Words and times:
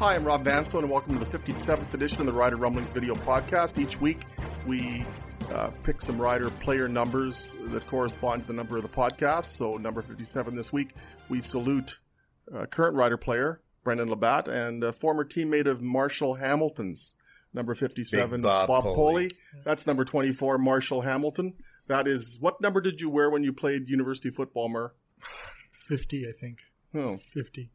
Hi, 0.00 0.14
I'm 0.14 0.24
Rob 0.24 0.46
Vanstone, 0.46 0.78
and 0.84 0.90
welcome 0.90 1.18
to 1.18 1.22
the 1.22 1.38
57th 1.38 1.92
edition 1.92 2.20
of 2.20 2.26
the 2.26 2.32
Rider 2.32 2.56
Rumblings 2.56 2.90
video 2.90 3.14
podcast. 3.14 3.76
Each 3.76 4.00
week, 4.00 4.22
we 4.66 5.04
uh, 5.52 5.72
pick 5.82 6.00
some 6.00 6.18
rider 6.18 6.48
player 6.48 6.88
numbers 6.88 7.54
that 7.64 7.86
correspond 7.86 8.40
to 8.40 8.46
the 8.46 8.54
number 8.54 8.78
of 8.78 8.82
the 8.82 8.88
podcast. 8.88 9.44
So, 9.44 9.76
number 9.76 10.00
57 10.00 10.56
this 10.56 10.72
week, 10.72 10.94
we 11.28 11.42
salute 11.42 11.98
uh, 12.50 12.64
current 12.64 12.96
rider 12.96 13.18
player 13.18 13.60
Brendon 13.84 14.08
LaBatte 14.08 14.48
and 14.48 14.82
a 14.82 14.94
former 14.94 15.22
teammate 15.22 15.66
of 15.66 15.82
Marshall 15.82 16.34
Hamilton's, 16.34 17.12
number 17.52 17.74
57, 17.74 18.40
Big 18.40 18.42
Bob 18.42 18.68
Bob 18.68 18.84
Poley. 18.84 18.94
Poley. 18.94 19.30
That's 19.66 19.86
number 19.86 20.06
24, 20.06 20.56
Marshall 20.56 21.02
Hamilton. 21.02 21.52
That 21.88 22.08
is, 22.08 22.38
what 22.40 22.58
number 22.62 22.80
did 22.80 23.02
you 23.02 23.10
wear 23.10 23.28
when 23.28 23.44
you 23.44 23.52
played 23.52 23.90
university 23.90 24.30
football, 24.30 24.70
Mer? 24.70 24.94
50, 25.88 26.26
I 26.26 26.32
think. 26.32 26.60
Oh, 26.94 27.18
50. 27.18 27.68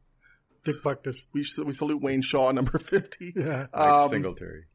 Dick 0.66 0.76
Butkus. 0.84 1.26
we, 1.32 1.46
we 1.64 1.72
salute 1.72 2.02
Wayne 2.02 2.22
Shaw, 2.22 2.52
number 2.52 2.78
50. 2.78 3.34
Yeah. 3.36 3.68
Mike 3.74 3.92
Um, 3.92 4.10
Singletary. 4.10 4.66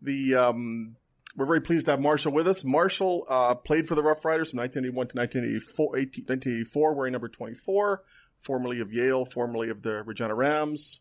The 0.00 0.34
um, 0.36 0.96
we're 1.36 1.46
very 1.46 1.60
pleased 1.60 1.86
to 1.86 1.92
have 1.92 2.00
Marshall 2.00 2.32
with 2.32 2.46
us. 2.46 2.64
Marshall 2.64 3.26
uh, 3.28 3.54
played 3.54 3.86
for 3.88 3.94
the 3.94 4.02
Rough 4.02 4.24
Riders 4.24 4.50
from 4.50 4.58
1981 4.60 5.08
to 5.08 5.16
1984, 5.18 5.98
18 5.98 6.24
1984 6.24 6.94
wearing 6.94 7.12
number 7.12 7.28
24, 7.28 8.02
formerly 8.38 8.80
of 8.80 8.92
Yale, 8.92 9.24
formerly 9.26 9.68
of 9.70 9.82
the 9.82 10.02
Regina 10.04 10.34
Rams, 10.34 11.00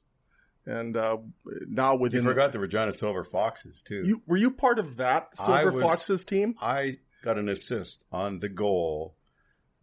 and 0.65 0.95
uh, 0.97 1.17
now 1.67 1.97
You 1.97 2.21
forgot 2.23 2.51
the 2.53 2.59
Regina 2.59 2.91
Silver 2.93 3.23
Foxes 3.23 3.81
too. 3.81 4.01
You 4.05 4.21
were 4.25 4.37
you 4.37 4.49
part 4.51 4.79
of 4.79 4.97
that 4.97 5.35
Silver 5.37 5.71
was- 5.71 5.83
Foxes 5.83 6.25
team? 6.25 6.55
I 6.61 6.95
got 7.23 7.37
an 7.37 7.49
assist 7.49 8.03
on 8.11 8.39
the 8.39 8.49
goal 8.49 9.15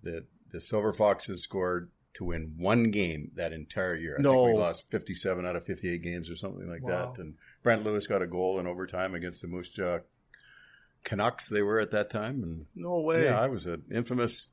that 0.02 0.24
the 0.50 0.60
Silver 0.60 0.92
Foxes 0.92 1.42
scored 1.42 1.90
to 2.14 2.24
win 2.24 2.54
one 2.58 2.90
game 2.90 3.30
that 3.36 3.52
entire 3.52 3.94
year. 3.94 4.16
I 4.18 4.22
No. 4.22 4.44
think 4.44 4.56
we 4.56 4.60
lost 4.60 4.90
57 4.90 5.46
out 5.46 5.56
of 5.56 5.64
58 5.64 6.02
games 6.02 6.28
or 6.30 6.36
something 6.36 6.68
like 6.68 6.82
Wow. 6.82 7.12
that. 7.12 7.22
And 7.22 7.34
Brent 7.62 7.84
Lewis 7.84 8.06
got 8.06 8.20
a 8.22 8.26
goal 8.26 8.58
in 8.58 8.66
overtime 8.66 9.14
against 9.14 9.42
the 9.42 9.48
Moose 9.48 9.68
Jaw 9.68 10.00
Canucks 11.04 11.48
they 11.48 11.62
were 11.62 11.80
at 11.80 11.92
that 11.92 12.10
time. 12.10 12.42
And 12.42 12.66
No 12.74 13.00
way. 13.00 13.24
yeah, 13.24 13.40
I 13.40 13.46
was 13.46 13.66
an 13.66 13.84
infamous 13.92 14.48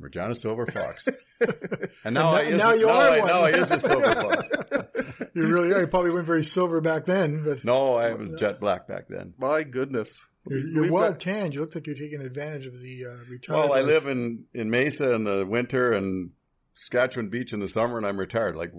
Regina 0.00 0.34
Silver 0.34 0.66
Fox. 0.66 1.08
and 2.04 2.14
now, 2.14 2.34
And 2.34 2.36
I 2.36 2.42
now- 2.42 2.48
is, 2.50 2.58
now 2.58 2.72
you 2.74 2.86
now 2.86 2.92
are 2.92 3.08
I, 3.10 3.18
one. 3.18 3.28
now 3.28 3.40
I 3.40 3.50
is 3.50 3.70
a 3.70 3.80
Silver 3.80 4.14
Fox. 4.14 4.50
You 5.34 5.46
really 5.46 5.72
are. 5.72 5.80
You 5.80 5.86
probably 5.88 6.10
weren't 6.10 6.26
very 6.26 6.42
silver 6.44 6.80
back 6.80 7.04
then, 7.04 7.42
but 7.44 7.64
No, 7.64 7.94
I 7.94 8.12
was 8.12 8.32
jet 8.32 8.60
black 8.60 8.86
back 8.88 9.06
then. 9.08 9.34
My 9.38 9.62
goodness. 9.62 10.24
You're, 10.48 10.68
you're 10.84 10.92
well 10.92 11.10
got- 11.10 11.20
tanned. 11.20 11.54
You 11.54 11.60
look 11.60 11.74
like 11.74 11.86
you're 11.86 11.96
taking 11.96 12.20
advantage 12.20 12.66
of 12.66 12.80
the 12.80 13.06
uh, 13.06 13.10
retirement. 13.28 13.70
Well, 13.70 13.78
I 13.78 13.82
live 13.82 14.06
in, 14.06 14.44
in 14.54 14.70
Mesa 14.70 15.14
in 15.14 15.24
the 15.24 15.44
winter 15.46 15.92
and 15.92 16.30
Saskatchewan 16.74 17.28
Beach 17.28 17.52
in 17.52 17.60
the 17.60 17.68
summer, 17.68 17.96
and 17.98 18.06
I'm 18.06 18.18
retired. 18.18 18.56
Like 18.56 18.72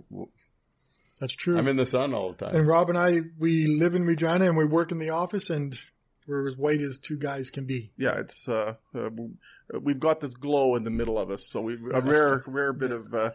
That's 1.20 1.34
true. 1.34 1.58
I'm 1.58 1.68
in 1.68 1.76
the 1.76 1.86
sun 1.86 2.14
all 2.14 2.32
the 2.34 2.46
time. 2.46 2.56
and 2.56 2.68
Rob 2.68 2.90
and 2.90 2.98
I, 2.98 3.20
we 3.38 3.68
live 3.68 3.96
in 3.96 4.06
Regina 4.06 4.46
and 4.46 4.58
we 4.58 4.66
work 4.66 4.92
in 4.92 5.00
the 5.00 5.10
office, 5.10 5.50
and 5.50 5.78
we're 6.28 6.48
as 6.48 6.56
white 6.56 6.82
as 6.82 6.98
two 7.00 7.18
guys 7.18 7.50
can 7.52 7.66
be. 7.66 7.92
Yeah, 7.98 8.20
it's 8.20 8.48
uh, 8.48 8.76
uh, 8.96 9.10
we've 9.82 10.00
got 10.00 10.20
this 10.22 10.32
glow 10.34 10.76
in 10.76 10.84
the 10.84 10.92
middle 10.92 11.18
of 11.18 11.30
us, 11.32 11.48
so 11.50 11.62
we 11.62 11.74
a 11.94 12.00
rare 12.02 12.44
rare 12.48 12.72
bit 12.72 12.92
of 12.92 13.14
uh, 13.14 13.32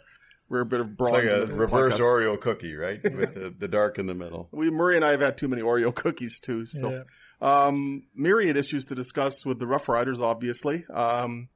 rare 0.48 0.64
bit 0.64 0.80
of 0.80 0.90
It's 0.98 1.10
like 1.10 1.24
a 1.24 1.46
reverse 1.46 1.96
podcast. 1.96 2.00
Oreo 2.00 2.40
cookie, 2.40 2.74
right? 2.76 3.02
With 3.02 3.34
the, 3.34 3.54
the 3.58 3.68
dark 3.68 3.98
in 3.98 4.06
the 4.06 4.14
middle. 4.14 4.48
We 4.52 4.70
Murray 4.70 4.96
and 4.96 5.04
I 5.04 5.10
have 5.10 5.20
had 5.20 5.36
too 5.36 5.48
many 5.48 5.60
Oreo 5.62 5.94
cookies 5.94 6.38
too. 6.40 6.64
So, 6.66 6.88
Yeah. 6.90 7.02
Um, 7.40 8.04
myriad 8.14 8.56
issues 8.56 8.86
to 8.86 8.94
discuss 8.94 9.44
with 9.44 9.58
the 9.58 9.66
Rough 9.66 9.88
Riders. 9.88 10.20
Obviously, 10.20 10.84
um, 10.92 11.48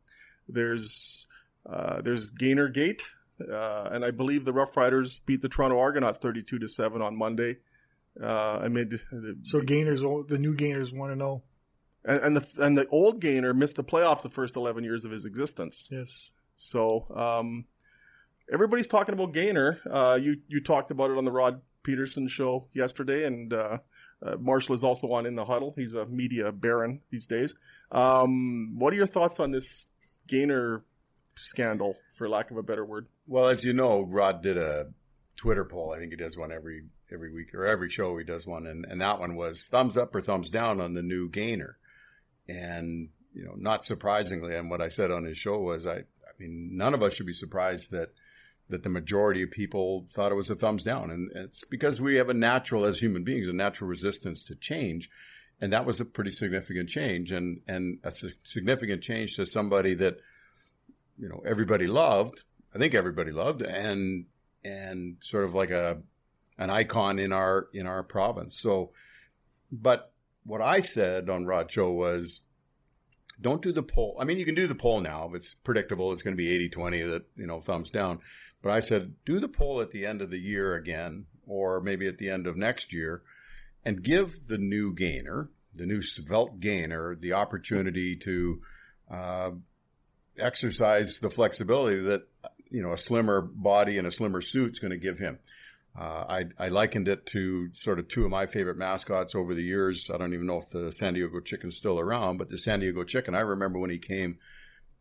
there's 0.48 1.26
uh, 1.64 2.02
there's 2.02 2.30
Gainer 2.30 2.68
Gate, 2.68 3.04
uh, 3.40 3.88
and 3.92 4.04
I 4.04 4.10
believe 4.10 4.44
the 4.44 4.52
Rough 4.52 4.76
Riders 4.76 5.20
beat 5.20 5.40
the 5.40 5.48
Toronto 5.48 5.78
Argonauts 5.78 6.18
thirty-two 6.18 6.58
to 6.58 6.68
seven 6.68 7.00
on 7.02 7.16
Monday. 7.16 7.58
Uh, 8.20 8.60
amid 8.64 9.00
the, 9.12 9.36
So 9.42 9.60
Gainers, 9.60 10.00
the 10.00 10.38
new 10.38 10.54
Gainers 10.56 10.92
want 10.92 11.12
to 11.12 11.16
know. 11.16 11.42
and, 12.04 12.20
and 12.20 12.36
the 12.36 12.64
and 12.64 12.76
the 12.76 12.86
old 12.88 13.20
Gainer 13.20 13.54
missed 13.54 13.76
the 13.76 13.84
playoffs 13.84 14.22
the 14.22 14.28
first 14.28 14.56
eleven 14.56 14.82
years 14.82 15.04
of 15.04 15.10
his 15.10 15.24
existence. 15.24 15.88
Yes. 15.90 16.30
So 16.56 17.06
um, 17.14 17.66
everybody's 18.52 18.88
talking 18.88 19.14
about 19.14 19.32
Gainer. 19.32 19.78
Uh, 19.88 20.18
you 20.20 20.38
you 20.48 20.60
talked 20.60 20.90
about 20.90 21.10
it 21.10 21.18
on 21.18 21.24
the 21.24 21.30
Rod 21.30 21.60
Pedersen 21.84 22.28
show 22.28 22.66
yesterday, 22.72 23.24
and 23.24 23.52
uh, 24.22 24.36
Marshall 24.38 24.74
is 24.74 24.84
also 24.84 25.12
on 25.12 25.26
in 25.26 25.34
the 25.34 25.44
huddle. 25.44 25.74
He's 25.76 25.94
a 25.94 26.06
media 26.06 26.50
baron 26.52 27.00
these 27.10 27.26
days. 27.26 27.54
Um, 27.92 28.78
what 28.78 28.92
are 28.92 28.96
your 28.96 29.06
thoughts 29.06 29.40
on 29.40 29.50
this 29.50 29.88
Gainer 30.26 30.82
scandal, 31.42 31.96
for 32.16 32.28
lack 32.28 32.50
of 32.50 32.56
a 32.56 32.62
better 32.62 32.84
word? 32.84 33.06
Well, 33.26 33.48
as 33.48 33.64
you 33.64 33.72
know, 33.72 34.02
Rod 34.02 34.42
did 34.42 34.56
a 34.56 34.88
Twitter 35.36 35.64
poll. 35.64 35.92
I 35.92 35.98
think 35.98 36.10
he 36.10 36.16
does 36.16 36.36
one 36.36 36.52
every 36.52 36.84
every 37.10 37.32
week 37.32 37.54
or 37.54 37.64
every 37.64 37.88
show 37.88 38.16
he 38.18 38.24
does 38.24 38.46
one, 38.46 38.66
and, 38.66 38.84
and 38.84 39.00
that 39.00 39.20
one 39.20 39.36
was 39.36 39.66
thumbs 39.66 39.96
up 39.96 40.14
or 40.14 40.20
thumbs 40.20 40.50
down 40.50 40.80
on 40.80 40.94
the 40.94 41.02
new 41.02 41.28
Gainer. 41.30 41.78
And 42.48 43.10
you 43.32 43.44
know, 43.44 43.54
not 43.56 43.84
surprisingly, 43.84 44.54
and 44.56 44.68
what 44.68 44.82
I 44.82 44.88
said 44.88 45.10
on 45.10 45.24
his 45.24 45.38
show 45.38 45.58
was, 45.58 45.86
I, 45.86 45.96
I 45.98 46.32
mean, 46.38 46.70
none 46.72 46.94
of 46.94 47.02
us 47.02 47.14
should 47.14 47.26
be 47.26 47.32
surprised 47.32 47.92
that 47.92 48.10
that 48.68 48.82
the 48.82 48.88
majority 48.88 49.42
of 49.42 49.50
people 49.50 50.06
thought 50.10 50.32
it 50.32 50.36
was 50.36 50.50
a 50.50 50.54
thumbs 50.54 50.82
down, 50.82 51.10
and 51.10 51.30
it's 51.34 51.64
because 51.64 52.00
we 52.00 52.16
have 52.16 52.28
a 52.28 52.34
natural, 52.34 52.84
as 52.84 52.98
human 52.98 53.24
beings, 53.24 53.48
a 53.48 53.52
natural 53.52 53.88
resistance 53.88 54.44
to 54.44 54.54
change, 54.54 55.10
and 55.60 55.72
that 55.72 55.86
was 55.86 56.00
a 56.00 56.04
pretty 56.04 56.30
significant 56.30 56.88
change, 56.88 57.32
and 57.32 57.60
and 57.66 57.98
a 58.04 58.10
significant 58.10 59.02
change 59.02 59.36
to 59.36 59.46
somebody 59.46 59.94
that 59.94 60.18
you 61.18 61.28
know 61.28 61.42
everybody 61.46 61.86
loved. 61.86 62.44
I 62.74 62.78
think 62.78 62.94
everybody 62.94 63.32
loved, 63.32 63.62
and 63.62 64.26
and 64.64 65.16
sort 65.20 65.44
of 65.44 65.54
like 65.54 65.70
a 65.70 65.98
an 66.58 66.70
icon 66.70 67.18
in 67.18 67.32
our 67.32 67.68
in 67.72 67.86
our 67.86 68.02
province. 68.02 68.60
So, 68.60 68.90
but 69.72 70.12
what 70.44 70.60
I 70.60 70.80
said 70.80 71.30
on 71.30 71.46
Rod 71.46 71.70
Show 71.70 71.90
was, 71.92 72.40
don't 73.40 73.62
do 73.62 73.72
the 73.72 73.82
poll. 73.82 74.16
I 74.20 74.24
mean, 74.24 74.38
you 74.38 74.44
can 74.44 74.54
do 74.54 74.66
the 74.66 74.74
poll 74.74 75.00
now. 75.00 75.28
If 75.28 75.34
it's 75.34 75.54
predictable, 75.54 76.12
it's 76.12 76.22
going 76.22 76.36
to 76.36 76.42
be 76.42 76.68
80-20 76.68 77.10
that 77.10 77.22
you 77.36 77.46
know 77.46 77.60
thumbs 77.60 77.90
down. 77.90 78.20
But 78.62 78.72
I 78.72 78.80
said, 78.80 79.14
do 79.24 79.38
the 79.38 79.48
poll 79.48 79.80
at 79.80 79.92
the 79.92 80.04
end 80.04 80.20
of 80.20 80.30
the 80.30 80.38
year 80.38 80.74
again, 80.74 81.26
or 81.46 81.80
maybe 81.80 82.08
at 82.08 82.18
the 82.18 82.30
end 82.30 82.46
of 82.46 82.56
next 82.56 82.92
year, 82.92 83.22
and 83.84 84.02
give 84.02 84.48
the 84.48 84.58
new 84.58 84.92
gainer, 84.92 85.50
the 85.74 85.86
new 85.86 86.02
svelte 86.02 86.60
gainer, 86.60 87.14
the 87.14 87.32
opportunity 87.32 88.16
to. 88.16 88.62
Uh, 89.10 89.50
exercise 90.40 91.18
the 91.18 91.30
flexibility 91.30 92.00
that 92.00 92.22
you 92.70 92.82
know 92.82 92.92
a 92.92 92.98
slimmer 92.98 93.40
body 93.40 93.98
and 93.98 94.06
a 94.06 94.10
slimmer 94.10 94.40
suit 94.40 94.72
is 94.72 94.78
going 94.78 94.90
to 94.90 94.98
give 94.98 95.18
him. 95.18 95.38
Uh, 95.96 96.24
I, 96.28 96.44
I 96.58 96.68
likened 96.68 97.08
it 97.08 97.26
to 97.26 97.72
sort 97.74 97.98
of 97.98 98.08
two 98.08 98.24
of 98.24 98.30
my 98.30 98.46
favorite 98.46 98.76
mascots 98.76 99.34
over 99.34 99.54
the 99.54 99.62
years. 99.62 100.10
I 100.12 100.16
don't 100.16 100.34
even 100.34 100.46
know 100.46 100.58
if 100.58 100.70
the 100.70 100.92
San 100.92 101.14
Diego 101.14 101.40
Chicken's 101.40 101.76
still 101.76 101.98
around, 101.98 102.38
but 102.38 102.50
the 102.50 102.58
San 102.58 102.80
Diego 102.80 103.04
Chicken. 103.04 103.34
I 103.34 103.40
remember 103.40 103.78
when 103.78 103.90
he 103.90 103.98
came 103.98 104.36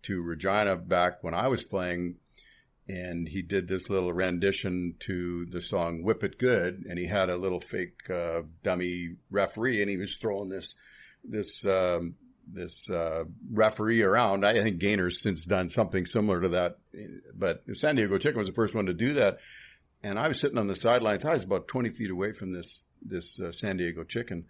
to 0.04 0.22
Regina 0.22 0.76
back 0.76 1.24
when 1.24 1.34
I 1.34 1.48
was 1.50 1.64
playing, 1.64 2.16
and 2.88 3.28
he 3.28 3.42
did 3.42 3.68
this 3.68 3.90
little 3.90 4.14
rendition 4.14 4.96
to 5.02 5.46
the 5.46 5.62
song 5.62 6.04
"Whip 6.04 6.24
It 6.24 6.40
Good," 6.40 6.86
and 6.90 6.98
he 6.98 7.06
had 7.06 7.30
a 7.30 7.38
little 7.38 7.60
fake 7.60 8.10
uh, 8.10 8.42
dummy 8.64 9.18
referee, 9.30 9.82
and 9.82 9.90
he 9.90 9.98
was 9.98 10.16
throwing 10.16 10.50
this 10.50 10.76
this 11.24 11.66
um, 11.66 12.16
this 12.52 12.90
uh, 12.90 13.26
referee 13.52 14.02
around. 14.02 14.46
I 14.46 14.54
think 14.54 14.80
Gainer's 14.80 15.22
since 15.22 15.46
done 15.46 15.70
something 15.70 16.06
similar 16.06 16.42
to 16.42 16.50
that, 16.50 16.78
but 17.36 17.64
San 17.74 17.96
Diego 17.96 18.18
Chicken 18.18 18.40
was 18.40 18.48
the 18.48 18.54
first 18.54 18.74
one 18.74 18.86
to 18.88 18.94
do 18.94 19.14
that. 19.14 19.40
And 20.04 20.20
I 20.20 20.28
was 20.28 20.40
sitting 20.40 20.58
on 20.58 20.68
the 20.68 20.76
sidelines. 20.76 21.26
I 21.26 21.34
was 21.34 21.44
about 21.44 21.68
20 21.68 21.90
feet 21.92 22.12
away 22.12 22.32
from 22.32 22.52
this 22.52 22.84
this 23.02 23.40
uh, 23.40 23.52
San 23.52 23.78
Diego 23.78 24.04
Chicken, 24.04 24.46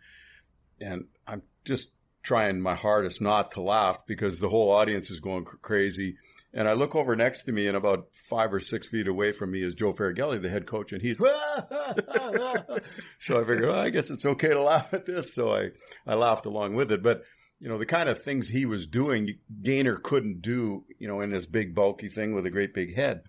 and 0.79 1.05
I'm 1.25 1.41
just 1.65 1.91
trying 2.23 2.61
my 2.61 2.75
hardest 2.75 3.21
not 3.21 3.51
to 3.51 3.61
laugh 3.61 4.05
because 4.05 4.39
the 4.39 4.49
whole 4.49 4.71
audience 4.71 5.09
is 5.09 5.19
going 5.19 5.45
crazy. 5.45 6.17
And 6.53 6.67
I 6.67 6.73
look 6.73 6.95
over 6.95 7.15
next 7.15 7.43
to 7.43 7.51
me, 7.51 7.67
and 7.67 7.77
about 7.77 8.07
five 8.29 8.53
or 8.53 8.59
six 8.59 8.87
feet 8.87 9.07
away 9.07 9.31
from 9.31 9.51
me 9.51 9.61
is 9.61 9.75
Joe 9.75 9.93
Faragalli, 9.93 10.41
the 10.41 10.49
head 10.49 10.65
coach, 10.65 10.91
and 10.91 11.01
he's 11.01 11.17
so 11.19 11.25
I 11.29 13.19
figured, 13.19 13.61
well, 13.61 13.79
I 13.79 13.89
guess 13.89 14.09
it's 14.09 14.25
okay 14.25 14.49
to 14.49 14.61
laugh 14.61 14.93
at 14.93 15.05
this. 15.05 15.33
So 15.33 15.53
I 15.53 15.69
I 16.05 16.15
laughed 16.15 16.45
along 16.45 16.75
with 16.75 16.91
it, 16.91 17.03
but 17.03 17.23
you 17.59 17.69
know, 17.69 17.77
the 17.77 17.85
kind 17.85 18.09
of 18.09 18.21
things 18.21 18.47
he 18.47 18.65
was 18.65 18.87
doing, 18.87 19.39
Gainer 19.61 19.97
couldn't 19.97 20.41
do, 20.41 20.85
you 20.99 21.07
know, 21.07 21.21
in 21.21 21.31
this 21.31 21.47
big 21.47 21.73
bulky 21.73 22.09
thing 22.09 22.33
with 22.33 22.45
a 22.45 22.51
great 22.51 22.73
big 22.73 22.95
head. 22.95 23.23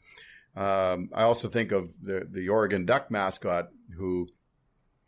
Um, 0.56 1.10
I 1.14 1.22
also 1.22 1.48
think 1.48 1.72
of 1.72 1.92
the, 2.02 2.26
the 2.28 2.48
Oregon 2.48 2.84
Duck 2.84 3.10
mascot 3.10 3.68
who, 3.96 4.28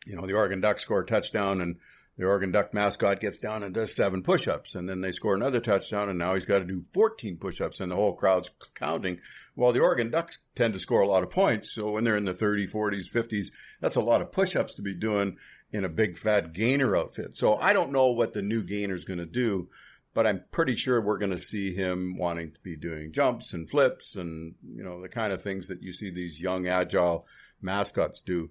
you 0.06 0.16
know, 0.16 0.26
the 0.26 0.34
Oregon 0.34 0.60
Ducks 0.60 0.82
score 0.82 1.00
a 1.00 1.06
touchdown 1.06 1.60
and 1.60 1.76
the 2.16 2.26
Oregon 2.26 2.52
Duck 2.52 2.74
mascot 2.74 3.18
gets 3.18 3.38
down 3.38 3.62
and 3.62 3.74
does 3.74 3.94
seven 3.94 4.22
push-ups 4.22 4.74
and 4.74 4.88
then 4.88 5.00
they 5.00 5.10
score 5.10 5.34
another 5.34 5.58
touchdown 5.58 6.08
and 6.10 6.18
now 6.18 6.34
he's 6.34 6.44
got 6.44 6.58
to 6.58 6.64
do 6.64 6.84
14 6.92 7.38
push-ups 7.38 7.80
and 7.80 7.90
the 7.90 7.96
whole 7.96 8.12
crowd's 8.12 8.50
counting. 8.74 9.20
Well, 9.56 9.72
the 9.72 9.80
Oregon 9.80 10.10
Ducks 10.10 10.38
tend 10.54 10.74
to 10.74 10.80
score 10.80 11.00
a 11.00 11.08
lot 11.08 11.22
of 11.22 11.30
points. 11.30 11.72
So 11.72 11.92
when 11.92 12.04
they're 12.04 12.18
in 12.18 12.26
the 12.26 12.34
30s, 12.34 12.70
40s, 12.70 13.10
50s, 13.10 13.46
that's 13.80 13.96
a 13.96 14.02
lot 14.02 14.20
of 14.20 14.32
push-ups 14.32 14.74
to 14.74 14.82
be 14.82 14.94
doing 14.94 15.38
in 15.72 15.84
a 15.84 15.88
big 15.88 16.18
fat 16.18 16.52
gainer 16.52 16.96
outfit. 16.96 17.36
So 17.36 17.54
I 17.54 17.72
don't 17.72 17.92
know 17.92 18.10
what 18.10 18.34
the 18.34 18.42
new 18.42 18.62
gainer 18.62 18.94
is 18.94 19.04
going 19.04 19.20
to 19.20 19.26
do, 19.26 19.68
but 20.14 20.26
I'm 20.26 20.44
pretty 20.50 20.74
sure 20.74 21.00
we're 21.00 21.18
going 21.18 21.30
to 21.30 21.38
see 21.38 21.74
him 21.74 22.16
wanting 22.18 22.52
to 22.52 22.60
be 22.60 22.76
doing 22.76 23.12
jumps 23.12 23.52
and 23.52 23.70
flips 23.70 24.16
and 24.16 24.54
you 24.74 24.82
know 24.82 25.00
the 25.00 25.08
kind 25.08 25.32
of 25.32 25.42
things 25.42 25.68
that 25.68 25.82
you 25.82 25.92
see 25.92 26.10
these 26.10 26.40
young 26.40 26.66
agile 26.66 27.26
mascots 27.62 28.20
do, 28.20 28.50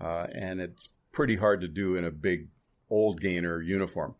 uh, 0.00 0.26
and 0.32 0.60
it's 0.60 0.88
pretty 1.12 1.36
hard 1.36 1.60
to 1.60 1.68
do 1.68 1.96
in 1.96 2.04
a 2.04 2.10
big 2.10 2.48
old 2.90 3.20
gainer 3.20 3.60
uniform. 3.60 4.14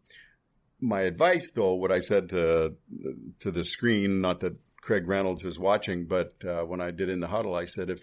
My 0.81 1.03
advice, 1.03 1.51
though, 1.55 1.75
what 1.75 1.93
I 1.93 2.01
said 2.01 2.29
to 2.31 2.75
to 3.41 3.51
the 3.51 3.65
screen, 3.65 4.21
not 4.21 4.41
that 4.41 4.57
Craig 4.81 5.09
Reynolds 5.09 5.45
is 5.45 5.59
watching, 5.59 6.07
but 6.07 6.35
uh, 6.47 6.63
when 6.63 6.81
I 6.81 6.91
did 6.91 7.09
in 7.09 7.21
the 7.21 7.29
huddle, 7.29 7.55
I 7.55 7.65
said 7.65 7.91
if 7.91 8.01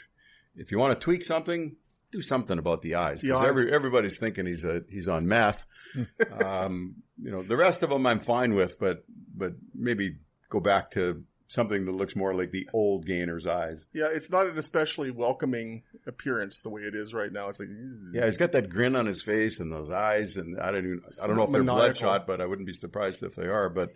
if 0.55 0.71
you 0.71 0.79
want 0.79 0.99
to 0.99 1.03
tweak 1.03 1.23
something, 1.23 1.75
do 2.11 2.21
something 2.21 2.57
about 2.57 2.81
the 2.81 2.95
eyes 2.95 3.21
because 3.21 3.43
every, 3.43 3.71
everybody's 3.71 4.17
thinking 4.17 4.45
he's 4.45 4.63
a 4.63 4.83
he's 4.89 5.07
on 5.07 5.27
meth. 5.27 5.65
um, 6.43 6.95
you 7.21 7.31
know, 7.31 7.43
the 7.43 7.57
rest 7.57 7.83
of 7.83 7.89
them 7.89 8.05
I'm 8.05 8.19
fine 8.19 8.55
with, 8.55 8.79
but 8.79 9.03
but 9.35 9.53
maybe 9.75 10.17
go 10.49 10.59
back 10.59 10.91
to 10.91 11.23
something 11.47 11.85
that 11.85 11.91
looks 11.91 12.15
more 12.15 12.33
like 12.33 12.51
the 12.51 12.67
old 12.73 13.05
Gainer's 13.05 13.45
eyes. 13.45 13.85
Yeah, 13.93 14.07
it's 14.11 14.29
not 14.29 14.47
an 14.47 14.57
especially 14.57 15.11
welcoming 15.11 15.83
appearance 16.07 16.61
the 16.61 16.69
way 16.69 16.81
it 16.81 16.95
is 16.95 17.13
right 17.13 17.31
now. 17.31 17.49
It's 17.49 17.59
like 17.59 17.69
yeah, 18.13 18.25
he's 18.25 18.37
got 18.37 18.53
that 18.53 18.69
grin 18.69 18.95
on 18.95 19.05
his 19.05 19.21
face 19.21 19.59
and 19.59 19.71
those 19.71 19.89
eyes, 19.89 20.37
and 20.37 20.59
I 20.59 20.71
don't 20.71 20.85
even 20.85 21.01
I 21.21 21.27
don't 21.27 21.35
know 21.35 21.43
if 21.43 21.51
they're 21.51 21.63
bloodshot, 21.63 22.25
but 22.25 22.41
I 22.41 22.45
wouldn't 22.45 22.67
be 22.67 22.73
surprised 22.73 23.21
if 23.23 23.35
they 23.35 23.47
are. 23.47 23.69
But 23.69 23.91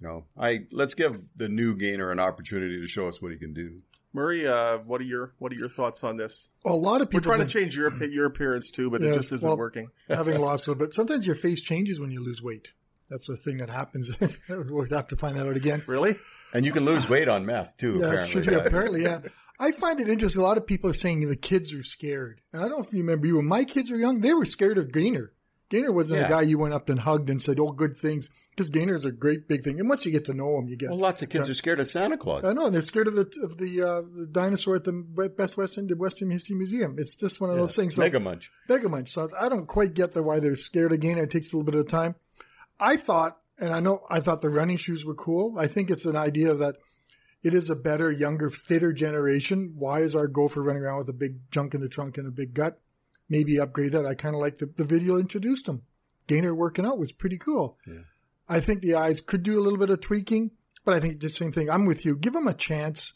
you 0.00 0.08
know, 0.08 0.24
I 0.38 0.66
let's 0.70 0.94
give 0.94 1.20
the 1.36 1.48
new 1.48 1.76
Gainer 1.76 2.10
an 2.10 2.20
opportunity 2.20 2.80
to 2.80 2.86
show 2.86 3.08
us 3.08 3.20
what 3.20 3.32
he 3.32 3.38
can 3.38 3.52
do. 3.52 3.78
Murray, 4.14 4.46
uh, 4.46 4.78
what 4.78 5.00
are 5.00 5.04
your 5.04 5.34
what 5.38 5.52
are 5.52 5.56
your 5.56 5.68
thoughts 5.68 6.04
on 6.04 6.16
this? 6.16 6.48
Well, 6.64 6.74
a 6.74 6.76
lot 6.76 7.00
of 7.00 7.10
people 7.10 7.30
we're 7.30 7.36
trying 7.36 7.48
to 7.48 7.52
change 7.52 7.74
your 7.74 7.92
your 8.04 8.26
appearance 8.26 8.70
too, 8.70 8.88
but 8.88 9.02
yes, 9.02 9.10
it 9.10 9.14
just 9.16 9.32
isn't 9.32 9.48
well, 9.48 9.58
working. 9.58 9.90
having 10.08 10.40
lost 10.40 10.66
a 10.66 10.70
little 10.70 10.86
bit, 10.86 10.94
sometimes 10.94 11.26
your 11.26 11.34
face 11.34 11.60
changes 11.60 11.98
when 11.98 12.12
you 12.12 12.24
lose 12.24 12.40
weight. 12.40 12.70
That's 13.10 13.28
a 13.28 13.36
thing 13.36 13.58
that 13.58 13.68
happens. 13.68 14.16
we'll 14.48 14.86
have 14.86 15.08
to 15.08 15.16
find 15.16 15.36
that 15.36 15.46
out 15.46 15.56
again. 15.56 15.82
Really? 15.86 16.16
And 16.54 16.64
you 16.64 16.70
can 16.70 16.84
lose 16.84 17.08
weight 17.08 17.28
on 17.28 17.44
meth 17.44 17.76
too. 17.76 17.98
Yeah, 17.98 18.06
apparently, 18.06 18.42
true, 18.42 18.58
apparently, 18.64 19.02
yeah. 19.02 19.20
I 19.58 19.72
find 19.72 20.00
it 20.00 20.08
interesting. 20.08 20.40
A 20.40 20.44
lot 20.44 20.58
of 20.58 20.66
people 20.66 20.88
are 20.90 20.94
saying 20.94 21.28
the 21.28 21.36
kids 21.36 21.72
are 21.74 21.82
scared, 21.82 22.40
and 22.52 22.62
I 22.62 22.68
don't 22.68 22.78
know 22.78 22.84
if 22.84 22.92
you 22.92 23.00
remember. 23.00 23.26
You 23.26 23.36
when 23.36 23.46
my 23.46 23.64
kids 23.64 23.90
were 23.90 23.98
young, 23.98 24.20
they 24.20 24.32
were 24.32 24.44
scared 24.44 24.78
of 24.78 24.92
Gainer. 24.92 25.32
Gainer 25.70 25.92
wasn't 25.92 26.20
yeah. 26.20 26.26
a 26.26 26.28
guy 26.28 26.42
you 26.42 26.58
went 26.58 26.74
up 26.74 26.88
and 26.88 27.00
hugged 27.00 27.30
and 27.30 27.40
said, 27.40 27.58
"Oh, 27.58 27.72
good 27.72 27.96
things," 27.96 28.28
because 28.50 28.68
Gainer 28.68 28.94
is 28.94 29.04
a 29.04 29.10
great 29.10 29.48
big 29.48 29.64
thing. 29.64 29.80
And 29.80 29.88
once 29.88 30.04
you 30.04 30.12
get 30.12 30.26
to 30.26 30.34
know 30.34 30.58
him, 30.58 30.68
you 30.68 30.76
get. 30.76 30.90
Well, 30.90 30.98
lots 30.98 31.22
of 31.22 31.30
kids 31.30 31.48
are 31.48 31.54
scared 31.54 31.80
of 31.80 31.86
Santa 31.86 32.16
Claus. 32.16 32.44
I 32.44 32.52
know, 32.52 32.66
and 32.66 32.74
they're 32.74 32.82
scared 32.82 33.08
of 33.08 33.14
the 33.14 33.32
of 33.42 33.58
the, 33.58 33.82
uh, 33.82 34.02
the 34.02 34.26
dinosaur 34.26 34.76
at 34.76 34.84
the 34.84 34.92
Best 35.36 35.56
Western 35.56 35.86
the 35.86 35.96
Western 35.96 36.30
History 36.30 36.56
Museum. 36.56 36.96
It's 36.98 37.16
just 37.16 37.40
one 37.40 37.50
of 37.50 37.56
yeah. 37.56 37.62
those 37.62 37.74
things. 37.74 37.94
So, 37.94 38.02
Mega 38.02 38.20
Munch. 38.20 38.52
Mega 38.68 38.88
Munch. 38.88 39.10
So 39.10 39.30
I 39.38 39.48
don't 39.48 39.66
quite 39.66 39.94
get 39.94 40.12
the 40.12 40.22
why 40.22 40.38
they're 40.38 40.56
scared 40.56 40.92
of 40.92 41.00
Gainer. 41.00 41.22
It 41.22 41.30
takes 41.30 41.52
a 41.52 41.56
little 41.56 41.70
bit 41.70 41.80
of 41.80 41.88
time. 41.88 42.14
I 42.78 42.96
thought, 42.96 43.38
and 43.58 43.72
I 43.72 43.80
know, 43.80 44.04
I 44.10 44.20
thought 44.20 44.42
the 44.42 44.50
running 44.50 44.76
shoes 44.76 45.04
were 45.04 45.14
cool. 45.14 45.58
I 45.58 45.66
think 45.66 45.90
it's 45.90 46.04
an 46.04 46.16
idea 46.16 46.54
that 46.54 46.76
it 47.42 47.54
is 47.54 47.70
a 47.70 47.76
better, 47.76 48.10
younger, 48.10 48.50
fitter 48.50 48.92
generation. 48.92 49.74
Why 49.76 50.00
is 50.00 50.14
our 50.14 50.26
gopher 50.26 50.62
running 50.62 50.82
around 50.82 50.98
with 50.98 51.08
a 51.08 51.14
big 51.14 51.50
junk 51.50 51.74
in 51.74 51.80
the 51.80 51.88
trunk 51.88 52.18
and 52.18 52.26
a 52.26 52.30
big 52.30 52.54
gut? 52.54 52.80
Maybe 53.28 53.58
upgrade 53.58 53.92
that. 53.92 54.06
I 54.06 54.14
kind 54.14 54.34
of 54.34 54.40
like 54.40 54.58
the, 54.58 54.66
the 54.66 54.84
video 54.84 55.16
introduced 55.18 55.66
him. 55.66 55.82
Gainer 56.26 56.54
working 56.54 56.86
out 56.86 56.98
was 56.98 57.12
pretty 57.12 57.38
cool. 57.38 57.78
Yeah. 57.86 58.02
I 58.48 58.60
think 58.60 58.80
the 58.80 58.94
eyes 58.94 59.20
could 59.20 59.42
do 59.42 59.58
a 59.58 59.62
little 59.62 59.78
bit 59.78 59.90
of 59.90 60.00
tweaking, 60.00 60.50
but 60.84 60.94
I 60.94 61.00
think 61.00 61.20
the 61.20 61.28
same 61.28 61.52
thing. 61.52 61.70
I'm 61.70 61.86
with 61.86 62.04
you. 62.04 62.16
Give 62.16 62.34
him 62.34 62.46
a 62.46 62.54
chance. 62.54 63.14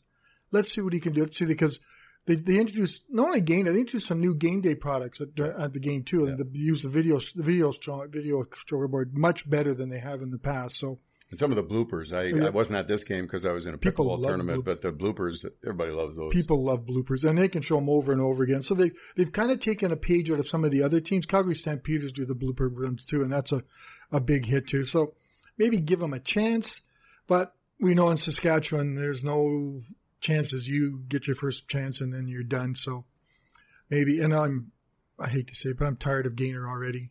Let's 0.50 0.74
see 0.74 0.80
what 0.80 0.92
he 0.92 1.00
can 1.00 1.12
do. 1.12 1.22
Let's 1.22 1.36
see 1.36 1.44
because 1.44 1.80
they, 2.26 2.36
they 2.36 2.58
introduced 2.58 3.02
not 3.08 3.26
only 3.26 3.40
game 3.40 3.64
they 3.64 3.70
introduced 3.70 4.06
some 4.06 4.20
new 4.20 4.34
game 4.34 4.60
day 4.60 4.74
products 4.74 5.20
at, 5.20 5.38
at 5.38 5.72
the 5.72 5.80
game 5.80 6.02
too, 6.02 6.24
yeah. 6.24 6.30
and 6.32 6.38
they 6.38 6.60
use 6.60 6.82
the 6.82 6.88
video 6.88 7.18
the 7.18 7.42
video 7.42 7.72
video 8.08 8.44
storyboard 8.44 9.12
much 9.12 9.48
better 9.48 9.74
than 9.74 9.88
they 9.88 9.98
have 9.98 10.22
in 10.22 10.30
the 10.30 10.38
past. 10.38 10.76
So 10.76 11.00
and 11.30 11.38
some 11.38 11.52
of 11.52 11.56
the 11.56 11.62
bloopers, 11.62 12.12
I. 12.12 12.46
I 12.46 12.50
wasn't 12.50 12.78
at 12.78 12.88
this 12.88 13.04
game 13.04 13.24
because 13.24 13.44
I 13.44 13.52
was 13.52 13.66
in 13.66 13.74
a 13.74 13.78
pickleball 13.78 14.26
tournament, 14.26 14.64
but 14.64 14.80
the 14.80 14.92
bloopers, 14.92 15.44
everybody 15.62 15.92
loves 15.92 16.16
those. 16.16 16.32
People 16.32 16.64
love 16.64 16.86
bloopers, 16.86 17.28
and 17.28 17.36
they 17.36 17.48
can 17.48 17.60
show 17.60 17.76
them 17.76 17.90
over 17.90 18.12
and 18.12 18.20
over 18.20 18.42
again. 18.42 18.62
So 18.62 18.74
they 18.74 18.92
they've 19.16 19.30
kind 19.30 19.50
of 19.50 19.60
taken 19.60 19.92
a 19.92 19.96
page 19.96 20.30
out 20.30 20.38
of 20.38 20.48
some 20.48 20.64
of 20.64 20.70
the 20.70 20.82
other 20.82 21.00
teams. 21.00 21.26
Calgary 21.26 21.54
Stampeders 21.54 22.12
do 22.12 22.24
the 22.24 22.34
blooper 22.34 22.70
runs 22.72 23.04
too, 23.04 23.22
and 23.22 23.32
that's 23.32 23.52
a, 23.52 23.62
a 24.10 24.20
big 24.20 24.46
hit 24.46 24.66
too. 24.66 24.84
So 24.84 25.14
maybe 25.58 25.78
give 25.80 26.00
them 26.00 26.14
a 26.14 26.20
chance, 26.20 26.80
but 27.26 27.54
we 27.78 27.94
know 27.94 28.08
in 28.08 28.16
Saskatchewan 28.16 28.94
there's 28.94 29.22
no 29.22 29.82
chances 30.20 30.66
you 30.66 31.02
get 31.08 31.26
your 31.26 31.36
first 31.36 31.68
chance 31.68 32.00
and 32.00 32.12
then 32.12 32.26
you're 32.26 32.42
done. 32.42 32.74
So 32.74 33.04
maybe, 33.90 34.20
and 34.20 34.34
I'm 34.34 34.72
I 35.18 35.28
hate 35.28 35.48
to 35.48 35.54
say, 35.54 35.70
it, 35.70 35.78
but 35.78 35.86
I'm 35.86 35.96
tired 35.96 36.26
of 36.26 36.36
Gainer 36.36 36.68
already. 36.68 37.10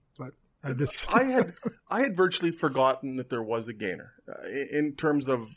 I, 0.64 0.74
just... 0.74 1.12
I 1.14 1.24
had 1.24 1.54
I 1.90 2.02
had 2.02 2.16
virtually 2.16 2.52
forgotten 2.52 3.18
that 3.18 3.30
there 3.30 3.44
was 3.44 3.68
a 3.68 3.74
gainer 3.74 4.14
uh, 4.28 4.48
in 4.48 4.96
terms 4.96 5.28
of 5.28 5.50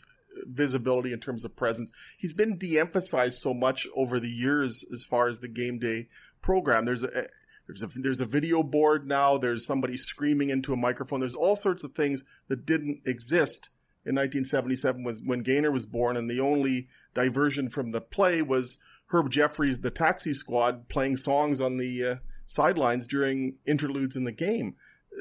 visibility, 0.45 1.13
in 1.13 1.21
terms 1.21 1.45
of 1.45 1.57
presence. 1.57 1.93
He's 2.19 2.33
been 2.33 2.57
de-emphasized 2.57 3.39
so 3.39 3.53
much 3.53 3.87
over 3.95 4.21
the 4.21 4.31
years 4.31 4.85
as 4.93 5.05
far 5.05 5.29
as 5.29 5.41
the 5.41 5.49
game 5.49 5.79
day 5.79 6.09
program. 6.43 6.85
There's 6.85 7.03
a 7.03 7.27
there's 7.67 7.83
a 7.83 7.89
there's 7.95 8.21
a 8.21 8.27
video 8.27 8.63
board 8.63 9.07
now. 9.07 9.39
There's 9.39 9.67
somebody 9.67 9.97
screaming 9.97 10.51
into 10.51 10.73
a 10.73 10.77
microphone. 10.77 11.21
There's 11.21 11.35
all 11.35 11.57
sorts 11.57 11.85
of 11.85 11.95
things 11.95 12.25
that 12.49 12.67
didn't 12.67 13.03
exist 13.07 13.71
in 14.05 14.15
1977 14.15 15.05
was 15.05 15.21
when 15.25 15.41
Gainer 15.41 15.71
was 15.71 15.87
born, 15.87 16.17
and 16.17 16.29
the 16.29 16.41
only 16.41 16.89
diversion 17.13 17.69
from 17.69 17.93
the 17.93 18.01
play 18.01 18.41
was 18.41 18.79
Herb 19.09 19.31
Jeffries, 19.31 19.81
the 19.81 19.91
Taxi 19.91 20.33
Squad, 20.33 20.89
playing 20.89 21.17
songs 21.17 21.61
on 21.61 21.77
the 21.77 22.05
uh, 22.05 22.17
sidelines 22.47 23.07
during 23.07 23.57
interludes 23.67 24.17
in 24.17 24.25
the 24.25 24.33
game 24.33 24.75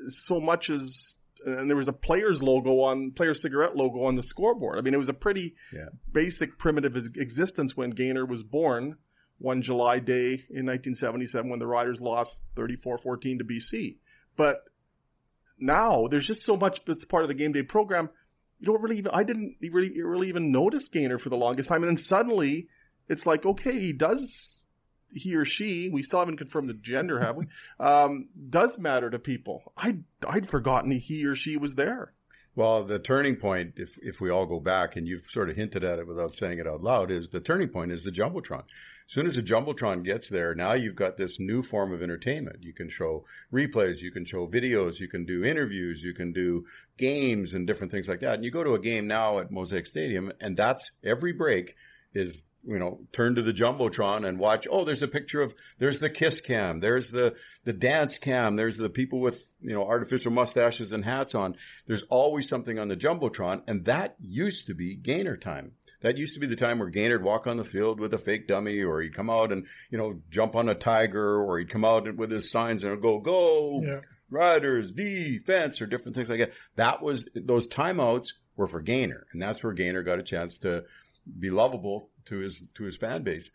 so 0.07 0.39
much 0.39 0.69
as 0.69 1.17
and 1.45 1.69
there 1.69 1.77
was 1.77 1.87
a 1.87 1.93
player's 1.93 2.43
logo 2.43 2.81
on 2.81 3.11
player 3.11 3.33
cigarette 3.33 3.75
logo 3.75 4.03
on 4.03 4.15
the 4.15 4.23
scoreboard. 4.23 4.77
I 4.77 4.81
mean, 4.81 4.93
it 4.93 4.97
was 4.97 5.09
a 5.09 5.13
pretty 5.13 5.55
yeah. 5.73 5.85
basic 6.11 6.57
primitive 6.57 6.95
existence 7.15 7.77
when 7.77 7.91
Gainer 7.91 8.25
was 8.25 8.43
born 8.43 8.97
one 9.37 9.61
July 9.61 9.99
day 9.99 10.45
in 10.49 10.65
1977 10.65 11.49
when 11.49 11.59
the 11.59 11.67
Riders 11.67 12.01
lost 12.01 12.41
34-14 12.55 13.39
to 13.39 13.45
BC. 13.45 13.97
But 14.35 14.65
now 15.57 16.07
there's 16.07 16.27
just 16.27 16.43
so 16.43 16.57
much 16.57 16.81
that's 16.85 17.05
part 17.05 17.23
of 17.23 17.29
the 17.29 17.35
game 17.35 17.53
day 17.53 17.63
program. 17.63 18.09
You 18.59 18.67
don't 18.67 18.81
really 18.81 18.97
even 18.97 19.11
I 19.13 19.23
didn't 19.23 19.55
really 19.61 20.01
really 20.01 20.27
even 20.27 20.51
notice 20.51 20.89
Gainer 20.89 21.17
for 21.17 21.29
the 21.29 21.37
longest 21.37 21.69
time, 21.69 21.83
and 21.83 21.89
then 21.89 21.97
suddenly 21.97 22.67
it's 23.07 23.25
like 23.25 23.45
okay, 23.45 23.79
he 23.79 23.93
does 23.93 24.58
he 25.13 25.35
or 25.35 25.45
she, 25.45 25.89
we 25.89 26.03
still 26.03 26.19
haven't 26.19 26.37
confirmed 26.37 26.69
the 26.69 26.73
gender, 26.73 27.19
have 27.19 27.35
we? 27.35 27.47
Um, 27.79 28.27
does 28.49 28.77
matter 28.77 29.09
to 29.09 29.19
people. 29.19 29.73
I 29.77 29.99
I'd 30.27 30.49
forgotten 30.49 30.91
he 30.91 31.25
or 31.25 31.35
she 31.35 31.55
was 31.57 31.75
there. 31.75 32.13
Well, 32.55 32.83
the 32.83 32.99
turning 32.99 33.37
point, 33.37 33.75
if 33.77 33.97
if 34.01 34.19
we 34.19 34.29
all 34.29 34.45
go 34.45 34.59
back, 34.59 34.95
and 34.95 35.07
you've 35.07 35.25
sort 35.29 35.49
of 35.49 35.55
hinted 35.55 35.83
at 35.83 35.99
it 35.99 36.07
without 36.07 36.35
saying 36.35 36.59
it 36.59 36.67
out 36.67 36.81
loud, 36.81 37.09
is 37.09 37.29
the 37.29 37.39
turning 37.39 37.69
point 37.69 37.91
is 37.91 38.03
the 38.03 38.11
jumbotron. 38.11 38.63
As 38.63 39.13
soon 39.13 39.25
as 39.25 39.35
the 39.35 39.41
jumbotron 39.41 40.03
gets 40.03 40.29
there, 40.29 40.53
now 40.53 40.73
you've 40.73 40.95
got 40.95 41.15
this 41.15 41.39
new 41.39 41.63
form 41.63 41.93
of 41.93 42.03
entertainment. 42.03 42.57
You 42.61 42.73
can 42.73 42.89
show 42.89 43.23
replays, 43.53 44.01
you 44.01 44.11
can 44.11 44.25
show 44.25 44.45
videos, 44.45 44.99
you 44.99 45.07
can 45.07 45.25
do 45.25 45.43
interviews, 45.43 46.03
you 46.03 46.13
can 46.13 46.33
do 46.33 46.65
games 46.97 47.53
and 47.53 47.65
different 47.65 47.91
things 47.91 48.09
like 48.09 48.19
that. 48.19 48.35
And 48.35 48.43
you 48.43 48.51
go 48.51 48.63
to 48.63 48.73
a 48.73 48.79
game 48.79 49.07
now 49.07 49.39
at 49.39 49.51
Mosaic 49.51 49.85
Stadium, 49.85 50.31
and 50.41 50.57
that's 50.57 50.91
every 51.03 51.31
break 51.31 51.75
is 52.13 52.43
you 52.65 52.77
know, 52.77 52.99
turn 53.13 53.35
to 53.35 53.41
the 53.41 53.53
jumbotron 53.53 54.27
and 54.27 54.37
watch. 54.37 54.67
Oh, 54.69 54.83
there's 54.83 55.03
a 55.03 55.07
picture 55.07 55.41
of 55.41 55.55
there's 55.77 55.99
the 55.99 56.09
kiss 56.09 56.41
cam, 56.41 56.79
there's 56.79 57.09
the 57.09 57.35
the 57.63 57.73
dance 57.73 58.17
cam, 58.17 58.55
there's 58.55 58.77
the 58.77 58.89
people 58.89 59.21
with 59.21 59.51
you 59.61 59.73
know 59.73 59.85
artificial 59.85 60.31
mustaches 60.31 60.93
and 60.93 61.05
hats 61.05 61.35
on. 61.35 61.55
There's 61.87 62.03
always 62.03 62.49
something 62.49 62.77
on 62.77 62.89
the 62.89 62.97
jumbotron, 62.97 63.63
and 63.67 63.85
that 63.85 64.15
used 64.21 64.67
to 64.67 64.73
be 64.73 64.95
gainer 64.95 65.37
time. 65.37 65.73
That 66.01 66.17
used 66.17 66.33
to 66.35 66.39
be 66.39 66.47
the 66.47 66.55
time 66.55 66.79
where 66.79 66.89
Gainerd 66.89 67.23
walk 67.23 67.45
on 67.45 67.57
the 67.57 67.65
field 67.65 67.99
with 67.99 68.13
a 68.13 68.17
fake 68.17 68.47
dummy, 68.47 68.81
or 68.83 69.01
he'd 69.01 69.13
come 69.13 69.29
out 69.29 69.51
and 69.51 69.65
you 69.89 69.97
know 69.97 70.21
jump 70.29 70.55
on 70.55 70.69
a 70.69 70.75
tiger, 70.75 71.41
or 71.41 71.59
he'd 71.59 71.69
come 71.69 71.85
out 71.85 72.13
with 72.15 72.31
his 72.31 72.51
signs 72.51 72.83
and 72.83 73.01
go 73.01 73.19
go 73.19 73.79
yeah. 73.81 74.01
riders 74.29 74.91
defense 74.91 75.81
or 75.81 75.85
different 75.85 76.15
things 76.15 76.29
like 76.29 76.39
that. 76.39 76.53
That 76.75 77.01
was 77.01 77.27
those 77.35 77.67
timeouts 77.67 78.33
were 78.55 78.67
for 78.67 78.81
Gainer, 78.81 79.27
and 79.31 79.41
that's 79.41 79.63
where 79.63 79.73
Gainer 79.73 80.03
got 80.03 80.19
a 80.19 80.23
chance 80.23 80.57
to 80.59 80.83
be 81.37 81.49
lovable 81.49 82.09
to 82.29 82.39
his 82.39 82.61
to 82.75 82.83
his 82.83 82.97
fan 82.97 83.23
base. 83.23 83.51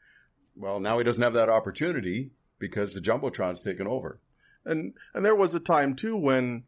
Well, 0.56 0.78
now 0.78 0.98
he 0.98 1.04
doesn't 1.04 1.22
have 1.22 1.34
that 1.34 1.48
opportunity 1.48 2.30
because 2.58 2.92
the 2.92 3.00
jumbotron's 3.00 3.62
taken 3.62 3.86
over. 3.86 4.20
And 4.64 4.94
and 5.14 5.24
there 5.24 5.34
was 5.34 5.54
a 5.54 5.60
time 5.60 5.96
too 5.96 6.16
when 6.16 6.64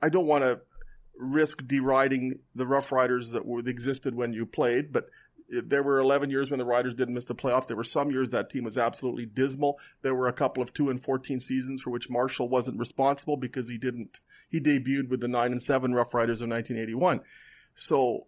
I 0.00 0.08
don't 0.08 0.26
want 0.26 0.44
to 0.44 0.60
risk 1.16 1.66
deriding 1.66 2.40
the 2.54 2.66
Rough 2.66 2.90
Riders 2.90 3.30
that 3.30 3.46
were, 3.46 3.62
that 3.62 3.70
existed 3.70 4.14
when 4.14 4.32
you 4.32 4.46
played, 4.46 4.92
but 4.92 5.08
there 5.48 5.82
were 5.82 5.98
11 5.98 6.30
years 6.30 6.50
when 6.50 6.58
the 6.58 6.64
Riders 6.64 6.94
didn't 6.94 7.14
miss 7.14 7.24
the 7.24 7.34
playoffs. 7.34 7.66
There 7.66 7.76
were 7.76 7.84
some 7.84 8.10
years 8.10 8.30
that 8.30 8.48
team 8.48 8.64
was 8.64 8.78
absolutely 8.78 9.26
dismal. 9.26 9.78
There 10.00 10.14
were 10.14 10.28
a 10.28 10.32
couple 10.32 10.62
of 10.62 10.72
2 10.72 10.88
and 10.88 11.00
14 11.00 11.40
seasons 11.40 11.82
for 11.82 11.90
which 11.90 12.08
Marshall 12.08 12.48
wasn't 12.48 12.78
responsible 12.78 13.36
because 13.36 13.68
he 13.68 13.76
didn't 13.76 14.20
he 14.48 14.60
debuted 14.60 15.08
with 15.08 15.20
the 15.20 15.28
9 15.28 15.52
and 15.52 15.62
7 15.62 15.94
Rough 15.94 16.14
Riders 16.14 16.40
of 16.40 16.48
1981. 16.48 17.20
So 17.74 18.26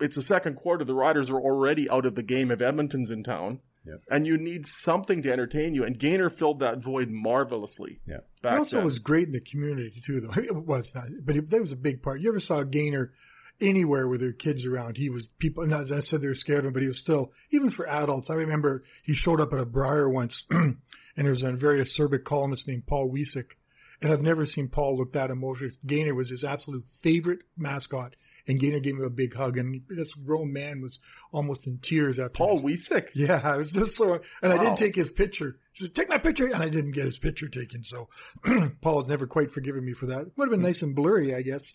it's 0.00 0.16
the 0.16 0.22
second 0.22 0.56
quarter. 0.56 0.84
The 0.84 0.94
Riders 0.94 1.30
are 1.30 1.40
already 1.40 1.88
out 1.90 2.06
of 2.06 2.14
the 2.14 2.22
game 2.22 2.50
if 2.50 2.60
Edmonton's 2.60 3.10
in 3.10 3.22
town. 3.22 3.60
Yep. 3.84 4.00
and 4.12 4.26
you 4.28 4.38
need 4.38 4.64
something 4.64 5.22
to 5.22 5.32
entertain 5.32 5.74
you. 5.74 5.82
And 5.82 5.98
Gainer 5.98 6.30
filled 6.30 6.60
that 6.60 6.78
void 6.78 7.08
marvelously. 7.10 7.98
Yeah. 8.06 8.18
back 8.40 8.52
He 8.52 8.58
also 8.58 8.76
then. 8.76 8.84
was 8.84 9.00
great 9.00 9.26
in 9.26 9.32
the 9.32 9.40
community 9.40 10.00
too, 10.00 10.20
though. 10.20 10.30
It 10.40 10.54
was 10.54 10.94
not, 10.94 11.06
but 11.24 11.36
it, 11.36 11.50
that 11.50 11.60
was 11.60 11.72
a 11.72 11.76
big 11.76 12.00
part. 12.00 12.20
You 12.20 12.28
ever 12.28 12.38
saw 12.38 12.62
Gainer 12.62 13.12
anywhere 13.60 14.06
with 14.06 14.20
their 14.20 14.32
kids 14.32 14.64
around? 14.64 14.96
He 14.98 15.10
was 15.10 15.30
people. 15.40 15.66
Not 15.66 15.80
as 15.80 15.90
I 15.90 15.98
said, 15.98 16.20
they 16.20 16.28
were 16.28 16.36
scared 16.36 16.60
of 16.60 16.66
him, 16.66 16.72
but 16.74 16.82
he 16.82 16.88
was 16.88 16.98
still 16.98 17.32
even 17.50 17.70
for 17.70 17.88
adults. 17.88 18.30
I 18.30 18.34
remember 18.34 18.84
he 19.02 19.14
showed 19.14 19.40
up 19.40 19.52
at 19.52 19.58
a 19.58 19.66
Brier 19.66 20.08
once, 20.08 20.44
and 20.50 20.76
there 21.16 21.30
was 21.30 21.42
a 21.42 21.50
very 21.50 21.80
acerbic 21.80 22.22
columnist 22.22 22.68
named 22.68 22.86
Paul 22.86 23.10
Wiecek, 23.12 23.52
and 24.00 24.12
I've 24.12 24.22
never 24.22 24.46
seen 24.46 24.68
Paul 24.68 24.96
look 24.96 25.12
that 25.14 25.30
emotional. 25.30 25.70
Gainer 25.84 26.14
was 26.14 26.30
his 26.30 26.44
absolute 26.44 26.84
favorite 27.00 27.42
mascot, 27.56 28.14
and 28.48 28.58
Gainer 28.60 28.80
gave 28.80 28.94
him 28.96 29.04
a 29.04 29.10
big 29.10 29.34
hug, 29.34 29.56
and 29.56 29.82
this 29.88 30.14
grown 30.14 30.52
man 30.52 30.80
was 30.80 30.98
almost 31.32 31.66
in 31.66 31.78
tears 31.78 32.18
after 32.18 32.30
Paul 32.30 32.60
Wiecek. 32.60 33.08
yeah, 33.14 33.40
I 33.42 33.56
was 33.56 33.72
just 33.72 33.96
so, 33.96 34.20
and 34.42 34.52
I 34.52 34.58
didn't 34.58 34.76
take 34.76 34.94
his 34.94 35.10
picture. 35.12 35.58
He 35.72 35.84
said, 35.84 35.94
"Take 35.94 36.08
my 36.08 36.18
picture," 36.18 36.46
and 36.46 36.62
I 36.62 36.68
didn't 36.68 36.92
get 36.92 37.04
his 37.04 37.18
picture 37.18 37.48
taken. 37.48 37.82
So 37.84 38.08
Paul's 38.80 39.06
never 39.08 39.26
quite 39.26 39.50
forgiven 39.50 39.84
me 39.84 39.92
for 39.92 40.06
that. 40.06 40.22
It 40.22 40.32
Would 40.36 40.46
have 40.46 40.50
been 40.50 40.62
nice 40.62 40.82
and 40.82 40.94
blurry, 40.94 41.34
I 41.34 41.42
guess, 41.42 41.74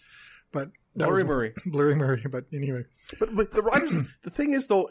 but 0.52 0.70
blurry 0.96 1.24
Murray 1.24 1.24
was- 1.24 1.28
Murray. 1.28 1.54
blurry 1.66 1.96
Murray. 1.96 2.24
But 2.30 2.46
anyway, 2.54 2.84
But, 3.20 3.36
but 3.36 3.52
the 3.52 3.62
Riders, 3.64 3.94
the 4.24 4.30
thing 4.30 4.54
is 4.54 4.68
though, 4.68 4.90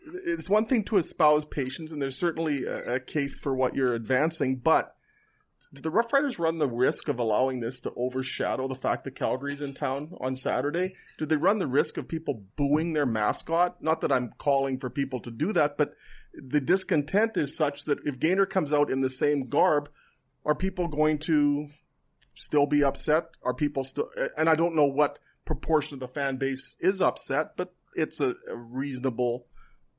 it's 0.00 0.48
one 0.48 0.66
thing 0.66 0.84
to 0.84 0.96
espouse 0.96 1.44
patience, 1.44 1.90
and 1.92 2.00
there's 2.00 2.16
certainly 2.18 2.64
a, 2.64 2.94
a 2.94 3.00
case 3.00 3.36
for 3.36 3.54
what 3.54 3.74
you're 3.74 3.94
advancing, 3.94 4.56
but 4.56 4.94
the 5.72 5.90
Rough 5.90 6.12
Riders 6.12 6.38
run 6.38 6.58
the 6.58 6.68
risk 6.68 7.08
of 7.08 7.18
allowing 7.18 7.60
this 7.60 7.80
to 7.80 7.92
overshadow 7.96 8.68
the 8.68 8.74
fact 8.74 9.04
that 9.04 9.14
Calgary's 9.14 9.60
in 9.60 9.74
town 9.74 10.16
on 10.20 10.34
Saturday? 10.34 10.94
Did 11.18 11.28
they 11.28 11.36
run 11.36 11.58
the 11.58 11.66
risk 11.66 11.96
of 11.96 12.08
people 12.08 12.42
booing 12.56 12.92
their 12.92 13.06
mascot? 13.06 13.82
Not 13.82 14.00
that 14.00 14.12
I'm 14.12 14.32
calling 14.38 14.78
for 14.78 14.88
people 14.88 15.20
to 15.20 15.30
do 15.30 15.52
that, 15.52 15.76
but 15.76 15.94
the 16.32 16.60
discontent 16.60 17.36
is 17.36 17.56
such 17.56 17.84
that 17.84 17.98
if 18.04 18.18
Gainer 18.18 18.46
comes 18.46 18.72
out 18.72 18.90
in 18.90 19.00
the 19.00 19.10
same 19.10 19.48
garb, 19.48 19.90
are 20.44 20.54
people 20.54 20.88
going 20.88 21.18
to 21.20 21.68
still 22.34 22.66
be 22.66 22.82
upset? 22.84 23.24
Are 23.42 23.54
people 23.54 23.84
still, 23.84 24.10
and 24.36 24.48
I 24.48 24.54
don't 24.54 24.76
know 24.76 24.86
what 24.86 25.18
proportion 25.44 25.94
of 25.94 26.00
the 26.00 26.08
fan 26.08 26.36
base 26.36 26.76
is 26.80 27.02
upset, 27.02 27.56
but 27.56 27.74
it's 27.94 28.20
a, 28.20 28.34
a 28.48 28.56
reasonable 28.56 29.46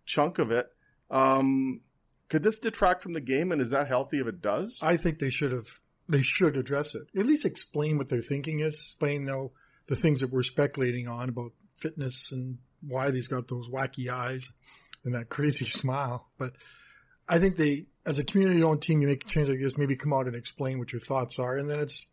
chunk 0.06 0.40
of 0.40 0.52
it. 0.52 0.68
Um, 1.12 1.82
could 2.30 2.44
this 2.44 2.60
detract 2.60 3.02
from 3.02 3.14
the 3.14 3.22
game, 3.22 3.52
and 3.52 3.62
is 3.62 3.72
that 3.72 3.88
healthy 3.88 4.20
if 4.20 4.28
it 4.28 4.42
does? 4.42 4.80
I 4.82 4.98
think 4.98 5.20
they 5.20 5.30
should 5.30 5.52
have 5.52 5.68
they 6.08 6.22
should 6.22 6.58
address 6.58 6.96
it. 6.96 7.04
At 7.18 7.28
least 7.28 7.46
explain 7.46 7.98
what 7.98 8.10
their 8.10 8.22
thinking 8.22 8.62
is. 8.62 8.74
Explain 8.74 9.26
though 9.26 9.52
the 9.88 9.96
things 9.96 10.22
that 10.22 10.32
we're 10.32 10.44
speculating 10.44 11.08
on 11.08 11.30
about 11.30 11.52
fitness 11.78 12.32
and 12.32 12.58
why 12.82 13.12
he's 13.12 13.28
got 13.28 13.48
those 13.48 13.68
wacky 13.68 14.10
eyes 14.10 14.52
and 15.04 15.16
that 15.16 15.30
crazy 15.30 15.66
smile. 15.66 16.28
But 16.38 16.54
I 17.28 17.40
think 17.40 17.58
they, 17.58 17.86
as 18.06 18.18
a 18.18 18.24
community-owned 18.24 18.82
team, 18.82 19.02
you 19.02 19.08
make 19.08 19.24
a 19.24 19.28
change 19.28 19.50
like 19.50 19.60
this, 19.60 19.78
maybe 19.78 19.96
come 19.96 20.14
out 20.14 20.26
and 20.26 20.36
explain 20.36 20.80
what 20.80 20.92
your 20.92 21.00
thoughts 21.00 21.38
are, 21.38 21.58
and 21.58 21.70
then 21.70 21.80
it's 21.80 22.08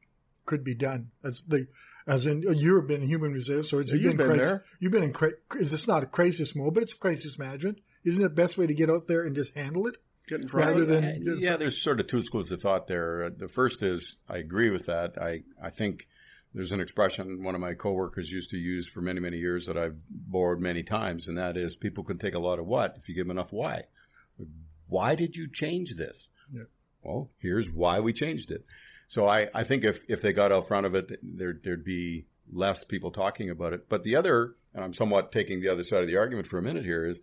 could 0.44 0.62
be 0.62 0.74
done. 0.74 1.10
As 1.24 1.42
they, 1.44 1.66
as 2.06 2.26
in 2.26 2.42
you've 2.42 2.86
been 2.86 3.02
human 3.02 3.32
reserve, 3.32 3.66
so 3.66 3.78
it's 3.78 3.92
Yeah, 3.92 3.98
you've 3.98 4.16
been 4.16 4.26
crisis, 4.28 4.46
there. 4.46 4.64
You've 4.78 4.92
been 4.92 5.02
in. 5.02 5.14
Is 5.58 5.70
this 5.70 5.86
not 5.86 6.02
a 6.02 6.06
crisis 6.06 6.54
mode, 6.54 6.74
but 6.74 6.82
it's 6.82 6.94
crisis 6.94 7.38
management? 7.38 7.80
Isn't 8.04 8.22
it 8.22 8.28
the 8.28 8.34
best 8.34 8.56
way 8.56 8.66
to 8.66 8.74
get 8.74 8.88
out 8.88 9.08
there 9.08 9.24
and 9.24 9.34
just 9.34 9.54
handle 9.54 9.86
it? 9.88 9.96
Get 10.26 10.40
in 10.42 10.48
rather 10.48 10.84
than- 10.84 11.28
Uh, 11.28 11.34
yeah, 11.36 11.56
there's 11.56 11.80
sort 11.80 12.00
of 12.00 12.06
two 12.06 12.22
schools 12.22 12.50
of 12.52 12.60
thought 12.60 12.86
there. 12.86 13.24
Uh, 13.24 13.30
The 13.36 13.48
first 13.48 13.82
is 13.82 14.16
I 14.28 14.38
agree 14.38 14.70
with 14.70 14.86
that. 14.86 15.16
I 15.20 15.42
I 15.62 15.70
think 15.70 16.08
there's 16.54 16.72
an 16.72 16.80
expression 16.80 17.42
one 17.42 17.54
of 17.54 17.60
my 17.60 17.74
coworkers 17.74 18.30
used 18.30 18.50
to 18.50 18.58
use 18.58 18.86
for 18.88 19.00
many 19.00 19.20
many 19.20 19.38
years 19.38 19.66
that 19.66 19.76
I've 19.76 19.96
borrowed 20.10 20.60
many 20.60 20.82
times, 20.82 21.28
and 21.28 21.36
that 21.38 21.56
is 21.56 21.76
people 21.76 22.02
can 22.04 22.18
take 22.18 22.34
a 22.34 22.40
lot 22.40 22.58
of 22.58 22.66
what 22.66 22.96
if 22.98 23.08
you 23.08 23.14
give 23.14 23.26
them 23.26 23.36
enough 23.36 23.52
why. 23.52 23.84
Why 24.88 25.14
did 25.14 25.36
you 25.36 25.48
change 25.48 25.94
this? 25.96 26.28
Yeah. 26.52 26.64
Well, 27.02 27.30
here's 27.38 27.70
why 27.70 28.00
we 28.00 28.12
changed 28.12 28.50
it. 28.50 28.64
So 29.08 29.26
I, 29.28 29.48
I 29.54 29.64
think 29.64 29.84
if, 29.84 30.02
if 30.08 30.22
they 30.22 30.32
got 30.32 30.50
out 30.52 30.66
front 30.68 30.86
of 30.86 30.94
it, 30.94 31.18
there, 31.22 31.58
there'd 31.62 31.84
be 31.84 32.26
less 32.52 32.84
people 32.84 33.10
talking 33.10 33.50
about 33.50 33.72
it. 33.72 33.88
But 33.88 34.02
the 34.04 34.16
other, 34.16 34.54
and 34.74 34.82
I'm 34.84 34.92
somewhat 34.92 35.30
taking 35.32 35.60
the 35.60 35.68
other 35.68 35.84
side 35.84 36.00
of 36.02 36.08
the 36.08 36.16
argument 36.16 36.48
for 36.48 36.58
a 36.58 36.62
minute 36.62 36.84
here, 36.84 37.04
is 37.04 37.20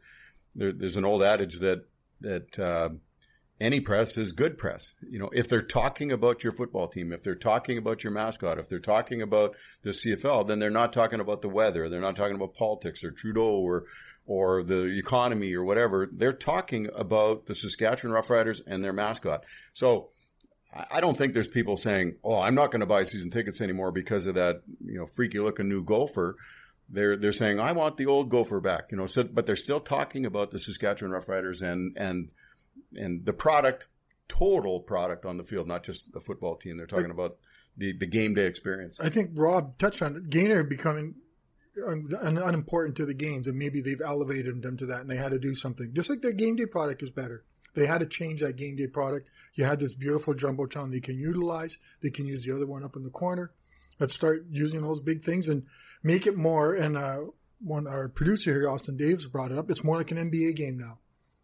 there, 0.56 0.72
there's 0.72 0.96
an 0.98 1.06
old 1.06 1.24
adage 1.24 1.60
that 1.60 1.86
that 2.24 2.60
uh, 2.60 2.90
any 3.62 3.80
press 3.80 4.18
is 4.18 4.32
good 4.32 4.58
press. 4.58 4.94
You 5.08 5.20
know, 5.20 5.30
if 5.32 5.48
they're 5.48 5.62
talking 5.62 6.12
about 6.12 6.44
your 6.44 6.54
football 6.54 6.88
team, 6.88 7.14
if 7.14 7.24
they're 7.24 7.36
talking 7.36 7.78
about 7.78 8.04
your 8.04 8.12
mascot, 8.12 8.60
if 8.60 8.68
they're 8.68 8.80
talking 8.80 9.22
about 9.22 9.56
the 9.84 9.92
CFL, 9.92 10.48
then 10.48 10.60
they're 10.60 10.70
not 10.70 10.92
talking 10.92 11.20
about 11.20 11.42
the 11.42 11.50
weather. 11.50 11.88
They're 11.88 12.02
not 12.02 12.16
talking 12.16 12.36
about 12.36 12.56
politics 12.56 13.04
or 13.04 13.12
Trudeau 13.12 13.60
or 13.60 13.86
or 14.26 14.64
the 14.64 14.98
economy 14.98 15.54
or 15.54 15.64
whatever. 15.64 16.10
They're 16.12 16.32
talking 16.34 16.90
about 16.96 17.46
the 17.46 17.54
Saskatchewan 17.54 18.16
Roughriders 18.16 18.62
and 18.66 18.84
their 18.84 18.94
mascot. 18.94 19.44
So 19.74 20.10
I 20.90 21.02
don't 21.02 21.18
think 21.18 21.34
there's 21.34 21.48
people 21.48 21.78
saying, 21.78 22.16
"Oh, 22.24 22.42
I'm 22.42 22.56
not 22.56 22.72
going 22.72 22.80
to 22.80 22.86
buy 22.86 23.04
season 23.04 23.30
tickets 23.30 23.62
anymore 23.62 23.92
because 23.92 24.26
of 24.26 24.36
that, 24.36 24.62
you 24.84 24.98
know, 24.98 25.06
freaky 25.06 25.40
looking 25.40 25.70
new 25.70 25.84
golfer." 25.84 26.38
They're 26.94 27.18
they're 27.18 27.34
saying, 27.34 27.60
"I 27.60 27.72
want 27.72 27.98
the 27.98 28.06
old 28.06 28.30
gopher 28.30 28.60
back," 28.60 28.92
you 28.92 28.98
know. 28.98 29.08
So, 29.08 29.24
but 29.24 29.48
they're 29.48 29.56
still 29.56 29.80
talking 29.80 30.26
about 30.26 30.52
the 30.52 30.60
Saskatchewan 30.60 31.12
Roughriders 31.12 31.62
and 31.62 31.98
and 31.98 32.32
and 32.96 33.26
the 33.26 33.34
product, 33.34 33.88
total 34.28 34.80
product 34.80 35.26
on 35.26 35.38
the 35.38 35.44
field, 35.44 35.68
not 35.68 35.84
just 35.84 36.14
the 36.14 36.20
football 36.20 36.56
team. 36.56 36.78
They're 36.78 36.86
talking 36.86 37.10
about 37.10 37.38
the 37.76 37.98
the 37.98 38.06
game 38.06 38.36
day 38.36 38.46
experience. 38.46 39.00
I 39.00 39.10
think 39.10 39.32
Rob 39.34 39.78
touched 39.80 40.04
on 40.04 40.16
it. 40.16 40.30
Gainer 40.30 40.64
becoming 40.64 41.16
un, 41.88 42.08
un, 42.22 42.38
unimportant 42.38 42.96
to 42.98 43.08
the 43.08 43.16
games, 43.16 43.48
and 43.48 43.58
maybe 43.58 43.82
they've 43.82 44.02
elevated 44.02 44.62
them 44.62 44.78
to 44.78 44.86
that, 44.86 45.02
and 45.02 45.10
they 45.10 45.18
had 45.18 45.32
to 45.32 45.40
do 45.40 45.56
something. 45.56 45.92
Just 45.94 46.12
like 46.12 46.22
their 46.22 46.32
game 46.32 46.56
day 46.56 46.68
product 46.68 47.02
is 47.02 47.10
better. 47.10 47.44
They 47.74 47.88
had 47.88 48.02
to 48.02 48.06
change 48.06 48.42
that 48.42 48.56
game 48.56 48.76
day 48.76 48.86
product. 48.86 49.30
You 49.56 49.66
had 49.66 49.80
this 49.80 49.96
beautiful 49.96 50.36
jumbotron 50.36 50.92
they 50.92 51.00
can 51.00 51.18
utilize. 51.18 51.80
They 52.04 52.12
can 52.12 52.28
use 52.28 52.44
the 52.44 52.54
other 52.54 52.68
one 52.68 52.84
up 52.84 52.96
in 52.96 53.04
the 53.04 53.10
corner. 53.10 53.52
Let's 54.00 54.14
start 54.14 54.46
using 54.50 54.82
those 54.82 55.02
big 55.02 55.24
things 55.24 55.48
and 55.48 55.64
make 56.04 56.28
it 56.28 56.38
more. 56.38 56.74
And 56.74 56.98
uh, 56.98 57.20
one 57.60 57.88
our 57.88 58.10
producer 58.10 58.54
here, 58.54 58.70
Austin 58.70 58.98
Davis, 58.98 59.26
brought 59.26 59.52
it 59.52 59.58
up. 59.58 59.72
It's 59.72 59.84
more 59.84 59.98
like 59.98 60.12
an 60.12 60.18
NBA 60.18 60.56
game 60.56 60.78
now, 60.78 61.00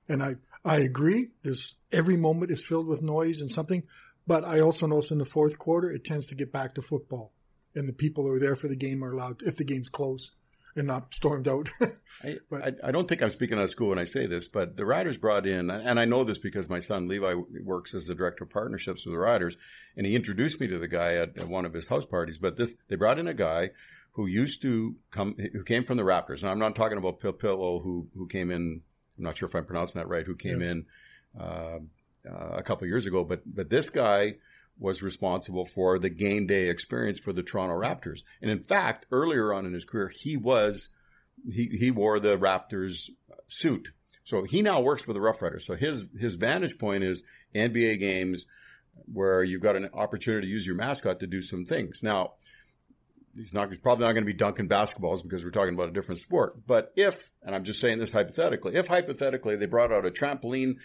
and 0.08 0.22
I 0.22 0.36
I 0.64 0.78
agree. 0.78 1.30
There's 1.44 1.76
every 1.92 2.18
moment 2.18 2.52
is 2.52 2.64
filled 2.64 2.88
with 2.88 3.02
noise 3.02 3.40
and 3.40 3.50
something, 3.50 3.84
but 4.28 4.44
I 4.44 4.60
also 4.60 4.86
notice 4.86 5.12
in 5.12 5.18
the 5.18 5.26
fourth 5.26 5.58
quarter 5.58 5.90
it 5.90 6.04
tends 6.04 6.28
to 6.28 6.36
get 6.36 6.52
back 6.52 6.76
to 6.76 6.82
football 6.82 7.32
and 7.76 7.88
the 7.88 7.94
people 7.94 8.24
who 8.24 8.32
are 8.32 8.40
there 8.40 8.56
for 8.56 8.68
the 8.68 8.76
game 8.76 9.04
are 9.04 9.12
allowed, 9.12 9.42
if 9.44 9.56
the 9.56 9.64
game's 9.64 9.90
close 9.90 10.32
and 10.76 10.88
not 10.88 11.14
stormed 11.14 11.48
out. 11.48 11.70
I, 12.24 12.38
But- 12.50 12.64
I, 12.84 12.90
I 12.90 12.92
don't 12.92 13.08
think 13.08 13.22
I'm 13.22 13.30
speaking 13.30 13.58
out 13.58 13.64
of 13.64 13.70
school 13.70 13.90
when 13.90 14.00
I 14.00 14.04
say 14.04 14.26
this, 14.26 14.48
but 14.48 14.76
the 14.78 14.86
Riders 14.86 15.18
brought 15.18 15.48
in, 15.48 15.70
and 15.70 16.00
I 16.00 16.06
know 16.06 16.24
this 16.24 16.38
because 16.38 16.70
my 16.70 16.80
son 16.80 17.08
Levi 17.08 17.34
works 17.64 17.94
as 17.94 18.08
the 18.08 18.16
director 18.16 18.44
of 18.44 18.50
partnerships 18.50 19.06
with 19.06 19.14
the 19.14 19.20
Riders, 19.20 19.56
and 19.98 20.06
he 20.06 20.16
introduced 20.16 20.60
me 20.60 20.68
to 20.68 20.78
the 20.80 20.88
guy 20.88 21.16
at, 21.16 21.38
at 21.38 21.48
one 21.48 21.66
of 21.66 21.74
his 21.74 21.88
house 21.88 22.06
parties. 22.06 22.38
But 22.38 22.58
this, 22.58 22.76
they 22.88 22.96
brought 22.96 23.20
in 23.20 23.28
a 23.28 23.34
guy 23.34 23.72
who 24.14 24.26
used 24.26 24.62
to 24.64 24.96
come, 25.12 25.36
who 25.54 25.64
came 25.64 25.84
from 25.86 25.98
the 25.98 26.04
Raptors, 26.04 26.42
and 26.42 26.50
I'm 26.50 26.60
not 26.60 26.76
talking 26.76 26.98
about 26.98 27.20
Pil 27.20 27.34
Pillow, 27.34 27.80
who 27.80 28.08
who 28.18 28.28
came 28.28 28.52
in. 28.52 28.82
I'm 29.18 29.24
not 29.24 29.38
sure 29.38 29.48
if 29.48 29.56
I'm 29.56 29.66
pronouncing 29.66 30.00
that 30.00 30.08
right. 30.08 30.26
Who 30.26 30.36
came 30.36 30.62
in 30.62 30.86
uh, 31.40 31.80
uh, 32.30 32.50
a 32.54 32.64
couple 32.64 32.88
years 32.88 33.06
ago, 33.06 33.24
but 33.24 33.42
but 33.46 33.70
this 33.70 33.90
guy 33.90 34.36
was 34.80 35.04
responsible 35.04 35.66
for 35.66 36.00
the 36.00 36.10
game 36.10 36.48
day 36.48 36.70
experience 36.70 37.20
for 37.20 37.34
the 37.34 37.44
Toronto 37.44 37.76
Raptors. 37.76 38.22
And 38.42 38.50
in 38.50 38.64
fact, 38.64 39.06
earlier 39.12 39.54
on 39.54 39.66
in 39.66 39.74
his 39.74 39.86
career, 39.86 40.12
he 40.16 40.38
was 40.38 40.90
he 41.48 41.68
he 41.68 41.92
wore 41.92 42.20
the 42.20 42.38
Raptors 42.38 43.10
suit. 43.48 43.90
So 44.24 44.44
he 44.44 44.62
now 44.62 44.82
works 44.82 45.06
with 45.06 45.16
the 45.16 45.22
Rough 45.22 45.42
Riders. 45.42 45.66
So 45.66 45.76
his 45.76 46.06
his 46.18 46.36
vantage 46.36 46.78
point 46.78 47.04
is 47.04 47.24
NBA 47.54 48.00
games 48.00 48.46
where 49.12 49.44
you've 49.44 49.62
got 49.62 49.76
an 49.76 49.90
opportunity 49.94 50.48
to 50.48 50.54
use 50.54 50.66
your 50.66 50.76
mascot 50.76 51.20
to 51.20 51.28
do 51.28 51.42
some 51.42 51.66
things. 51.66 52.02
Now, 52.04 52.34
he's 53.36 53.54
not 53.54 53.70
he's 53.70 53.80
probably 53.80 54.06
not 54.06 54.14
going 54.14 54.24
to 54.24 54.32
be 54.32 54.34
dunking 54.34 54.70
basketballs 54.70 55.24
because 55.24 55.44
we're 55.44 55.52
talking 55.52 55.74
about 55.74 55.90
a 55.90 55.94
different 55.94 56.20
sport. 56.20 56.66
But 56.68 56.92
if, 56.96 57.30
and 57.44 57.56
I'm 57.56 57.64
just 57.64 57.80
saying 57.80 58.00
this 58.00 58.12
hypothetically, 58.12 58.76
if 58.76 58.88
hypothetically 58.88 59.56
they 59.56 59.66
brought 59.66 59.92
out 59.92 60.06
a 60.06 60.12
trampoline, 60.12 60.78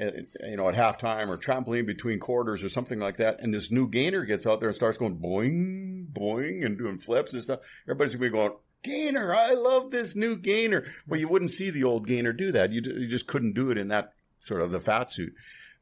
uh, 0.00 0.10
you 0.48 0.56
know, 0.56 0.68
at 0.68 0.74
halftime 0.74 1.28
or 1.28 1.36
trampoline 1.36 1.86
between 1.86 2.18
quarters 2.18 2.62
or 2.62 2.68
something 2.68 2.98
like 2.98 3.16
that, 3.18 3.40
and 3.40 3.52
this 3.52 3.70
new 3.70 3.88
gainer 3.88 4.24
gets 4.24 4.46
out 4.46 4.60
there 4.60 4.68
and 4.68 4.76
starts 4.76 4.98
going 4.98 5.18
boing, 5.18 6.06
boing, 6.12 6.64
and 6.64 6.78
doing 6.78 6.98
flips 6.98 7.32
and 7.32 7.42
stuff, 7.42 7.60
everybody's 7.86 8.14
going 8.14 8.30
to 8.30 8.36
be 8.36 8.38
going, 8.38 8.52
Gainer, 8.84 9.34
I 9.34 9.54
love 9.54 9.90
this 9.90 10.14
new 10.14 10.36
gainer. 10.36 10.84
Well, 11.06 11.18
you 11.18 11.26
wouldn't 11.26 11.50
see 11.50 11.70
the 11.70 11.84
old 11.84 12.06
gainer 12.06 12.32
do 12.32 12.52
that. 12.52 12.72
You, 12.72 12.80
you 12.84 13.08
just 13.08 13.26
couldn't 13.26 13.54
do 13.54 13.70
it 13.72 13.78
in 13.78 13.88
that 13.88 14.12
sort 14.38 14.62
of 14.62 14.70
the 14.70 14.78
fat 14.78 15.10
suit. 15.10 15.34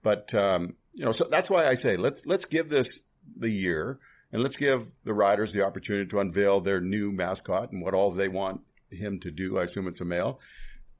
But 0.02 0.32
um, 0.34 0.76
you 0.94 1.04
know, 1.04 1.12
so 1.12 1.26
that's 1.30 1.50
why 1.50 1.66
I 1.66 1.74
say 1.74 1.96
let's 1.96 2.24
let's 2.24 2.46
give 2.46 2.70
this 2.70 3.00
the 3.36 3.50
year, 3.50 3.98
and 4.32 4.42
let's 4.42 4.56
give 4.56 4.92
the 5.04 5.12
riders 5.12 5.52
the 5.52 5.64
opportunity 5.64 6.08
to 6.08 6.20
unveil 6.20 6.60
their 6.60 6.80
new 6.80 7.12
mascot 7.12 7.72
and 7.72 7.82
what 7.82 7.92
all 7.92 8.10
they 8.10 8.28
want 8.28 8.62
him 8.90 9.20
to 9.20 9.30
do. 9.30 9.58
I 9.58 9.64
assume 9.64 9.88
it's 9.88 10.00
a 10.00 10.04
male, 10.04 10.40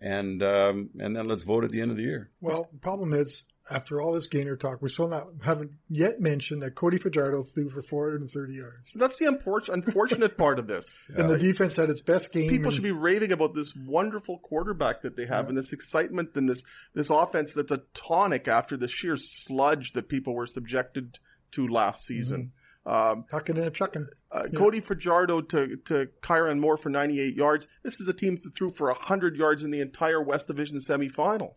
and 0.00 0.43
um, 0.43 0.91
and 0.99 1.17
then 1.17 1.26
let's 1.26 1.43
vote 1.43 1.65
at 1.65 1.71
the 1.71 1.81
end 1.81 1.91
of 1.91 1.97
the 1.97 2.03
year. 2.03 2.31
well, 2.41 2.69
the 2.73 2.79
problem 2.79 3.12
is 3.12 3.47
after 3.71 4.00
all 4.00 4.12
this 4.12 4.29
Gainer 4.29 4.57
talk, 4.57 4.81
we 4.81 4.88
still 4.88 5.09
not 5.09 5.26
haven't 5.43 5.73
yet 5.88 6.21
mentioned 6.21 6.62
that 6.62 6.75
Cody 6.75 6.99
Fajardo 6.99 7.43
threw 7.43 7.69
for 7.69 7.83
430 7.83 8.55
yards. 8.55 8.93
That's 8.93 9.17
the 9.17 9.26
unfortunate 9.26 10.37
part 10.38 10.59
of 10.59 10.67
this. 10.67 10.85
Yeah. 11.11 11.21
And 11.21 11.31
the 11.31 11.38
defense 11.38 11.75
had 11.76 11.91
its 11.91 12.00
best 12.00 12.33
game. 12.33 12.49
People 12.49 12.71
should 12.71 12.83
be 12.83 12.93
raving 12.93 13.33
about 13.33 13.55
this 13.55 13.75
wonderful 13.75 14.38
quarterback 14.38 15.03
that 15.03 15.17
they 15.17 15.26
have, 15.26 15.47
yeah. 15.47 15.49
and 15.50 15.59
this 15.59 15.73
excitement 15.73 16.31
and 16.37 16.49
this 16.49 16.62
this 16.95 17.11
offense 17.11 17.53
that's 17.53 17.73
a 17.73 17.83
tonic 17.95 18.49
after 18.49 18.76
the 18.76 18.88
sheer 18.88 19.17
sludge 19.17 19.93
that 19.93 20.09
people 20.09 20.35
were 20.35 20.47
subjected 20.47 21.19
to 21.53 21.67
last 21.67 22.07
season. 22.07 22.37
Mm-hmm. 22.37 22.65
Um, 22.87 23.25
Tucking 23.31 23.59
and 23.59 23.75
chucking. 23.75 24.07
Uh, 24.31 24.45
yeah. 24.50 24.59
Cody 24.59 24.81
Fajardo 24.81 25.40
to 25.40 25.76
to 25.87 26.09
Kyran 26.23 26.61
Moore 26.61 26.76
for 26.76 26.88
98 26.88 27.35
yards. 27.35 27.66
This 27.83 28.00
is 28.00 28.07
a 28.07 28.12
team 28.12 28.37
that 28.37 28.55
threw 28.55 28.71
for 28.71 28.87
100 28.87 29.37
yards 29.37 29.64
in 29.64 29.73
the 29.73 29.81
entire 29.81 30.23
West 30.23 30.47
Division 30.47 30.78
semifinal. 30.78 31.55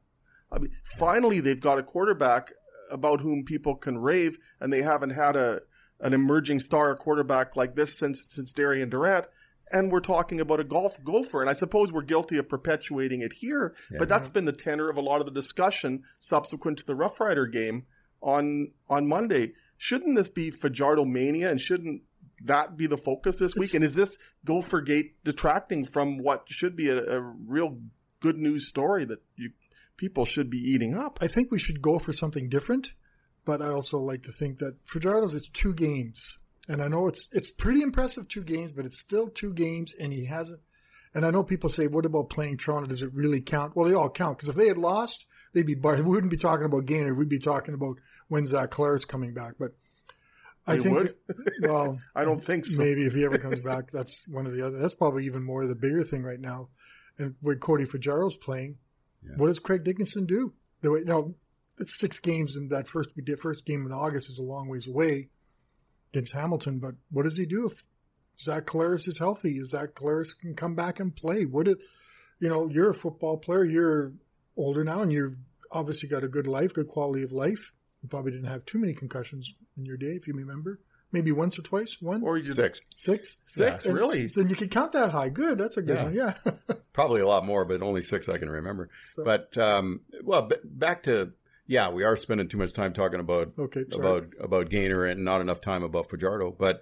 I 0.52 0.58
mean, 0.58 0.72
finally, 0.98 1.40
they've 1.40 1.62
got 1.62 1.78
a 1.78 1.84
quarterback 1.84 2.54
about 2.90 3.22
whom 3.22 3.46
people 3.46 3.76
can 3.76 4.00
rave, 4.00 4.40
and 4.60 4.74
they 4.74 4.82
haven't 4.82 5.12
had 5.12 5.36
a 5.36 5.62
an 6.00 6.14
emerging 6.14 6.62
star 6.62 6.96
quarterback 6.96 7.56
like 7.56 7.76
this 7.76 7.96
since 7.96 8.26
since 8.30 8.52
Darian 8.52 8.90
Durant. 8.90 9.28
And 9.72 9.92
we're 9.92 10.00
talking 10.00 10.40
about 10.40 10.60
a 10.60 10.64
golf 10.64 10.98
gopher, 11.04 11.42
and 11.42 11.50
I 11.50 11.54
suppose 11.54 11.92
we're 11.92 12.02
guilty 12.02 12.38
of 12.38 12.50
perpetuating 12.50 13.22
it 13.22 13.34
here. 13.34 13.76
Yeah. 13.92 14.00
But 14.00 14.10
that's 14.10 14.30
been 14.30 14.46
the 14.46 14.52
tenor 14.52 14.90
of 14.90 14.98
a 14.98 15.02
lot 15.02 15.20
of 15.20 15.28
the 15.28 15.32
discussion 15.32 16.06
subsequent 16.18 16.80
to 16.80 16.86
the 16.88 16.96
Rough 16.96 17.20
Rider 17.20 17.46
game 17.46 17.86
on 18.20 18.72
on 18.90 19.08
Monday 19.08 19.54
shouldn't 19.80 20.16
this 20.16 20.30
be 20.30 20.52
Fajardo 20.52 21.06
mania 21.06 21.50
and 21.50 21.60
shouldn't 21.60 22.04
that 22.44 22.78
be 22.78 22.86
the 22.86 22.98
focus 22.98 23.40
this 23.40 23.56
week? 23.56 23.74
And 23.74 23.84
is 23.84 23.96
this 23.96 24.20
Gopher 24.46 24.82
Gate 24.82 25.24
detracting 25.24 25.86
from 25.86 26.20
what 26.20 26.44
should 26.48 26.76
be 26.76 26.90
a, 26.90 27.18
a 27.18 27.20
real 27.20 27.80
good 28.20 28.38
news 28.38 28.68
story 28.68 29.06
that 29.06 29.24
you 29.36 29.52
people 29.98 30.26
should 30.26 30.50
be 30.50 30.60
eating 30.60 30.96
up? 30.96 31.18
I 31.22 31.28
think 31.28 31.50
we 31.50 31.60
should 31.60 31.82
go 31.82 31.98
for 31.98 32.14
something 32.14 32.50
different, 32.50 32.92
but 33.46 33.62
I 33.62 33.70
also 33.70 33.98
like 33.98 34.24
to 34.24 34.32
think 34.32 34.60
that 34.60 34.76
Fajardo's 34.86 35.34
it's 35.34 35.50
two 35.50 35.74
games. 35.74 36.38
And 36.68 36.84
I 36.84 36.88
know 36.88 37.08
it's 37.08 37.30
it's 37.32 37.50
pretty 37.50 37.82
impressive 37.82 38.28
two 38.28 38.44
games, 38.44 38.74
but 38.74 38.86
it's 38.86 39.00
still 39.00 39.28
two 39.28 39.54
games 39.54 39.96
and 40.00 40.14
he 40.14 40.26
hasn't 40.26 40.60
and 41.16 41.26
I 41.26 41.32
know 41.32 41.44
people 41.44 41.70
say, 41.70 41.88
what 41.88 42.06
about 42.06 42.30
playing 42.30 42.58
Toronto? 42.58 42.88
Does 42.88 43.02
it 43.02 43.14
really 43.14 43.42
count? 43.42 43.76
Well, 43.76 43.88
they 43.88 43.96
all 43.96 44.10
count 44.10 44.38
because 44.38 44.50
if 44.50 44.56
they 44.56 44.68
had 44.68 44.78
lost, 44.78 45.26
they'd 45.54 45.66
be 45.66 45.76
bar- 45.76 45.96
we 46.04 46.04
wouldn't 46.04 46.32
be 46.32 46.38
talking 46.38 46.66
about 46.66 46.86
Gainer. 46.86 47.16
We'd 47.16 47.30
be 47.30 47.40
talking 47.40 47.74
about 47.74 47.98
when 48.30 48.48
Zach 48.48 48.70
Collaros 48.72 49.08
coming 49.08 49.34
back. 49.34 49.54
But 49.60 49.74
I 50.66 50.78
they 50.78 50.84
think, 50.84 50.96
would? 50.96 51.16
well, 51.62 52.00
I 52.16 52.24
don't 52.24 52.44
think 52.44 52.66
so. 52.66 52.78
Maybe 52.78 53.06
if 53.06 53.14
he 53.14 53.26
ever 53.26 53.38
comes 53.38 53.60
back, 53.72 53.92
that's 53.92 54.26
one 54.28 54.46
of 54.46 54.54
the 54.54 54.66
other. 54.66 54.78
That's 54.78 54.96
probably 54.96 55.26
even 55.26 55.44
more 55.44 55.66
the 55.66 55.76
bigger 55.76 56.04
thing 56.04 56.24
right 56.24 56.40
now. 56.40 56.70
And 57.18 57.36
where 57.42 57.58
Cody 57.58 57.84
Fajardo's 57.84 58.38
playing, 58.38 58.78
yeah. 59.24 59.34
what 59.36 59.48
does 59.48 59.60
Craig 59.60 59.84
Dickenson 59.84 60.26
do? 60.26 60.54
The 60.82 60.92
way 60.92 61.02
now, 61.04 61.34
it's 61.78 62.00
six 62.00 62.20
games, 62.20 62.56
and 62.56 62.70
that 62.72 62.88
first 62.88 63.10
we 63.16 63.24
did 63.24 63.40
first 63.40 63.66
game 63.66 63.86
in 63.86 63.92
August 63.92 64.30
is 64.30 64.40
a 64.40 64.44
long 64.44 64.70
ways 64.70 64.88
away 64.88 65.30
against 66.14 66.34
Hamilton. 66.34 66.80
But 66.80 66.96
what 67.12 67.24
does 67.24 67.38
he 67.38 67.46
do 67.46 67.68
if 67.68 67.84
Zach 68.40 68.66
Collaros 68.66 69.08
is 69.08 69.18
healthy? 69.18 69.58
Is 69.58 69.72
Zach 69.72 69.96
Collaros 69.96 70.38
can 70.40 70.56
come 70.56 70.76
back 70.76 71.00
and 71.00 71.14
play? 71.14 71.44
What 71.46 71.68
it, 71.68 71.80
you 72.40 72.48
know, 72.48 72.70
you're 72.70 72.92
a 72.92 72.96
football 72.96 73.38
player. 73.38 73.66
You're 73.66 74.14
older 74.56 74.84
now, 74.84 75.02
and 75.02 75.12
you've 75.12 75.38
obviously 75.72 76.08
got 76.08 76.24
a 76.24 76.28
good 76.28 76.48
life, 76.48 76.74
good 76.74 76.88
quality 76.88 77.24
of 77.24 77.32
life. 77.32 77.72
You 78.02 78.10
probably 78.10 78.32
didn't 78.32 78.48
have 78.48 78.66
too 78.66 78.80
many 78.80 78.94
concussions 78.94 79.54
in 79.78 79.86
your 79.86 79.98
day, 79.98 80.12
if 80.12 80.28
you 80.28 80.34
remember. 80.34 80.80
Maybe 81.12 81.32
once 81.32 81.58
or 81.58 81.64
twice. 81.64 82.00
One 82.02 82.22
or 82.22 82.38
you 82.38 82.54
six, 82.54 82.82
six, 82.96 83.40
six. 83.46 83.84
Yeah. 83.84 83.92
Really? 83.92 84.28
Then 84.28 84.48
you 84.48 84.56
can 84.56 84.70
count 84.70 84.92
that 84.92 85.10
high. 85.10 85.30
Good. 85.30 85.58
That's 85.58 85.78
a 85.78 85.82
good 85.82 85.98
yeah. 85.98 86.04
one. 86.04 86.14
Yeah. 86.14 86.76
probably 86.94 87.22
a 87.22 87.28
lot 87.28 87.46
more, 87.46 87.66
but 87.66 87.82
only 87.82 88.04
six 88.04 88.30
I 88.30 88.38
can 88.38 88.50
remember. 88.50 88.90
So. 89.14 89.24
But 89.24 89.58
um, 89.58 90.02
well, 90.24 90.44
b- 90.44 90.58
back 90.64 91.04
to 91.04 91.34
yeah, 91.66 91.90
we 91.90 92.04
are 92.04 92.16
spending 92.16 92.48
too 92.48 92.58
much 92.58 92.74
time 92.74 92.94
talking 92.94 93.20
about 93.20 93.54
okay, 93.58 93.86
about 93.92 94.34
about 94.40 94.70
Gainer 94.70 95.06
and 95.06 95.26
not 95.26 95.42
enough 95.42 95.62
time 95.62 95.84
about 95.84 96.10
Fajardo. 96.10 96.52
But 96.52 96.82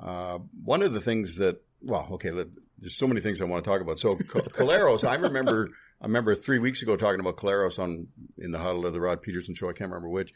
uh, 0.00 0.38
one 0.64 0.82
of 0.82 0.92
the 0.92 1.00
things 1.00 1.36
that 1.36 1.62
well, 1.82 2.08
okay, 2.12 2.30
there's 2.30 2.96
so 2.96 3.06
many 3.06 3.20
things 3.20 3.40
I 3.40 3.44
want 3.44 3.64
to 3.64 3.70
talk 3.70 3.80
about. 3.80 3.98
So 3.98 4.16
Collaros, 4.16 5.04
I 5.08 5.14
remember 5.14 5.70
I 6.00 6.06
remember 6.06 6.34
three 6.34 6.58
weeks 6.58 6.82
ago 6.82 6.96
talking 6.96 7.20
about 7.20 7.36
Collaros 7.36 7.78
on 7.78 8.08
in 8.38 8.52
the 8.52 8.58
huddle 8.58 8.86
of 8.86 8.92
the 8.92 9.00
Rod 9.00 9.22
Pedersen 9.22 9.54
show. 9.54 9.68
I 9.68 9.72
can't 9.72 9.90
remember 9.90 10.08
which. 10.08 10.32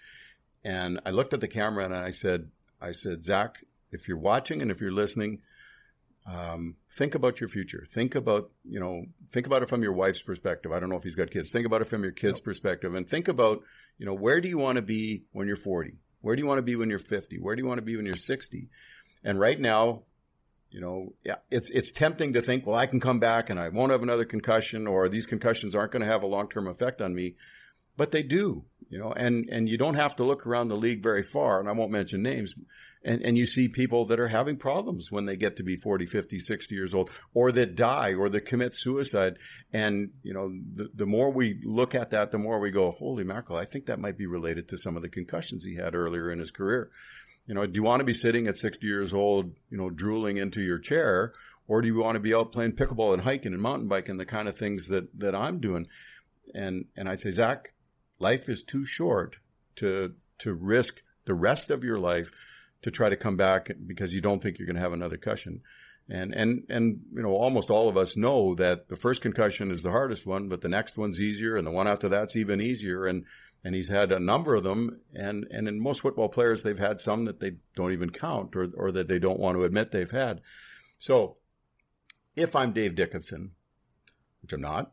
And 0.62 1.00
I 1.06 1.10
looked 1.10 1.32
at 1.32 1.40
the 1.40 1.48
camera 1.48 1.84
and 1.84 1.94
I 1.94 2.10
said, 2.10 2.50
I 2.80 2.92
said, 2.92 3.24
Zach, 3.24 3.64
if 3.90 4.08
you're 4.08 4.18
watching 4.18 4.60
and 4.60 4.70
if 4.70 4.80
you're 4.80 4.92
listening, 4.92 5.40
um, 6.26 6.76
think 6.90 7.14
about 7.14 7.40
your 7.40 7.48
future. 7.48 7.86
Think 7.90 8.14
about, 8.14 8.50
you 8.64 8.80
know, 8.80 9.04
think 9.30 9.46
about 9.46 9.62
it 9.62 9.68
from 9.68 9.82
your 9.82 9.92
wife's 9.92 10.22
perspective. 10.22 10.72
I 10.72 10.80
don't 10.80 10.88
know 10.88 10.96
if 10.96 11.02
he's 11.04 11.14
got 11.14 11.30
kids. 11.30 11.50
Think 11.50 11.66
about 11.66 11.82
it 11.82 11.88
from 11.88 12.02
your 12.02 12.12
kids' 12.12 12.40
perspective 12.40 12.94
and 12.94 13.08
think 13.08 13.28
about, 13.28 13.62
you 13.98 14.06
know, 14.06 14.14
where 14.14 14.40
do 14.40 14.48
you 14.48 14.58
want 14.58 14.76
to 14.76 14.82
be 14.82 15.24
when 15.32 15.46
you're 15.46 15.56
40? 15.56 15.96
Where 16.20 16.34
do 16.34 16.40
you 16.40 16.48
want 16.48 16.58
to 16.58 16.62
be 16.62 16.76
when 16.76 16.88
you're 16.88 16.98
50? 16.98 17.38
Where 17.38 17.54
do 17.54 17.62
you 17.62 17.68
want 17.68 17.78
to 17.78 17.82
be 17.82 17.96
when 17.96 18.06
you're 18.06 18.16
60? 18.16 18.68
And 19.22 19.38
right 19.38 19.60
now, 19.60 20.04
you 20.74 20.80
know, 20.80 21.14
yeah, 21.24 21.36
it's 21.52 21.70
it's 21.70 21.92
tempting 21.92 22.32
to 22.32 22.42
think, 22.42 22.66
well, 22.66 22.74
I 22.74 22.86
can 22.86 22.98
come 22.98 23.20
back 23.20 23.48
and 23.48 23.60
I 23.60 23.68
won't 23.68 23.92
have 23.92 24.02
another 24.02 24.24
concussion, 24.24 24.88
or 24.88 25.08
these 25.08 25.24
concussions 25.24 25.72
aren't 25.72 25.92
going 25.92 26.04
to 26.04 26.10
have 26.10 26.24
a 26.24 26.26
long 26.26 26.48
term 26.48 26.66
effect 26.66 27.00
on 27.00 27.14
me, 27.14 27.36
but 27.96 28.10
they 28.10 28.24
do, 28.24 28.64
you 28.88 28.98
know, 28.98 29.12
and 29.12 29.48
and 29.48 29.68
you 29.68 29.78
don't 29.78 29.94
have 29.94 30.16
to 30.16 30.24
look 30.24 30.44
around 30.44 30.66
the 30.66 30.76
league 30.76 31.00
very 31.00 31.22
far, 31.22 31.60
and 31.60 31.68
I 31.68 31.72
won't 31.72 31.92
mention 31.92 32.24
names, 32.24 32.56
and 33.04 33.22
and 33.22 33.38
you 33.38 33.46
see 33.46 33.68
people 33.68 34.04
that 34.06 34.18
are 34.18 34.26
having 34.26 34.56
problems 34.56 35.12
when 35.12 35.26
they 35.26 35.36
get 35.36 35.54
to 35.58 35.62
be 35.62 35.76
40, 35.76 36.06
50, 36.06 36.40
60 36.40 36.74
years 36.74 36.92
old, 36.92 37.08
or 37.34 37.52
that 37.52 37.76
die, 37.76 38.12
or 38.12 38.28
that 38.30 38.44
commit 38.44 38.74
suicide, 38.74 39.38
and 39.72 40.08
you 40.24 40.34
know, 40.34 40.52
the 40.74 40.88
the 40.92 41.06
more 41.06 41.30
we 41.30 41.60
look 41.62 41.94
at 41.94 42.10
that, 42.10 42.32
the 42.32 42.38
more 42.38 42.58
we 42.58 42.72
go, 42.72 42.90
holy 42.90 43.22
mackerel, 43.22 43.60
I 43.60 43.64
think 43.64 43.86
that 43.86 44.00
might 44.00 44.18
be 44.18 44.26
related 44.26 44.68
to 44.70 44.76
some 44.76 44.96
of 44.96 45.02
the 45.02 45.08
concussions 45.08 45.62
he 45.62 45.76
had 45.76 45.94
earlier 45.94 46.32
in 46.32 46.40
his 46.40 46.50
career. 46.50 46.90
You 47.46 47.54
know, 47.54 47.66
do 47.66 47.72
you 47.74 47.82
want 47.82 48.00
to 48.00 48.04
be 48.04 48.14
sitting 48.14 48.46
at 48.46 48.56
60 48.56 48.86
years 48.86 49.12
old, 49.12 49.52
you 49.70 49.76
know, 49.76 49.90
drooling 49.90 50.38
into 50.38 50.62
your 50.62 50.78
chair, 50.78 51.32
or 51.68 51.80
do 51.80 51.88
you 51.88 51.96
want 51.96 52.16
to 52.16 52.20
be 52.20 52.34
out 52.34 52.52
playing 52.52 52.72
pickleball 52.72 53.12
and 53.12 53.22
hiking 53.22 53.52
and 53.52 53.62
mountain 53.62 53.88
biking, 53.88 54.16
the 54.16 54.26
kind 54.26 54.48
of 54.48 54.56
things 54.56 54.88
that 54.88 55.18
that 55.18 55.34
I'm 55.34 55.60
doing? 55.60 55.86
And 56.54 56.86
and 56.96 57.08
I'd 57.08 57.20
say, 57.20 57.30
Zach, 57.30 57.72
life 58.18 58.48
is 58.48 58.62
too 58.62 58.84
short 58.84 59.38
to 59.76 60.14
to 60.38 60.54
risk 60.54 61.02
the 61.24 61.34
rest 61.34 61.70
of 61.70 61.84
your 61.84 61.98
life 61.98 62.30
to 62.82 62.90
try 62.90 63.08
to 63.08 63.16
come 63.16 63.36
back 63.36 63.70
because 63.86 64.12
you 64.12 64.20
don't 64.20 64.42
think 64.42 64.58
you're 64.58 64.66
going 64.66 64.76
to 64.76 64.82
have 64.82 64.92
another 64.92 65.16
concussion. 65.16 65.62
And 66.08 66.34
and 66.34 66.64
and 66.68 67.00
you 67.14 67.22
know, 67.22 67.30
almost 67.30 67.70
all 67.70 67.88
of 67.88 67.96
us 67.96 68.14
know 68.16 68.54
that 68.56 68.88
the 68.88 68.96
first 68.96 69.22
concussion 69.22 69.70
is 69.70 69.82
the 69.82 69.90
hardest 69.90 70.26
one, 70.26 70.48
but 70.48 70.60
the 70.60 70.68
next 70.68 70.98
one's 70.98 71.18
easier, 71.18 71.56
and 71.56 71.66
the 71.66 71.70
one 71.70 71.88
after 71.88 72.10
that's 72.10 72.36
even 72.36 72.60
easier. 72.60 73.06
And 73.06 73.24
and 73.64 73.74
he's 73.74 73.88
had 73.88 74.12
a 74.12 74.20
number 74.20 74.54
of 74.54 74.62
them. 74.62 75.00
And 75.14 75.46
and 75.50 75.66
in 75.66 75.80
most 75.80 76.02
football 76.02 76.28
players, 76.28 76.62
they've 76.62 76.78
had 76.78 77.00
some 77.00 77.24
that 77.24 77.40
they 77.40 77.56
don't 77.74 77.92
even 77.92 78.10
count 78.10 78.54
or 78.54 78.68
or 78.76 78.92
that 78.92 79.08
they 79.08 79.18
don't 79.18 79.40
want 79.40 79.56
to 79.56 79.64
admit 79.64 79.90
they've 79.90 80.10
had. 80.10 80.42
So, 80.98 81.38
if 82.36 82.54
I'm 82.54 82.72
Dave 82.72 82.94
Dickenson, 82.94 83.52
which 84.42 84.52
I'm 84.52 84.60
not, 84.60 84.92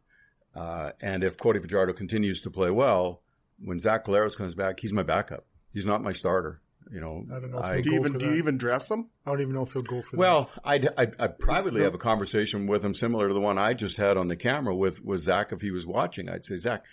uh, 0.56 0.92
and 1.02 1.24
if 1.24 1.38
Cody 1.38 1.60
Fajardo 1.60 1.94
continues 1.94 2.42
to 2.42 2.50
play 2.50 2.72
well, 2.72 3.22
when 3.60 3.80
Zach 3.80 4.06
Collaros 4.06 4.36
comes 4.36 4.56
back, 4.56 4.80
he's 4.80 4.94
my 4.94 5.04
backup. 5.04 5.46
He's 5.74 5.86
not 5.86 6.02
my 6.02 6.12
starter. 6.12 6.62
You 6.92 7.00
know, 7.00 7.26
I 7.32 7.40
don't 7.40 7.52
know. 7.52 7.60
I, 7.60 7.80
do 7.80 7.92
you 7.92 8.00
even 8.00 8.18
do 8.18 8.26
you 8.26 8.36
even 8.36 8.58
dress 8.58 8.90
him? 8.90 9.10
I 9.26 9.30
don't 9.30 9.42
even 9.42 9.54
know 9.54 9.62
if 9.62 9.72
he'll 9.72 9.82
go 9.82 10.02
for 10.02 10.18
well, 10.18 10.42
that. 10.42 10.50
Well, 10.50 10.62
I'd, 10.66 10.88
I'd, 10.98 11.16
I'd, 11.20 11.40
privately 11.40 11.84
have 11.84 11.94
a 11.94 12.00
conversation 12.00 12.68
with 12.68 12.84
him 12.84 12.94
similar 12.94 13.28
to 13.28 13.34
the 13.34 13.40
one 13.40 13.58
I 13.58 13.74
just 13.74 13.98
had 13.98 14.18
on 14.18 14.28
the 14.28 14.36
camera 14.36 14.76
with 14.76 15.04
with 15.04 15.22
Zach 15.22 15.52
if 15.52 15.62
he 15.62 15.72
was 15.72 15.86
watching. 15.86 16.28
I'd 16.28 16.44
say, 16.44 16.58
Zach, 16.58 16.84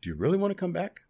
do 0.00 0.08
you 0.08 0.16
really 0.16 0.38
want 0.38 0.52
to 0.52 0.54
come 0.54 0.72
back? 0.72 1.02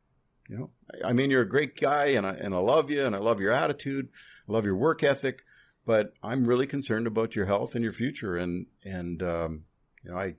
You 0.49 0.59
know, 0.59 0.71
I 1.03 1.13
mean, 1.13 1.31
you're 1.31 1.43
a 1.43 1.49
great 1.49 1.79
guy, 1.81 2.07
and 2.07 2.27
I 2.27 2.35
and 2.35 2.55
I 2.55 2.59
love 2.59 2.91
you, 2.91 3.05
and 3.05 3.15
I 3.15 3.19
love 3.19 3.41
your 3.41 3.53
attitude, 3.53 4.09
I 4.49 4.53
love 4.53 4.67
your 4.67 4.77
work 4.77 5.03
ethic, 5.03 5.43
but 5.87 6.13
I'm 6.23 6.45
really 6.45 6.67
concerned 6.67 7.07
about 7.07 7.35
your 7.35 7.47
health 7.47 7.75
and 7.75 7.83
your 7.83 7.95
future, 7.95 8.37
and 8.37 8.67
and 8.85 9.23
um, 9.23 9.65
you 10.03 10.11
know, 10.11 10.19
I 10.19 10.35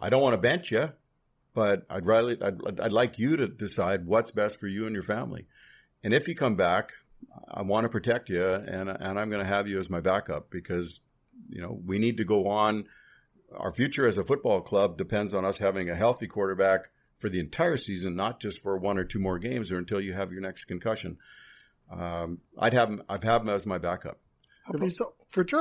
I 0.00 0.10
don't 0.10 0.22
want 0.22 0.34
to 0.34 0.38
bench 0.38 0.70
you, 0.70 0.92
but 1.54 1.84
I'd 1.90 2.06
really 2.06 2.40
I'd, 2.40 2.80
I'd 2.80 2.92
like 2.92 3.18
you 3.18 3.36
to 3.36 3.48
decide 3.48 4.06
what's 4.06 4.30
best 4.30 4.60
for 4.60 4.68
you 4.68 4.86
and 4.86 4.94
your 4.94 5.02
family, 5.02 5.46
and 6.04 6.14
if 6.14 6.28
you 6.28 6.36
come 6.36 6.54
back, 6.54 6.92
I 7.48 7.62
want 7.62 7.84
to 7.84 7.88
protect 7.88 8.28
you, 8.28 8.44
and 8.44 8.88
and 8.88 9.18
I'm 9.18 9.28
going 9.28 9.44
to 9.44 9.52
have 9.52 9.66
you 9.66 9.80
as 9.80 9.90
my 9.90 10.00
backup 10.00 10.50
because 10.50 11.00
you 11.48 11.60
know 11.60 11.80
we 11.84 11.98
need 11.98 12.16
to 12.18 12.24
go 12.24 12.46
on. 12.46 12.84
Our 13.56 13.72
future 13.72 14.06
as 14.06 14.16
a 14.16 14.24
football 14.24 14.62
club 14.62 14.96
depends 14.96 15.34
on 15.34 15.44
us 15.44 15.58
having 15.58 15.90
a 15.90 15.94
healthy 15.94 16.26
quarterback 16.26 16.88
for 17.22 17.30
the 17.30 17.38
entire 17.38 17.76
season, 17.76 18.16
not 18.16 18.40
just 18.40 18.60
for 18.60 18.76
one 18.76 18.98
or 18.98 19.04
two 19.04 19.20
more 19.20 19.38
games 19.38 19.70
or 19.70 19.78
until 19.78 20.00
you 20.00 20.12
have 20.12 20.32
your 20.32 20.42
next 20.42 20.64
concussion. 20.64 21.16
Um, 21.90 22.38
I'd 22.58 22.74
have 22.74 22.90
him. 22.90 23.02
I'd 23.08 23.22
have 23.22 23.42
him 23.42 23.48
as 23.48 23.64
my 23.64 23.78
backup. 23.78 24.18
So, 24.90 25.14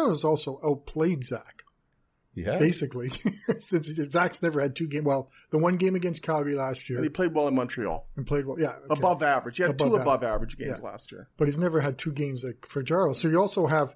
has 0.10 0.24
also 0.24 0.60
outplayed 0.66 1.24
Zach. 1.24 1.64
Yeah, 2.34 2.58
basically, 2.58 3.12
since 3.58 3.88
Zach's 4.12 4.42
never 4.42 4.62
had 4.62 4.76
two 4.76 4.88
games. 4.88 5.06
Well, 5.06 5.30
the 5.52 5.58
one 5.58 5.76
game 5.76 5.96
against 5.96 6.24
Calgary 6.24 6.56
last 6.56 6.90
year, 6.90 6.98
and 6.98 7.06
he 7.06 7.10
played 7.10 7.34
well 7.36 7.48
in 7.48 7.56
Montreal 7.56 8.08
and 8.16 8.26
played 8.26 8.46
well. 8.46 8.58
Yeah, 8.60 8.70
okay. 8.70 8.86
above 8.90 9.22
average. 9.22 9.58
He 9.58 9.64
had 9.64 9.72
above 9.72 9.90
two 9.90 9.96
above 9.96 10.24
average 10.24 10.58
games 10.58 10.76
yeah. 10.78 10.90
last 10.90 11.12
year, 11.12 11.28
but 11.38 11.48
he's 11.48 11.58
never 11.58 11.82
had 11.82 11.98
two 11.98 12.12
games 12.12 12.44
like 12.44 12.66
Fajardo. 12.66 13.14
So 13.14 13.28
you 13.28 13.40
also 13.40 13.68
have, 13.68 13.96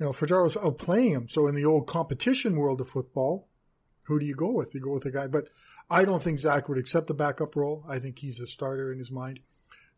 you 0.00 0.06
know, 0.06 0.12
Fajardo's 0.12 0.54
outplaying 0.54 1.10
him. 1.10 1.28
So 1.28 1.46
in 1.46 1.54
the 1.54 1.66
old 1.66 1.86
competition 1.86 2.56
world 2.56 2.80
of 2.80 2.88
football, 2.88 3.48
who 4.12 4.20
do 4.20 4.26
you 4.26 4.34
go 4.34 4.50
with? 4.50 4.74
You 4.74 4.80
go 4.80 4.92
with 4.92 5.06
a 5.06 5.10
guy, 5.10 5.26
but 5.26 5.48
I 5.90 6.04
don't 6.04 6.22
think 6.22 6.38
Zach 6.38 6.68
would 6.68 6.78
accept 6.78 7.06
the 7.06 7.14
backup 7.14 7.56
role. 7.56 7.84
I 7.88 7.98
think 7.98 8.18
he's 8.18 8.40
a 8.40 8.46
starter 8.46 8.92
in 8.92 8.98
his 8.98 9.10
mind. 9.10 9.40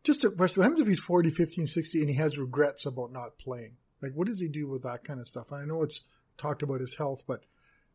Just 0.03 0.21
to, 0.21 0.31
question 0.31 0.61
what 0.61 0.65
happens 0.69 0.81
if 0.81 0.87
he's 0.87 0.99
40, 0.99 1.29
50, 1.31 1.65
60 1.65 1.99
and 1.99 2.09
he 2.09 2.15
has 2.15 2.37
regrets 2.37 2.85
about 2.85 3.11
not 3.11 3.37
playing? 3.37 3.73
Like, 4.01 4.13
what 4.13 4.27
does 4.27 4.39
he 4.39 4.47
do 4.47 4.67
with 4.67 4.83
that 4.83 5.03
kind 5.03 5.19
of 5.19 5.27
stuff? 5.27 5.51
And 5.51 5.61
I 5.61 5.65
know 5.65 5.81
it's 5.83 6.01
talked 6.37 6.63
about 6.63 6.79
his 6.79 6.95
health, 6.95 7.23
but 7.27 7.41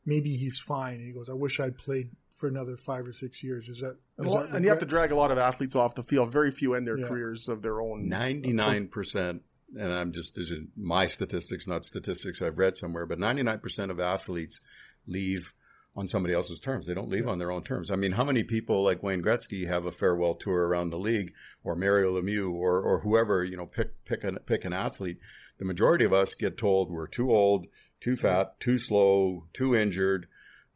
maybe 0.05 0.37
he's 0.37 0.59
fine. 0.59 0.95
And 0.97 1.07
he 1.07 1.13
goes, 1.13 1.31
I 1.31 1.35
wish 1.35 1.59
I'd 1.61 1.79
played 1.79 2.11
for 2.37 2.49
another 2.49 2.77
five 2.77 3.07
or 3.07 3.13
six 3.13 3.43
years. 3.45 3.69
Is 3.69 3.79
that, 3.81 3.97
And, 4.19 4.27
lot- 4.27 4.47
that 4.49 4.57
and 4.57 4.65
you 4.65 4.71
have 4.71 4.81
to 4.81 4.87
drag 4.87 5.13
a 5.13 5.17
lot 5.17 5.31
of 5.31 5.39
athletes 5.39 5.77
off 5.77 5.95
the 5.95 6.03
field. 6.03 6.33
Very 6.33 6.51
few 6.51 6.75
end 6.75 6.87
their 6.87 6.99
Yeah. 6.99 7.09
careers 7.09 7.49
of 7.49 7.63
their 7.63 7.81
own. 7.81 8.09
Ninety 8.09 8.53
nine 8.53 8.89
percent, 8.89 9.43
and 9.79 9.93
I'm 9.93 10.11
just 10.13 10.35
these 10.35 10.51
are 10.51 10.57
my 10.77 11.07
statistics, 11.07 11.67
not 11.67 11.85
statistics 11.85 12.41
I've 12.43 12.59
read 12.59 12.77
somewhere, 12.77 13.05
but 13.07 13.19
ninety 13.19 13.43
nine 13.43 13.59
percent 13.61 13.91
of 13.91 14.01
athletes 14.01 14.59
leave 15.07 15.53
on 15.97 16.09
somebody 16.09 16.35
else's 16.35 16.61
terms. 16.61 16.87
They 16.87 16.95
don't 16.95 17.11
leave 17.11 17.27
on 17.27 17.39
their 17.39 17.51
own 17.51 17.63
terms. 17.63 17.91
I 17.91 17.97
mean, 17.97 18.13
how 18.13 18.25
many 18.25 18.45
people 18.45 18.83
like 18.83 19.03
Wayne 19.03 19.23
Gretzky 19.23 19.67
have 19.67 19.87
a 19.87 19.93
farewell 19.93 20.35
tour 20.35 20.67
around 20.67 20.91
the 20.91 20.99
league, 20.99 21.33
or 21.65 21.75
Mario 21.75 22.21
Lemieux, 22.21 22.53
or 22.53 22.81
or 22.81 23.01
whoever 23.01 23.45
you 23.45 23.57
know 23.57 23.67
pick 23.67 24.05
pick 24.05 24.25
an 24.25 24.39
pick 24.47 24.65
an 24.65 24.73
athlete? 24.73 25.19
The 25.59 25.65
majority 25.65 26.05
of 26.05 26.13
us 26.13 26.35
get 26.35 26.57
told 26.57 26.91
we're 26.91 27.07
too 27.07 27.31
old, 27.31 27.67
too 28.01 28.17
fat, 28.17 28.59
too 28.61 28.79
slow, 28.79 29.47
too 29.53 29.75
injured. 29.75 30.27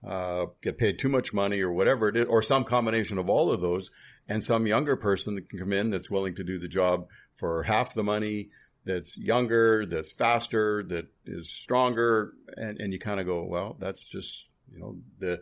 Uh, 0.07 0.47
get 0.61 0.77
paid 0.77 0.99
too 0.99 1.09
much 1.09 1.33
money 1.33 1.63
or 1.63 1.73
whatever 1.73 2.09
it 2.09 2.17
is, 2.17 2.27
or 2.27 2.43
some 2.43 2.65
combination 2.65 3.17
of 3.17 3.31
all 3.31 3.51
of 3.51 3.63
those, 3.63 3.91
and 4.29 4.43
some 4.43 4.67
younger 4.67 4.97
person 4.97 5.35
that 5.35 5.49
can 5.49 5.59
come 5.59 5.73
in 5.73 5.89
that's 5.89 6.11
willing 6.11 6.35
to 6.35 6.45
do 6.45 6.59
the 6.59 6.69
job 6.69 7.07
for 7.35 7.63
half 7.63 7.95
the 7.95 8.05
money, 8.05 8.51
that's 8.85 9.17
younger, 9.17 9.87
that's 9.87 10.13
faster, 10.13 10.83
that 10.83 11.07
is 11.25 11.51
stronger, 11.51 12.35
and, 12.55 12.79
and 12.81 12.93
you 12.93 12.99
kind 12.99 13.19
of 13.19 13.25
go, 13.25 13.45
well, 13.45 13.77
that's 13.79 14.05
just 14.05 14.51
you 14.75 14.81
know 14.81 14.97
the, 15.19 15.41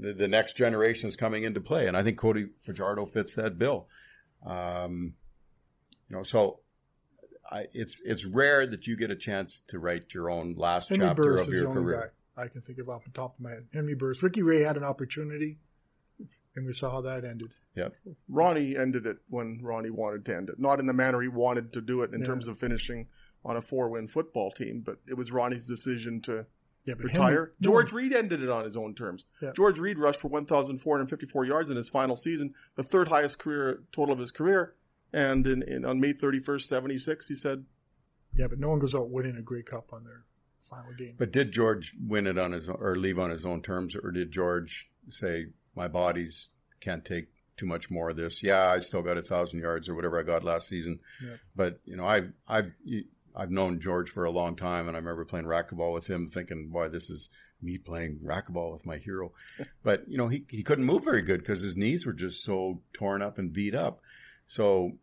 the 0.00 0.12
the 0.14 0.28
next 0.28 0.56
generation 0.56 1.08
is 1.08 1.16
coming 1.16 1.44
into 1.44 1.60
play, 1.60 1.86
and 1.86 1.96
I 1.96 2.02
think 2.02 2.18
Cody 2.18 2.46
Fajardo 2.62 3.06
fits 3.06 3.34
that 3.34 3.58
bill. 3.58 3.86
Um, 4.44 5.14
you 6.08 6.16
know, 6.16 6.22
so 6.22 6.60
I, 7.50 7.66
it's 7.72 8.00
it's 8.04 8.24
rare 8.24 8.66
that 8.66 8.86
you 8.86 8.96
get 8.96 9.10
a 9.10 9.16
chance 9.16 9.62
to 9.68 9.78
write 9.78 10.14
your 10.14 10.30
own 10.30 10.54
last 10.56 10.88
Henry 10.88 11.06
chapter 11.06 11.22
Burris 11.22 11.40
of 11.42 11.46
is 11.48 11.52
the 11.54 11.58
your 11.60 11.68
only 11.68 11.82
career. 11.82 12.12
guy 12.36 12.42
I 12.44 12.48
can 12.48 12.62
think 12.62 12.78
of 12.78 12.88
off 12.88 13.04
the 13.04 13.10
top 13.10 13.34
of 13.34 13.40
my 13.40 13.50
head. 13.50 13.66
Henry 13.72 13.94
Burris. 13.94 14.22
Ricky 14.22 14.42
Ray 14.42 14.60
had 14.62 14.76
an 14.76 14.84
opportunity, 14.84 15.58
and 16.56 16.66
we 16.66 16.72
saw 16.72 16.90
how 16.90 17.00
that 17.02 17.24
ended. 17.24 17.50
Yep. 17.76 17.94
Ronnie 18.28 18.76
ended 18.76 19.06
it 19.06 19.18
when 19.28 19.60
Ronnie 19.62 19.90
wanted 19.90 20.24
to 20.26 20.36
end 20.36 20.48
it. 20.48 20.58
Not 20.58 20.80
in 20.80 20.86
the 20.86 20.92
manner 20.92 21.20
he 21.20 21.28
wanted 21.28 21.72
to 21.74 21.80
do 21.80 22.02
it 22.02 22.12
in 22.14 22.20
Yeah. 22.20 22.26
terms 22.26 22.48
of 22.48 22.58
finishing 22.58 23.08
on 23.44 23.56
a 23.56 23.60
four 23.60 23.88
win 23.90 24.08
football 24.08 24.50
team, 24.50 24.80
but 24.84 24.96
it 25.08 25.14
was 25.14 25.30
Ronnie's 25.32 25.66
decision 25.66 26.20
to 26.22 26.46
Yeah, 26.86 26.94
but 26.94 27.04
retire. 27.04 27.28
Henry, 27.30 27.46
no 27.60 27.70
George 27.70 27.92
one- 27.92 28.02
Reed 28.02 28.12
ended 28.14 28.42
it 28.42 28.48
on 28.48 28.64
his 28.64 28.76
own 28.76 28.94
terms. 28.94 29.26
Yeah. 29.42 29.52
George 29.54 29.78
Reed 29.78 29.98
rushed 29.98 30.20
for 30.20 30.28
1,454 30.28 31.44
yards 31.46 31.70
in 31.70 31.76
his 31.76 31.88
final 31.88 32.16
season, 32.16 32.54
the 32.76 32.82
third 32.82 33.08
highest 33.08 33.38
career 33.38 33.82
total 33.92 34.12
of 34.14 34.18
his 34.18 34.30
career. 34.30 34.74
And 35.12 35.46
in, 35.46 35.62
in, 35.62 35.84
on 35.84 36.00
May 36.00 36.12
31st, 36.14 36.62
76, 36.62 37.28
he 37.28 37.34
said, 37.34 37.64
yeah, 38.34 38.46
but 38.46 38.58
no 38.58 38.68
one 38.70 38.78
goes 38.78 38.94
out 38.94 39.10
winning 39.10 39.36
a 39.36 39.42
Grey 39.42 39.62
Cup 39.62 39.92
on 39.92 40.04
their 40.04 40.24
final 40.60 40.92
game. 40.94 41.16
But 41.18 41.32
did 41.32 41.52
George 41.52 41.94
win 42.06 42.26
it 42.26 42.38
on 42.38 42.52
his 42.52 42.68
own, 42.68 42.76
or 42.80 42.96
leave 42.96 43.18
on 43.18 43.30
his 43.30 43.44
own 43.44 43.60
terms, 43.60 43.96
or 43.96 44.10
did 44.12 44.30
George 44.30 44.88
say 45.08 45.46
my 45.74 45.88
body's 45.88 46.48
can't 46.80 47.04
take 47.04 47.26
too 47.56 47.66
much 47.66 47.90
more 47.90 48.10
of 48.10 48.16
this? 48.16 48.42
Yeah, 48.42 48.68
I 48.70 48.78
still 48.78 49.02
got 49.02 49.18
a 49.18 49.22
thousand 49.22 49.58
yards 49.60 49.88
or 49.88 49.94
whatever 49.96 50.18
I 50.18 50.22
got 50.22 50.44
last 50.44 50.68
season, 50.68 51.00
Yeah. 51.22 51.36
but 51.56 51.80
you 51.84 51.96
know 51.96 52.06
I've 52.06 52.32
I've 52.46 52.72
I've 53.34 53.50
known 53.50 53.80
George 53.80 54.10
for 54.10 54.24
a 54.24 54.30
long 54.30 54.56
time, 54.56 54.88
and 54.88 54.96
I 54.96 55.00
remember 55.00 55.24
playing 55.24 55.46
racquetball 55.46 55.92
with 55.92 56.08
him, 56.08 56.26
thinking, 56.26 56.68
"Boy, 56.68 56.88
this 56.88 57.10
is 57.10 57.28
me 57.62 57.78
playing 57.78 58.20
racquetball 58.24 58.72
with 58.72 58.86
my 58.86 58.98
hero." 58.98 59.32
but 59.82 60.08
you 60.08 60.18
know 60.18 60.28
he 60.28 60.44
he 60.48 60.62
couldn't 60.62 60.84
move 60.84 61.04
very 61.04 61.22
good 61.22 61.40
because 61.40 61.60
his 61.60 61.76
knees 61.76 62.04
were 62.04 62.12
just 62.12 62.44
so 62.44 62.82
torn 62.92 63.22
up 63.22 63.38
and 63.38 63.52
beat 63.52 63.74
up. 63.74 64.00
So 64.48 64.98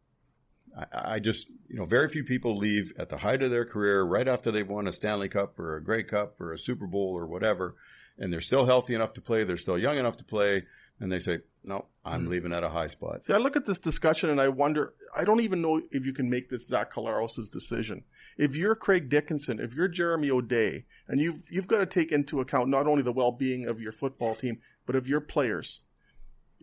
I, 0.78 1.16
I 1.16 1.20
just, 1.20 1.48
you 1.68 1.78
know, 1.78 1.86
very 1.86 2.10
few 2.10 2.24
people 2.24 2.56
leave 2.56 2.94
at 2.98 3.10
the 3.10 3.18
height 3.18 3.42
of 3.42 3.52
their 3.52 3.66
career, 3.66 4.04
right 4.04 4.28
after 4.28 4.52
they've 4.52 4.70
won 4.70 4.88
a 4.88 4.94
Stanley 4.94 5.30
Cup 5.30 5.60
or 5.60 5.78
a 5.78 5.84
Grey 5.84 6.04
Cup 6.04 6.40
or 6.40 6.54
a 6.54 6.58
Super 6.58 6.88
Bowl 6.88 7.18
or 7.18 7.26
whatever, 7.26 7.76
and 8.18 8.32
they're 8.32 8.42
still 8.42 8.66
healthy 8.66 8.94
enough 8.94 9.14
to 9.14 9.22
play, 9.22 9.44
they're 9.44 9.58
still 9.58 9.78
young 9.78 9.98
enough 9.98 10.18
to 10.18 10.24
play, 10.24 10.64
and 11.00 11.12
they 11.12 11.20
say, 11.20 11.40
"No, 11.64 11.86
I'm 12.06 12.22
Mm-hmm. 12.22 12.30
leaving 12.32 12.54
at 12.54 12.64
a 12.64 12.70
high 12.70 12.88
spot." 12.88 13.24
See, 13.26 13.34
I 13.34 13.38
look 13.38 13.56
at 13.56 13.66
this 13.66 13.80
discussion 13.80 14.30
and 14.30 14.40
I 14.42 14.48
wonder, 14.48 14.94
I 15.16 15.24
don't 15.24 15.42
even 15.42 15.62
know 15.62 15.82
if 15.92 16.06
you 16.06 16.14
can 16.14 16.30
make 16.30 16.50
this 16.50 16.68
Zach 16.68 16.92
Collaros' 16.94 17.50
decision. 17.52 18.04
If 18.38 18.56
you're 18.56 18.76
Craig 18.76 19.10
Dickenson, 19.10 19.60
if 19.60 19.74
you're 19.74 19.88
Jeremy 19.88 20.30
O'Day, 20.32 20.86
and 21.08 21.20
you've, 21.20 21.42
you've 21.52 21.68
got 21.68 21.78
to 21.80 21.86
take 21.86 22.12
into 22.12 22.40
account 22.42 22.70
not 22.70 22.88
only 22.88 23.04
the 23.04 23.12
well 23.12 23.32
being 23.32 23.68
of 23.68 23.80
your 23.80 23.92
football 23.94 24.36
team, 24.36 24.60
but 24.86 24.96
of 24.96 25.08
your 25.08 25.22
players, 25.22 25.82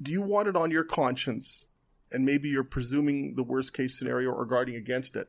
do 0.03 0.11
you 0.13 0.23
want 0.23 0.49
it 0.49 0.57
on 0.57 0.71
your 0.71 0.85
conscience? 0.85 1.69
And 2.13 2.25
maybe 2.25 2.49
you're 2.49 2.63
presuming 2.65 3.35
the 3.35 3.43
worst 3.43 3.73
case 3.73 3.99
scenario 3.99 4.31
or 4.31 4.45
guarding 4.47 4.77
against 4.77 5.17
it. 5.17 5.29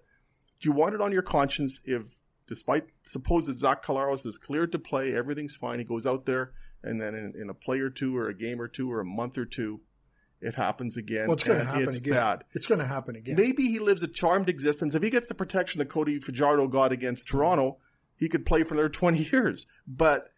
Do 0.60 0.70
you 0.70 0.74
want 0.74 0.94
it 0.94 1.02
on 1.02 1.12
your 1.12 1.24
conscience 1.24 1.82
if, 1.84 2.04
despite 2.48 2.86
suppose 3.04 3.46
that 3.48 3.58
Zach 3.58 3.84
Collaros 3.84 4.26
is 4.26 4.38
cleared 4.38 4.72
to 4.72 4.80
play, 4.80 5.16
everything's 5.16 5.56
fine, 5.56 5.80
he 5.80 5.86
goes 5.86 6.06
out 6.06 6.26
there, 6.26 6.52
and 6.86 7.02
then 7.02 7.16
in, 7.16 7.34
in 7.42 7.50
a 7.50 7.54
play 7.54 7.80
or 7.80 7.90
two, 7.90 8.16
or 8.18 8.30
a 8.30 8.34
game 8.34 8.62
or 8.62 8.68
two, 8.68 8.92
or 8.92 9.00
a 9.02 9.06
month 9.06 9.38
or 9.38 9.46
two, 9.46 9.82
it 10.42 10.56
happens 10.56 10.96
again. 10.98 11.28
well, 11.28 11.34
it's 11.34 11.44
going 11.44 11.60
to 11.60 11.66
happen 11.66 11.84
it's 11.88 11.98
again. 11.98 12.14
bad. 12.14 12.44
It's 12.54 12.68
going 12.68 12.80
to 12.80 12.86
happen 12.86 13.16
again. 13.16 13.36
Maybe 13.36 13.68
he 13.70 13.80
lives 13.80 14.04
a 14.04 14.08
charmed 14.08 14.48
existence. 14.50 14.94
If 14.96 15.02
he 15.04 15.10
gets 15.10 15.28
the 15.28 15.36
protection 15.36 15.80
that 15.80 15.90
Cody 15.90 16.20
Fajardo 16.20 16.68
got 16.68 16.92
against 16.92 17.28
Toronto, 17.28 17.78
he 18.18 18.30
could 18.30 18.46
play 18.46 18.64
for 18.64 18.76
another 18.76 18.90
20 18.90 19.24
years. 19.32 19.66
But 19.88 20.32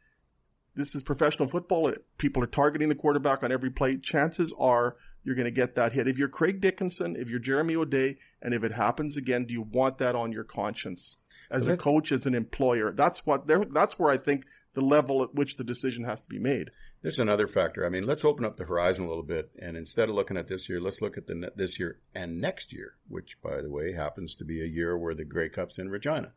this 0.76 0.94
is 0.96 1.04
professional 1.04 1.48
football. 1.48 1.92
People 2.18 2.44
are 2.44 2.48
targeting 2.48 2.90
the 2.90 2.96
quarterback 2.96 3.44
on 3.44 3.52
every 3.52 3.70
play. 3.72 3.98
Chances 3.98 4.54
are 4.58 4.96
you're 5.24 5.36
going 5.36 5.46
to 5.46 5.52
get 5.52 5.76
that 5.76 5.92
hit. 5.94 6.08
If 6.08 6.18
you're 6.18 6.30
Craig 6.30 6.62
Dickenson, 6.62 7.16
if 7.18 7.28
you're 7.30 7.40
Jeremy 7.40 7.76
O'Day, 7.76 8.18
and 8.42 8.54
if 8.54 8.64
it 8.64 8.72
happens 8.74 9.18
again, 9.18 9.46
do 9.46 9.54
you 9.54 9.64
want 9.64 9.98
that 9.98 10.16
on 10.16 10.32
your 10.32 10.46
conscience 10.46 11.18
as 11.52 11.68
a 11.68 11.76
coach, 11.76 12.12
as 12.14 12.26
an 12.26 12.34
employer? 12.36 12.94
That's 12.94 13.26
what. 13.26 13.48
there- 13.48 13.66
That's 13.66 14.00
where 14.00 14.10
I 14.12 14.18
think 14.18 14.46
the 14.78 14.84
level 14.84 15.24
at 15.24 15.34
which 15.34 15.58
the 15.58 15.64
decision 15.64 16.04
has 16.04 16.22
to 16.22 16.30
be 16.30 16.38
made. 16.38 16.70
There's 17.02 17.18
another 17.18 17.48
factor. 17.48 17.84
I 17.84 17.90
mean, 17.90 18.06
let's 18.06 18.24
open 18.24 18.46
up 18.46 18.58
the 18.58 18.66
horizon 18.66 19.06
a 19.06 19.08
little 19.08 19.24
bit, 19.24 19.50
and 19.60 19.76
instead 19.76 20.08
of 20.08 20.14
looking 20.14 20.38
at 20.38 20.48
this 20.48 20.70
year, 20.70 20.80
let's 20.80 21.02
look 21.02 21.18
at 21.18 21.26
the 21.26 21.34
ne- 21.34 21.50
this 21.56 21.80
year 21.80 21.98
and 22.14 22.40
next 22.40 22.72
year, 22.72 22.94
which, 23.08 23.42
by 23.42 23.60
the 23.64 23.72
way, 23.72 23.94
happens 23.94 24.36
to 24.36 24.46
be 24.46 24.62
a 24.62 24.68
year 24.68 24.96
where 24.96 25.16
the 25.16 25.26
Grey 25.26 25.50
Cup's 25.50 25.80
in 25.80 25.90
Regina. 25.90 26.32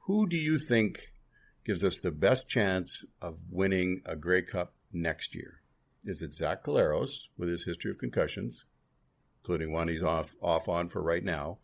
Who 0.00 0.28
do 0.28 0.36
you 0.36 0.58
think 0.58 1.12
gives 1.64 1.82
us 1.82 1.98
the 1.98 2.10
best 2.10 2.46
chance 2.46 3.06
of 3.22 3.38
winning 3.50 4.02
a 4.04 4.16
Grey 4.16 4.42
Cup 4.42 4.74
next 4.92 5.34
year? 5.34 5.62
Is 6.04 6.20
it 6.20 6.34
Zach 6.34 6.62
Collaros 6.62 7.20
with 7.38 7.48
his 7.48 7.64
history 7.64 7.90
of 7.90 7.96
concussions, 7.96 8.66
including 9.40 9.72
one 9.72 9.88
he's 9.88 10.02
off 10.02 10.34
off 10.42 10.68
on 10.68 10.90
for 10.90 11.02
right 11.02 11.24
now, 11.24 11.56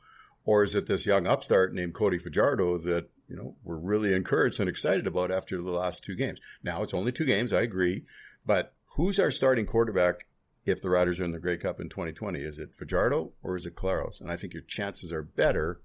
or 0.47 0.63
is 0.63 0.75
it 0.75 0.87
this 0.87 1.05
young 1.05 1.27
upstart 1.27 1.75
named 1.75 1.93
Cody 1.93 2.17
Fajardo 2.17 2.79
that 2.79 3.11
you 3.29 3.37
know 3.37 3.57
we're 3.65 3.77
really 3.77 4.15
encouraged 4.15 4.61
and 4.61 4.69
excited 4.69 5.07
about 5.07 5.31
after 5.31 5.61
the 5.61 5.71
last 5.71 6.05
two 6.05 6.15
games? 6.15 6.41
Now 6.63 6.83
it's 6.83 6.95
only 6.95 7.13
two 7.13 7.25
games, 7.25 7.53
I 7.53 7.63
agree, 7.63 8.05
but 8.45 8.75
who's 8.97 9.19
our 9.19 9.31
starting 9.31 9.67
quarterback 9.67 10.27
if 10.65 10.83
the 10.83 10.91
Riders 10.91 11.21
are 11.21 11.25
in 11.25 11.33
the 11.33 11.39
Grey 11.39 11.57
Cup 11.57 11.81
in 11.81 11.89
2020? 11.89 12.41
Is 12.41 12.59
it 12.59 12.75
Fajardo 12.75 13.33
or 13.43 13.57
is 13.57 13.67
it 13.67 13.77
Collaros? 13.77 14.21
And 14.21 14.31
I 14.31 14.37
think 14.37 14.53
your 14.53 14.63
chances 14.63 15.13
are 15.13 15.23
better. 15.23 15.81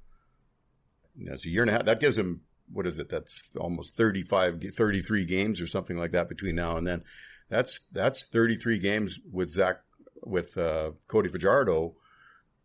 You 1.16 1.28
know, 1.28 1.34
it's 1.34 1.46
a 1.46 1.50
year 1.50 1.62
and 1.62 1.70
a 1.70 1.74
half. 1.74 1.86
That 1.86 2.00
gives 2.00 2.18
him 2.18 2.42
what 2.74 2.88
is 2.88 2.98
it? 3.00 3.10
That's 3.10 3.52
almost 3.58 3.96
35, 3.96 4.64
33 4.76 5.26
games 5.26 5.62
or 5.62 5.68
something 5.68 5.98
like 5.98 6.12
that 6.12 6.30
between 6.30 6.56
now 6.56 6.78
and 6.78 6.88
then. 6.88 7.04
That's 7.50 7.82
that's 7.92 8.24
33 8.24 8.80
games 8.80 9.20
with 9.30 9.50
Zach 9.52 9.82
with 10.24 10.58
uh, 10.58 10.92
Cody 11.08 11.30
Fajardo 11.30 11.96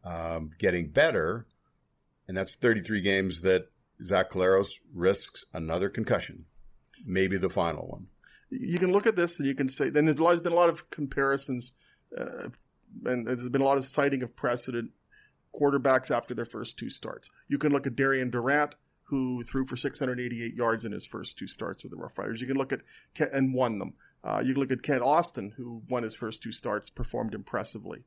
um, 0.05 0.51
getting 0.59 0.91
better, 0.91 1.47
and 2.29 2.37
that's 2.37 2.55
33 2.55 3.01
games 3.01 3.41
that 3.41 3.67
Zach 4.05 4.31
Collaros 4.31 4.69
risks 4.93 5.45
another 5.53 5.89
concussion, 5.89 6.45
maybe 7.05 7.37
the 7.39 7.51
final 7.51 7.87
one. 7.87 8.07
you 8.51 8.79
can 8.79 8.93
look 8.93 9.07
at 9.07 9.17
this 9.17 9.39
and 9.39 9.49
you 9.49 9.55
can 9.55 9.69
say, 9.69 9.91
then 9.91 10.05
there's 10.05 10.41
been 10.41 10.53
a 10.53 10.57
lot 10.57 10.69
of 10.69 10.89
comparisons, 10.91 11.75
uh, 12.17 12.49
and 13.05 13.27
there's 13.27 13.49
been 13.49 13.63
a 13.63 13.65
lot 13.65 13.79
of 13.79 13.87
citing 13.87 14.23
of 14.23 14.37
precedent 14.37 14.91
quarterbacks 15.59 16.15
after 16.15 16.35
their 16.35 16.45
first 16.45 16.79
two 16.79 16.91
starts. 16.91 17.31
You 17.49 17.59
can 17.59 17.73
look 17.73 17.87
at 17.87 17.97
Darian 17.97 18.31
Durant, 18.31 18.75
who 19.05 19.43
threw 19.45 19.65
for 19.67 19.77
688 19.77 20.55
yards 20.55 20.85
in 20.85 20.93
his 20.93 21.07
first 21.07 21.39
two 21.39 21.47
starts 21.47 21.83
with 21.83 21.93
the 21.93 21.97
Rough 21.97 22.19
Riders. 22.19 22.41
You 22.41 22.47
can 22.47 22.57
look 22.57 22.73
at 22.73 22.81
and 23.33 23.55
won 23.55 23.79
them. 23.79 23.95
Uh, 24.25 24.43
you 24.45 24.53
can 24.53 24.61
look 24.61 24.73
at 24.73 24.83
Kent 24.83 25.03
Austin, 25.03 25.53
who 25.57 25.83
won 25.89 26.03
his 26.03 26.15
first 26.15 26.43
two 26.43 26.51
starts, 26.51 26.91
performed 26.91 27.33
impressively. 27.33 28.05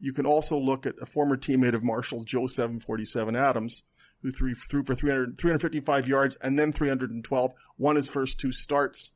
You 0.00 0.12
can 0.12 0.26
also 0.26 0.58
look 0.58 0.86
at 0.86 0.94
a 1.00 1.06
former 1.06 1.36
teammate 1.36 1.74
of 1.74 1.84
Marshall's, 1.84 2.24
Joe 2.24 2.46
747 2.46 3.36
Adams, 3.36 3.82
who 4.24 4.32
threw, 4.32 4.54
threw 4.54 4.82
for 4.82 4.94
300, 4.94 5.38
355 5.38 6.08
yards 6.08 6.36
and 6.40 6.58
then 6.58 6.72
312, 6.72 7.52
won 7.78 7.94
his 7.94 8.08
first 8.08 8.40
two 8.40 8.50
starts 8.50 9.10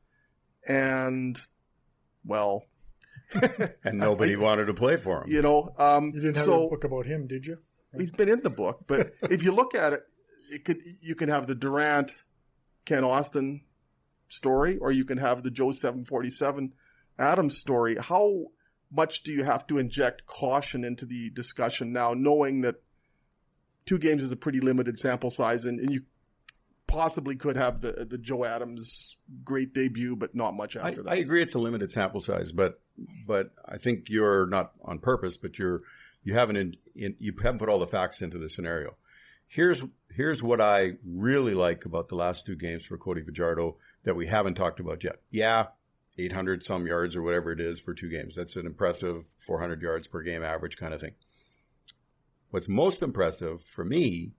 and 0.67 1.41
well, 2.23 2.63
And 3.83 3.97
nobody 3.97 4.35
wanted 4.37 4.65
to 4.65 4.73
play 4.73 4.97
for 4.97 5.23
him. 5.23 5.31
you 5.31 5.41
know, 5.41 5.73
um, 5.77 6.11
You 6.13 6.21
didn't 6.21 6.37
have 6.37 6.45
so 6.45 6.67
a 6.67 6.69
book 6.69 6.83
about 6.83 7.05
him, 7.07 7.27
did 7.27 7.45
you? 7.45 7.57
he's 7.97 8.11
been 8.11 8.29
in 8.29 8.41
the 8.43 8.51
book, 8.51 8.81
but 8.87 9.11
if 9.31 9.41
you 9.43 9.51
look 9.51 9.73
at 9.73 9.93
it, 9.93 10.03
it 10.51 10.63
could 10.63 10.77
you 11.01 11.15
can 11.15 11.29
have 11.29 11.47
the 11.47 11.55
Durant, 11.55 12.11
Kent 12.85 13.03
Austin 13.03 13.61
story, 14.29 14.77
or 14.77 14.91
you 14.91 15.05
can 15.05 15.17
have 15.17 15.41
the 15.41 15.49
Joe 15.51 15.71
seven 15.71 16.05
forty 16.05 16.29
seven 16.29 16.73
Adams 17.17 17.57
story, 17.57 17.97
how 17.99 18.45
much 18.91 19.23
do 19.23 19.31
you 19.31 19.43
have 19.43 19.65
to 19.67 19.77
inject 19.79 20.25
caution 20.27 20.83
into 20.83 21.05
the 21.05 21.29
discussion 21.31 21.91
now, 21.91 22.13
knowing 22.15 22.61
that 22.61 22.75
two 23.89 23.97
games 23.97 24.21
is 24.21 24.31
a 24.31 24.35
pretty 24.35 24.59
limited 24.59 24.99
sample 24.99 25.31
size, 25.31 25.65
and, 25.65 25.79
and 25.79 25.89
you 25.89 26.03
possibly 26.85 27.35
could 27.35 27.55
have 27.55 27.81
the 27.81 28.05
the 28.07 28.19
Joe 28.19 28.45
Adams 28.45 29.17
great 29.43 29.73
debut, 29.73 30.15
but 30.15 30.35
not 30.35 30.55
much 30.55 30.77
after 30.77 31.01
I, 31.01 31.03
that. 31.03 31.09
I 31.09 31.15
agree, 31.15 31.41
it's 31.41 31.55
a 31.55 31.59
limited 31.59 31.91
sample 31.91 32.19
size, 32.19 32.51
but 32.51 32.79
but 33.25 33.51
I 33.67 33.77
think 33.77 34.07
you're 34.07 34.45
not 34.45 34.73
on 34.85 34.99
purpose, 34.99 35.37
but 35.37 35.57
you're 35.57 35.81
you 36.23 36.35
haven't 36.35 36.57
in, 36.57 36.75
in, 36.95 37.15
you 37.17 37.33
haven't 37.41 37.57
put 37.57 37.67
all 37.67 37.79
the 37.79 37.87
facts 37.87 38.21
into 38.21 38.37
the 38.37 38.47
scenario. 38.47 38.95
Here's 39.47 39.83
here's 40.13 40.43
what 40.43 40.61
I 40.61 40.93
really 41.03 41.55
like 41.55 41.85
about 41.85 42.09
the 42.09 42.15
last 42.15 42.45
two 42.45 42.55
games 42.55 42.85
for 42.85 42.95
Cody 42.97 43.23
Fajardo 43.23 43.77
that 44.03 44.15
we 44.15 44.27
haven't 44.27 44.53
talked 44.53 44.79
about 44.79 45.03
yet. 45.03 45.15
Yeah, 45.31 45.67
800 46.19 46.61
some 46.61 46.85
yards 46.85 47.15
or 47.15 47.23
whatever 47.23 47.51
it 47.51 47.59
is 47.59 47.79
for 47.79 47.95
two 47.95 48.09
games. 48.09 48.35
That's 48.35 48.55
an 48.55 48.67
impressive 48.67 49.25
400 49.47 49.81
yards 49.81 50.07
per 50.07 50.21
game 50.21 50.43
average 50.43 50.77
kind 50.77 50.93
of 50.93 51.01
thing. 51.01 51.15
What's 52.51 52.67
most 52.67 53.01
impressive 53.01 53.63
for 53.63 53.85
me 53.85 54.31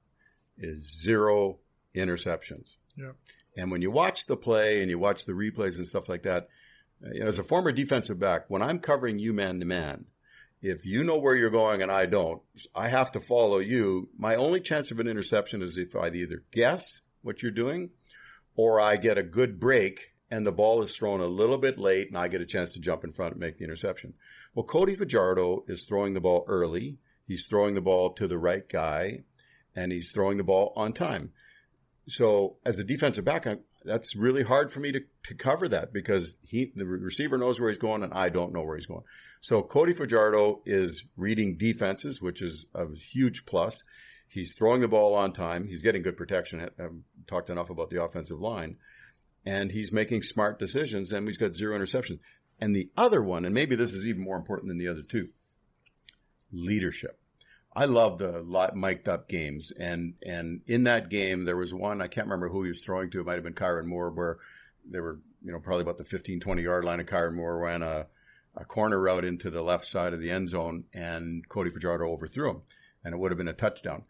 is 0.59 1.01
zero 1.01 1.59
interceptions. 1.95 2.77
Yeah. 2.97 3.13
And 3.57 3.71
when 3.71 3.83
you 3.83 3.91
watch 3.91 4.27
the 4.27 4.37
play 4.37 4.81
and 4.81 4.91
you 4.91 4.99
watch 4.99 5.25
the 5.25 5.33
replays 5.33 5.77
and 5.77 5.87
stuff 5.87 6.09
like 6.09 6.23
that, 6.23 6.49
you 7.13 7.21
know, 7.21 7.27
as 7.27 7.39
a 7.39 7.45
former 7.45 7.73
defensive 7.73 8.19
back, 8.19 8.45
when 8.49 8.63
I'm 8.63 8.79
covering 8.79 9.19
you 9.19 9.33
man 9.33 9.59
to 9.61 9.67
man, 9.67 10.07
if 10.63 10.85
you 10.85 11.03
know 11.03 11.17
where 11.17 11.35
you're 11.35 11.51
going 11.51 11.83
and 11.83 11.91
I 11.91 12.07
don't, 12.07 12.43
I 12.75 12.89
have 12.89 13.11
to 13.13 13.21
follow 13.21 13.59
you. 13.59 14.11
My 14.19 14.35
only 14.35 14.61
chance 14.61 14.91
of 14.91 15.01
an 15.01 15.09
interception 15.09 15.63
is 15.63 15.79
if 15.79 15.97
I 15.97 16.09
either 16.09 16.45
guess 16.53 17.01
what 17.23 17.43
you're 17.43 17.51
doing 17.51 17.91
or 18.55 18.81
I 18.81 18.97
get 18.97 19.19
a 19.19 19.23
good 19.23 19.59
break 19.59 20.13
and 20.31 20.47
the 20.47 20.53
ball 20.53 20.83
is 20.83 20.95
thrown 20.95 21.21
a 21.21 21.27
little 21.27 21.59
bit 21.59 21.79
late 21.79 22.09
and 22.09 22.19
I 22.19 22.29
get 22.29 22.43
a 22.43 22.47
chance 22.47 22.73
to 22.73 22.81
jump 22.81 23.05
in 23.05 23.13
front 23.13 23.33
and 23.33 23.41
make 23.41 23.59
the 23.59 23.65
interception. 23.65 24.15
Well, 24.55 24.65
Cody 24.65 24.95
Fajardo 24.95 25.65
is 25.67 25.85
throwing 25.85 26.15
the 26.15 26.21
ball 26.21 26.45
early. 26.47 26.99
He's 27.31 27.47
throwing 27.47 27.77
the 27.77 27.81
ball 27.81 28.11
to 28.15 28.27
the 28.27 28.39
right 28.39 28.69
guy 28.69 29.21
and 29.77 29.93
he's 29.93 30.11
throwing 30.11 30.37
the 30.37 30.43
ball 30.43 30.73
on 30.75 30.93
time. 30.93 31.31
So 32.09 32.57
as 32.67 32.77
a 32.77 32.83
defensive 32.83 33.25
back, 33.25 33.47
I, 33.47 33.59
that's 33.85 34.17
really 34.17 34.43
hard 34.43 34.73
for 34.73 34.81
me 34.81 34.91
to, 34.91 35.01
to 35.29 35.35
cover 35.37 35.69
that 35.69 35.93
because 35.93 36.35
he 36.43 36.73
the 36.75 36.85
receiver 36.85 37.39
knows 37.39 37.61
where 37.61 37.69
he's 37.69 37.79
going 37.79 38.03
and 38.03 38.13
I 38.13 38.31
don't 38.31 38.53
know 38.53 38.63
where 38.63 38.75
he's 38.75 38.87
going. 38.87 39.05
So 39.41 39.63
Cody 39.63 39.93
Fajardo 39.93 40.61
is 40.67 41.05
reading 41.17 41.57
defenses, 41.57 42.21
which 42.21 42.43
is 42.43 42.67
a 42.75 42.87
huge 42.97 43.47
plus. 43.47 43.85
He's 44.27 44.53
throwing 44.53 44.81
the 44.81 44.89
ball 44.89 45.15
on 45.15 45.33
time. 45.33 45.69
He's 45.69 45.83
getting 45.83 46.03
good 46.03 46.17
protection. 46.17 46.69
I've 46.81 46.97
talked 47.29 47.49
enough 47.49 47.71
about 47.71 47.91
the 47.91 48.03
offensive 48.03 48.41
line. 48.41 48.79
And 49.47 49.71
he's 49.71 49.93
making 49.93 50.23
smart 50.23 50.59
decisions 50.59 51.13
and 51.13 51.29
he's 51.29 51.39
got 51.39 51.55
zero 51.55 51.79
interceptions. 51.79 52.19
And 52.61 52.75
the 52.75 52.91
other 52.97 53.23
one, 53.23 53.45
and 53.45 53.55
maybe 53.55 53.77
this 53.77 53.95
is 53.95 54.05
even 54.05 54.25
more 54.25 54.37
important 54.37 54.67
than 54.67 54.79
the 54.79 54.89
other 54.89 55.03
two, 55.03 55.29
leadership. 56.53 57.21
I 57.75 57.85
love 57.85 58.19
the 58.19 58.43
mic'd 58.75 59.09
up 59.09 59.29
games, 59.29 59.73
and 59.79 60.15
and 60.27 60.63
in 60.67 60.85
that 60.85 61.09
game 61.09 61.45
there 61.45 61.57
was 61.57 61.73
one 61.73 62.03
I 62.03 62.09
can't 62.09 62.27
remember 62.27 62.49
who 62.49 62.65
he 62.65 62.71
was 62.71 62.83
throwing 62.83 63.11
to. 63.11 63.21
It 63.21 63.27
might 63.27 63.35
have 63.35 63.45
been 63.45 63.55
Kyran 63.55 63.87
Moore, 63.87 64.11
where 64.11 64.39
they 64.89 65.01
were 65.01 65.21
you 65.43 65.53
know 65.53 65.61
probably 65.61 65.83
about 65.83 65.99
the 65.99 66.05
15, 66.05 66.41
20 66.41 66.63
yard 66.63 66.85
line. 66.85 67.01
of 67.01 67.07
Kyran 67.07 67.35
Moore 67.35 67.59
ran 67.59 67.83
a, 67.83 68.07
a 68.57 68.65
corner 68.65 68.99
route 68.99 69.25
into 69.25 69.51
the 69.51 69.63
left 69.63 69.87
side 69.87 70.13
of 70.13 70.21
the 70.21 70.31
end 70.31 70.49
zone, 70.49 70.85
and 70.93 71.49
Cody 71.49 71.71
Fajardo 71.71 72.07
overthrew 72.07 72.51
him, 72.51 72.63
and 73.05 73.15
it 73.15 73.19
would 73.19 73.31
have 73.31 73.39
been 73.39 73.49
a 73.49 73.53
touchdown. 73.53 74.03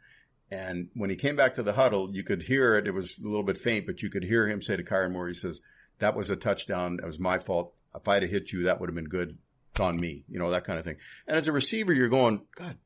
And 0.50 0.88
when 0.94 1.11
he 1.11 1.16
came 1.16 1.37
back 1.37 1.55
to 1.55 1.62
the 1.62 1.74
huddle, 1.74 2.11
you 2.12 2.24
could 2.24 2.42
hear 2.42 2.74
it. 2.76 2.88
It 2.88 2.94
was 2.94 3.18
a 3.18 3.29
little 3.29 3.44
bit 3.44 3.59
faint, 3.59 3.87
but 3.87 4.03
you 4.03 4.11
could 4.11 4.24
hear 4.24 4.48
him 4.48 4.62
say 4.62 4.76
to 4.76 4.83
Kyran 4.83 5.12
Moore, 5.12 5.29
he 5.29 5.35
says, 5.35 5.61
"That 5.98 6.16
was 6.16 6.31
a 6.31 6.37
touchdown. 6.37 6.98
It 7.03 7.07
was 7.07 7.20
my 7.20 7.38
fault. 7.38 7.74
If 7.94 8.09
I'd 8.09 8.22
have 8.22 8.31
hit 8.31 8.53
you, 8.53 8.62
that 8.62 8.81
would 8.81 8.88
have 8.88 8.96
been 8.96 9.05
good. 9.05 9.37
It's 9.72 9.80
on 9.80 9.98
me." 9.98 10.24
You 10.28 10.38
know 10.38 10.50
that 10.50 10.64
kind 10.64 10.78
of 10.78 10.85
thing. 10.85 10.96
And 11.26 11.37
as 11.37 11.48
a 11.48 11.52
receiver, 11.52 11.92
you're 11.92 12.09
going, 12.09 12.42
God, 12.56 12.76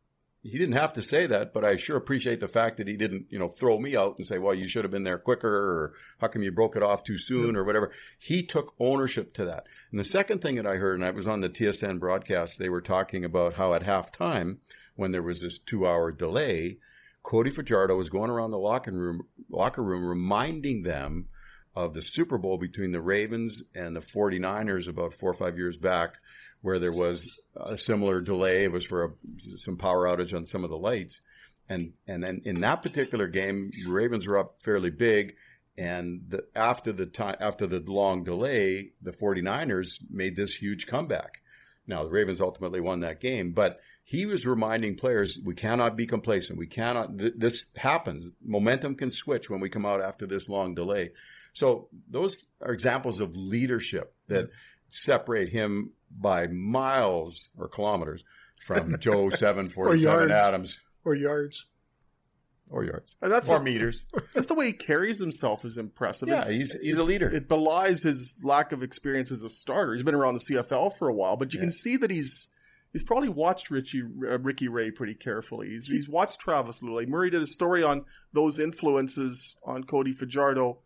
he 0.44 0.59
didn't 0.59 0.77
have 0.77 0.92
to 0.92 1.03
say 1.03 1.27
that, 1.27 1.55
but 1.55 1.64
I 1.64 1.77
sure 1.77 1.97
appreciate 1.97 2.38
the 2.38 2.49
fact 2.49 2.77
that 2.77 2.87
he 2.87 2.99
didn't, 2.99 3.27
you 3.31 3.38
know, 3.38 3.49
throw 3.49 3.79
me 3.79 3.97
out 3.97 4.18
and 4.18 4.27
say, 4.27 4.37
well, 4.37 4.55
you 4.55 4.68
should 4.68 4.85
have 4.85 4.90
been 4.90 5.03
there 5.03 5.16
quicker 5.16 5.49
or 5.49 5.94
how 6.18 6.27
come 6.29 6.42
you 6.42 6.53
broke 6.53 6.77
it 6.77 6.83
off 6.83 7.03
too 7.03 7.16
soon 7.16 7.57
or 7.57 7.64
whatever. 7.64 7.92
He 8.18 8.42
took 8.42 8.75
ownership 8.79 9.33
to 9.35 9.47
that. 9.47 9.66
And 9.90 9.99
the 9.99 10.05
second 10.05 10.42
thing 10.42 10.57
that 10.57 10.66
I 10.66 10.77
heard, 10.77 10.97
and 10.97 11.05
I 11.05 11.12
was 11.12 11.27
on 11.27 11.40
the 11.40 11.49
TSN 11.49 11.99
broadcast, 11.99 12.59
they 12.59 12.68
were 12.68 12.83
talking 12.83 13.25
about 13.25 13.55
how 13.55 13.73
at 13.73 13.85
halftime, 13.85 14.59
when 14.97 15.12
there 15.12 15.23
was 15.23 15.40
this 15.40 15.59
two 15.59 15.87
hour 15.87 16.12
delay, 16.12 16.77
Cody 17.23 17.51
Fajardo 17.51 17.97
was 17.97 18.11
going 18.11 18.31
around 18.31 18.51
the 18.51 18.59
locker 18.59 18.92
room, 18.92 19.27
locker 19.49 19.83
room 19.83 20.07
reminding 20.07 20.83
them 20.83 21.29
of 21.77 21.95
the 21.95 22.03
Super 22.03 22.39
Bowl 22.39 22.59
between 22.59 22.93
the 22.93 23.01
Ravens 23.01 23.63
and 23.75 23.97
the 23.97 24.01
49ers 24.01 24.89
about 24.89 25.15
four 25.15 25.31
or 25.31 25.35
five 25.35 25.59
years 25.59 25.77
back, 25.77 26.17
where 26.63 26.79
there 26.79 26.93
was 26.93 27.29
a 27.57 27.77
similar 27.77 28.21
delay. 28.21 28.65
It 28.65 28.73
was 28.73 28.85
for 28.85 29.05
a, 29.05 29.11
some 29.59 29.77
power 29.77 30.07
outage 30.07 30.35
on 30.35 30.47
some 30.47 30.65
of 30.65 30.71
the 30.71 30.77
lights. 30.77 31.21
And, 31.69 31.95
and 32.07 32.23
then 32.23 32.43
in 32.45 32.61
that 32.61 32.83
particular 32.83 33.27
game, 33.27 33.71
Ravens 33.87 34.27
were 34.27 34.39
up 34.39 34.57
fairly 34.63 34.91
big. 34.91 35.35
And 35.77 36.23
the, 36.29 36.45
after 36.55 36.93
the 36.93 37.07
time, 37.07 37.37
after 37.41 37.67
the 37.67 37.81
long 37.81 38.23
delay, 38.23 38.93
the 39.03 39.13
49ers 39.13 39.99
made 40.09 40.37
this 40.37 40.55
huge 40.55 40.87
comeback. 40.87 41.41
Now 41.87 42.05
the 42.05 42.11
Ravens 42.11 42.41
ultimately 42.41 42.81
won 42.81 43.01
that 43.01 43.21
game, 43.21 43.53
but 43.53 43.81
he 44.05 44.27
was 44.27 44.47
reminding 44.47 44.97
players, 44.97 45.39
we 45.43 45.55
cannot 45.55 45.97
be 45.97 46.07
complacent. 46.07 46.59
We 46.59 46.67
cannot, 46.67 47.19
th- 47.19 47.35
this 47.37 47.67
happens. 47.77 48.29
Momentum 48.45 48.95
can 48.95 49.11
switch 49.11 49.49
when 49.49 49.61
we 49.61 49.71
come 49.71 49.87
out 49.87 50.03
after 50.03 50.27
this 50.27 50.49
long 50.49 50.75
delay. 50.75 51.13
So 51.55 51.88
those 52.11 52.37
are 52.61 52.73
examples 52.73 53.21
of 53.21 53.35
leadership 53.35 54.14
that 54.29 54.51
separate 54.90 55.49
him 55.49 55.93
by 56.11 56.49
miles 56.49 57.49
or 57.57 57.69
kilometers 57.69 58.25
from 58.64 58.97
Joe 59.01 59.31
seven 59.31 59.71
forty 59.71 60.03
seven 60.03 60.31
Adams 60.31 60.79
or 61.05 61.14
yards 61.14 61.67
or 62.71 62.85
yards 62.85 63.17
and 63.23 63.33
that's 63.33 63.49
or 63.49 63.61
meters. 63.61 64.05
Just 64.35 64.49
the 64.49 64.55
way 64.55 64.67
he 64.67 64.73
carries 64.73 65.19
himself 65.19 65.64
is 65.64 65.79
impressive. 65.79 66.29
Yeah, 66.29 66.45
it, 66.47 66.55
he's 66.55 66.73
he's 66.81 66.99
a 66.99 67.05
leader. 67.05 67.31
It 67.31 67.49
belies 67.49 68.03
his 68.03 68.35
lack 68.43 68.73
of 68.73 68.83
experience 68.83 69.31
as 69.31 69.43
a 69.45 69.49
starter. 69.49 69.95
He's 69.95 70.03
been 70.03 70.14
around 70.14 70.38
the 70.38 70.55
CFL 70.55 70.99
for 70.99 71.09
a 71.09 71.14
while, 71.14 71.37
but 71.37 71.53
you 71.53 71.61
yeah. 71.61 71.64
can 71.64 71.73
see 71.73 71.97
that 71.99 72.11
he's 72.11 72.49
he's 72.93 73.05
probably 73.05 73.29
watched 73.29 73.71
Richie 73.71 74.03
uh, 74.03 74.38
Ricky 74.38 74.69
Ray 74.69 74.90
pretty 74.90 75.14
carefully. 75.14 75.69
He's 75.69 75.87
he's 75.87 76.09
watched 76.09 76.40
Travis 76.40 76.83
Lulay. 76.83 77.07
Murray 77.07 77.31
did 77.31 77.43
a 77.43 77.47
story 77.47 77.85
on 77.85 78.07
those 78.33 78.59
influences 78.59 79.57
on 79.64 79.85
Cody 79.85 80.12
Fajardo 80.12 80.79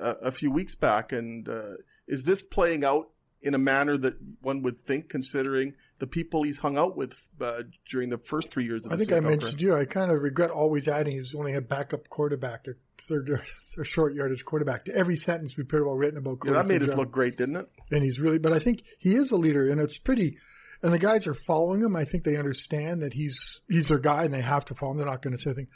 uh, 0.00 0.14
a 0.22 0.30
few 0.30 0.50
weeks 0.50 0.74
back, 0.74 1.12
and 1.12 1.48
uh, 1.48 1.76
is 2.06 2.22
this 2.22 2.42
playing 2.42 2.84
out 2.84 3.08
in 3.44 3.54
a 3.54 3.58
manner 3.58 3.96
that 3.98 4.14
one 4.40 4.62
would 4.62 4.84
think, 4.84 5.10
considering 5.10 5.74
the 5.98 6.06
people 6.06 6.42
he's 6.42 6.58
hung 6.58 6.78
out 6.78 6.96
with 6.96 7.14
uh, 7.40 7.62
during 7.88 8.08
the 8.08 8.18
first 8.18 8.50
three 8.50 8.64
years 8.64 8.84
of 8.84 8.92
I 8.92 8.96
think 8.96 9.12
I 9.12 9.20
mentioned 9.20 9.60
you. 9.60 9.76
I 9.76 9.84
kind 9.84 10.10
of 10.10 10.22
regret 10.22 10.50
always 10.50 10.88
adding 10.88 11.16
he's 11.16 11.34
only 11.34 11.54
a 11.54 11.60
backup 11.60 12.08
quarterback, 12.08 12.66
a 12.66 12.72
third 12.98 13.28
a 13.78 13.84
short 13.84 14.14
yardage 14.14 14.44
quarterback 14.44 14.84
to 14.86 14.94
every 14.94 15.16
sentence 15.16 15.56
we 15.56 15.64
pretty 15.64 15.84
well 15.84 15.94
written 15.94 16.18
about. 16.18 16.38
Yeah, 16.44 16.52
that 16.52 16.66
made 16.66 16.82
us 16.82 16.94
look 16.94 17.10
great, 17.10 17.36
didn't 17.36 17.56
it? 17.56 17.68
And 17.90 18.02
he's 18.02 18.18
really, 18.18 18.38
but 18.38 18.52
I 18.52 18.58
think 18.58 18.82
he 18.98 19.14
is 19.14 19.30
a 19.30 19.36
leader, 19.36 19.70
and 19.70 19.80
it's 19.80 19.98
pretty. 19.98 20.38
And 20.82 20.92
the 20.92 20.98
guys 20.98 21.26
are 21.26 21.34
following 21.34 21.80
him. 21.80 21.96
I 21.96 22.04
think 22.04 22.24
they 22.24 22.36
understand 22.36 23.02
that 23.02 23.14
he's 23.14 23.62
he's 23.68 23.88
their 23.88 23.98
guy, 23.98 24.24
and 24.24 24.34
they 24.34 24.42
have 24.42 24.64
to 24.66 24.74
follow 24.74 24.92
him. 24.92 24.98
They're 24.98 25.06
not 25.06 25.22
going 25.22 25.36
to 25.36 25.42
say 25.42 25.50
anything. 25.50 25.68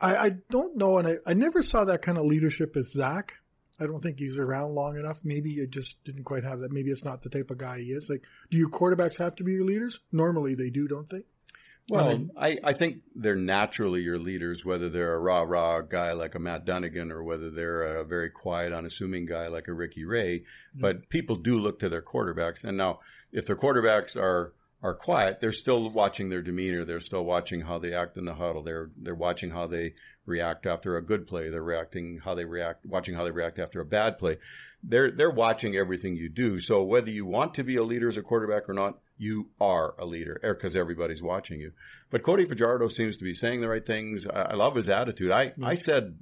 I, 0.00 0.16
I 0.16 0.30
don't 0.50 0.76
know, 0.76 0.98
and 0.98 1.08
I, 1.08 1.16
I 1.26 1.34
never 1.34 1.62
saw 1.62 1.84
that 1.84 2.02
kind 2.02 2.18
of 2.18 2.24
leadership 2.24 2.76
as 2.76 2.92
Zach. 2.92 3.34
I 3.78 3.86
don't 3.86 4.02
think 4.02 4.18
he's 4.18 4.38
around 4.38 4.74
long 4.74 4.96
enough. 4.96 5.20
Maybe 5.22 5.54
it 5.54 5.70
just 5.70 6.02
didn't 6.04 6.24
quite 6.24 6.44
have 6.44 6.60
that. 6.60 6.72
Maybe 6.72 6.90
it's 6.90 7.04
not 7.04 7.22
the 7.22 7.30
type 7.30 7.50
of 7.50 7.58
guy 7.58 7.78
he 7.78 7.92
is. 7.92 8.08
Like, 8.08 8.22
do 8.50 8.56
your 8.56 8.70
quarterbacks 8.70 9.18
have 9.18 9.34
to 9.36 9.44
be 9.44 9.52
your 9.52 9.64
leaders? 9.64 10.00
Normally 10.12 10.54
they 10.54 10.70
do, 10.70 10.88
don't 10.88 11.10
they? 11.10 11.24
Well, 11.88 12.26
I, 12.36 12.58
I 12.64 12.72
think 12.72 13.02
they're 13.14 13.36
naturally 13.36 14.00
your 14.00 14.18
leaders, 14.18 14.64
whether 14.64 14.88
they're 14.88 15.14
a 15.14 15.20
rah 15.20 15.42
rah 15.42 15.82
guy 15.82 16.12
like 16.12 16.34
a 16.34 16.40
Matt 16.40 16.66
Dunigan 16.66 17.12
or 17.12 17.22
whether 17.22 17.48
they're 17.48 17.98
a 17.98 18.04
very 18.04 18.28
quiet, 18.28 18.72
unassuming 18.72 19.24
guy 19.24 19.46
like 19.46 19.68
a 19.68 19.72
Ricky 19.72 20.04
Ray. 20.04 20.42
But 20.74 21.08
people 21.10 21.36
do 21.36 21.56
look 21.58 21.78
to 21.78 21.88
their 21.88 22.02
quarterbacks. 22.02 22.64
And 22.64 22.76
now, 22.76 23.00
if 23.30 23.46
their 23.46 23.54
quarterbacks 23.54 24.16
are 24.16 24.52
are 24.82 24.94
quiet, 24.94 25.40
they're 25.40 25.52
still 25.52 25.88
watching 25.90 26.28
their 26.28 26.42
demeanor. 26.42 26.84
They're 26.84 27.00
still 27.00 27.24
watching 27.24 27.62
how 27.62 27.78
they 27.78 27.94
act 27.94 28.16
in 28.16 28.24
the 28.24 28.34
huddle. 28.34 28.62
They're 28.62 28.90
they're 28.96 29.14
watching 29.14 29.50
how 29.50 29.66
they 29.66 29.94
react 30.26 30.66
after 30.66 30.96
a 30.96 31.02
good 31.02 31.26
play. 31.26 31.48
They're 31.48 31.62
reacting 31.62 32.20
how 32.24 32.34
they 32.34 32.44
react, 32.44 32.84
watching 32.84 33.14
how 33.14 33.24
they 33.24 33.30
react 33.30 33.58
after 33.58 33.80
a 33.80 33.86
bad 33.86 34.18
play. 34.18 34.38
They're 34.82 35.10
they're 35.10 35.30
watching 35.30 35.76
everything 35.76 36.16
you 36.16 36.28
do. 36.28 36.60
So 36.60 36.82
whether 36.82 37.10
you 37.10 37.24
want 37.24 37.54
to 37.54 37.64
be 37.64 37.76
a 37.76 37.82
leader 37.82 38.08
as 38.08 38.16
a 38.16 38.22
quarterback 38.22 38.68
or 38.68 38.74
not, 38.74 38.98
you 39.16 39.48
are 39.60 39.94
a 39.98 40.06
leader 40.06 40.38
er, 40.44 40.54
because 40.54 40.76
everybody's 40.76 41.22
watching 41.22 41.58
you. 41.58 41.72
But 42.10 42.22
Cody 42.22 42.44
Fajardo 42.44 42.88
seems 42.88 43.16
to 43.16 43.24
be 43.24 43.34
saying 43.34 43.62
the 43.62 43.68
right 43.68 43.84
things. 43.84 44.26
I, 44.26 44.42
I 44.42 44.54
love 44.54 44.74
his 44.74 44.90
attitude. 44.90 45.30
I 45.30 45.46
mm-hmm. 45.48 45.64
I 45.64 45.74
said 45.74 46.18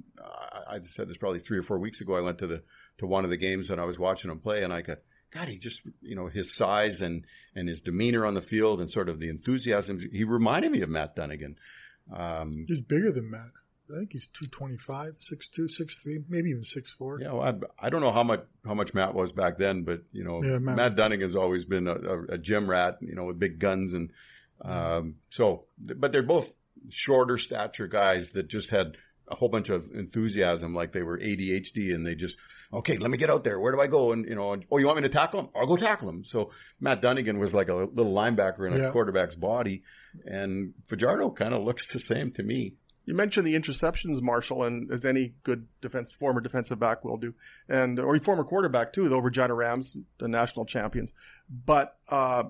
I 0.67 0.79
said 0.83 1.09
this 1.09 1.17
probably 1.17 1.39
three 1.39 1.57
or 1.57 1.63
four 1.63 1.77
weeks 1.77 1.99
ago. 1.99 2.15
I 2.15 2.21
went 2.21 2.37
to 2.37 2.47
the 2.47 2.63
to 2.99 3.05
one 3.05 3.25
of 3.25 3.29
the 3.29 3.37
games 3.37 3.69
and 3.69 3.81
I 3.81 3.85
was 3.85 3.99
watching 3.99 4.31
him 4.31 4.39
play, 4.39 4.63
and 4.63 4.71
I 4.73 4.81
got. 4.81 4.99
God, 5.35 5.49
he 5.49 5.57
just, 5.57 5.81
you 6.01 6.15
know, 6.15 6.27
his 6.27 6.55
size 6.55 7.01
and, 7.01 7.25
and 7.53 7.67
his 7.67 7.81
demeanor 7.81 8.25
on 8.25 8.33
the 8.35 8.41
field 8.41 8.79
and 8.79 8.89
sort 8.89 9.09
of 9.09 9.19
the 9.19 9.27
enthusiasm. 9.27 9.99
He 10.11 10.23
reminded 10.23 10.71
me 10.71 10.81
of 10.81 10.89
Matt 10.89 11.15
Dunigan. 11.15 11.55
Um, 12.11 12.65
He's 12.67 12.81
bigger 12.81 13.11
than 13.11 13.29
Matt. 13.29 13.49
I 13.93 13.99
think 13.99 14.13
he's 14.13 14.29
225, 14.29 15.17
6'2", 15.19 15.69
6'3", 15.79 16.23
maybe 16.29 16.49
even 16.51 16.63
6'4". 16.63 17.19
Yeah, 17.21 17.33
well, 17.33 17.43
I, 17.79 17.85
I 17.87 17.89
don't 17.89 18.01
know 18.01 18.11
how 18.13 18.23
much 18.23 18.43
how 18.65 18.73
much 18.73 18.93
Matt 18.95 19.13
was 19.13 19.31
back 19.31 19.57
then, 19.59 19.83
but 19.83 20.03
you 20.11 20.23
know, 20.23 20.41
Yeah, 20.43 20.57
Matt. 20.57 20.75
Matt- 20.77 20.95
Dunigan's 20.95 21.35
always 21.35 21.65
been 21.65 21.87
a, 21.87 21.93
a, 21.95 22.23
a 22.29 22.37
gym 22.37 22.67
rat, 22.69 22.97
you 23.01 23.13
know, 23.13 23.25
with 23.25 23.37
big 23.37 23.59
guns 23.59 23.93
and 23.93 24.09
um, 24.63 25.15
so. 25.29 25.65
But 25.77 26.11
they're 26.13 26.23
both 26.23 26.55
shorter 26.89 27.37
stature 27.37 27.87
guys 27.87 28.31
that 28.31 28.47
just 28.47 28.69
had 28.69 28.95
a 29.27 29.35
whole 29.35 29.49
bunch 29.49 29.69
of 29.69 29.89
enthusiasm, 29.93 30.73
like 30.75 30.91
they 30.91 31.01
were 31.03 31.17
ADHD, 31.17 31.93
and 31.93 32.05
they 32.05 32.15
just 32.15 32.37
okay, 32.73 32.97
let 32.97 33.09
me 33.11 33.17
get 33.17 33.29
out 33.29 33.43
there. 33.43 33.59
Where 33.59 33.71
do 33.71 33.79
I 33.79 33.87
go? 33.87 34.11
And 34.11 34.25
you 34.27 34.35
know, 34.35 34.53
and, 34.53 34.65
oh, 34.71 34.77
you 34.77 34.85
want 34.85 34.97
me 34.97 35.03
to 35.03 35.09
tackle 35.09 35.39
him? 35.41 35.49
I'll 35.55 35.67
go 35.67 35.75
tackle 35.77 36.09
him. 36.09 36.23
So 36.23 36.51
Matt 36.79 37.01
Dunigan 37.01 37.37
was 37.39 37.53
like 37.53 37.69
a 37.69 37.75
little 37.75 38.13
linebacker 38.13 38.67
in 38.67 38.73
a 38.73 38.77
Yeah. 38.85 38.91
quarterback's 38.91 39.35
body, 39.35 39.83
and 40.25 40.73
Fajardo 40.85 41.31
kind 41.31 41.53
of 41.53 41.63
looks 41.67 41.91
the 41.91 41.99
same 41.99 42.31
to 42.33 42.43
me. 42.43 42.73
You 43.07 43.13
mentioned 43.13 43.45
the 43.45 43.53
interceptions, 43.53 44.19
Marshall, 44.19 44.63
and 44.63 44.91
as 44.91 45.05
any 45.05 45.35
good 45.43 45.67
defense, 45.79 46.11
former 46.11 46.41
defensive 46.41 46.79
back 46.79 47.05
will 47.05 47.17
do, 47.17 47.35
and 47.69 47.99
or 47.99 48.19
former 48.19 48.43
quarterback 48.43 48.93
too, 48.93 49.09
the 49.09 49.21
Regina 49.21 49.53
Rams, 49.53 49.95
the 50.17 50.27
national 50.27 50.65
champions. 50.65 51.13
But 51.49 51.97
uh, 52.09 52.45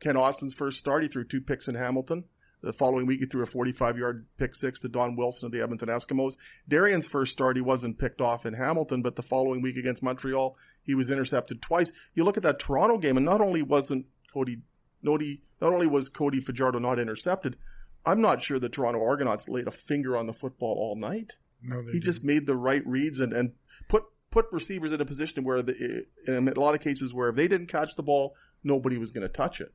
Kent 0.00 0.16
Austin's 0.16 0.54
first 0.54 0.78
start, 0.78 1.02
he 1.02 1.08
threw 1.10 1.24
two 1.24 1.42
picks 1.42 1.68
in 1.68 1.74
Hamilton. 1.74 2.24
The 2.60 2.72
following 2.72 3.06
week, 3.06 3.20
he 3.20 3.26
threw 3.26 3.42
a 3.42 3.46
45-yard 3.46 4.26
pick 4.36 4.54
six 4.54 4.80
to 4.80 4.88
Don 4.88 5.14
Wilson 5.14 5.46
of 5.46 5.52
the 5.52 5.62
Edmonton 5.62 5.88
Eskimos. 5.88 6.34
Darian's 6.68 7.06
first 7.06 7.32
start, 7.32 7.56
he 7.56 7.62
wasn't 7.62 7.98
picked 7.98 8.20
off 8.20 8.44
in 8.44 8.54
Hamilton, 8.54 9.00
but 9.00 9.14
the 9.14 9.22
following 9.22 9.62
week 9.62 9.76
against 9.76 10.02
Montreal, 10.02 10.56
he 10.82 10.94
was 10.94 11.08
intercepted 11.08 11.62
twice. 11.62 11.92
You 12.14 12.24
look 12.24 12.36
at 12.36 12.42
that 12.42 12.58
Toronto 12.58 12.98
game, 12.98 13.16
and 13.16 13.24
not 13.24 13.40
only 13.40 13.62
wasn't 13.62 14.06
Cody, 14.32 14.58
Nodi, 15.04 15.42
not 15.60 15.72
only 15.72 15.86
was 15.86 16.08
Cody 16.08 16.40
Fajardo 16.40 16.80
not 16.80 16.98
intercepted, 16.98 17.56
I'm 18.04 18.20
not 18.20 18.42
sure 18.42 18.58
the 18.58 18.68
Toronto 18.68 19.04
Argonauts 19.04 19.48
laid 19.48 19.68
a 19.68 19.72
finger 19.72 20.16
on 20.16 20.26
the 20.26 20.32
football 20.32 20.74
all 20.78 20.96
night. 20.96 21.36
No, 21.62 21.82
they 21.82 21.92
He 21.92 22.00
just 22.00 22.24
made 22.24 22.46
the 22.46 22.56
right 22.56 22.84
reads 22.86 23.20
and, 23.20 23.32
and 23.32 23.52
put 23.88 24.04
put 24.30 24.46
receivers 24.52 24.92
in 24.92 25.00
a 25.00 25.04
position 25.04 25.44
where, 25.44 25.62
the, 25.62 26.06
in 26.26 26.48
a 26.48 26.60
lot 26.60 26.74
of 26.74 26.80
cases, 26.80 27.14
where 27.14 27.28
if 27.28 27.36
they 27.36 27.48
didn't 27.48 27.68
catch 27.68 27.96
the 27.96 28.02
ball, 28.02 28.34
nobody 28.62 28.98
was 28.98 29.12
going 29.12 29.26
to 29.26 29.32
touch 29.32 29.60
it. 29.60 29.72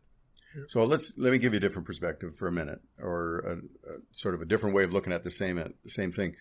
So 0.67 0.83
let's 0.83 1.17
let 1.17 1.31
me 1.31 1.39
give 1.39 1.53
you 1.53 1.57
a 1.57 1.61
different 1.61 1.85
perspective 1.85 2.35
for 2.35 2.47
a 2.47 2.51
minute, 2.51 2.81
or 2.99 3.39
a, 3.39 3.53
a 3.93 3.97
sort 4.11 4.35
of 4.35 4.41
a 4.41 4.45
different 4.45 4.75
way 4.75 4.83
of 4.83 4.93
looking 4.93 5.13
at 5.13 5.23
the 5.23 5.31
same 5.31 5.57
uh, 5.57 5.69
the 5.83 5.89
same 5.89 6.11
thing. 6.11 6.35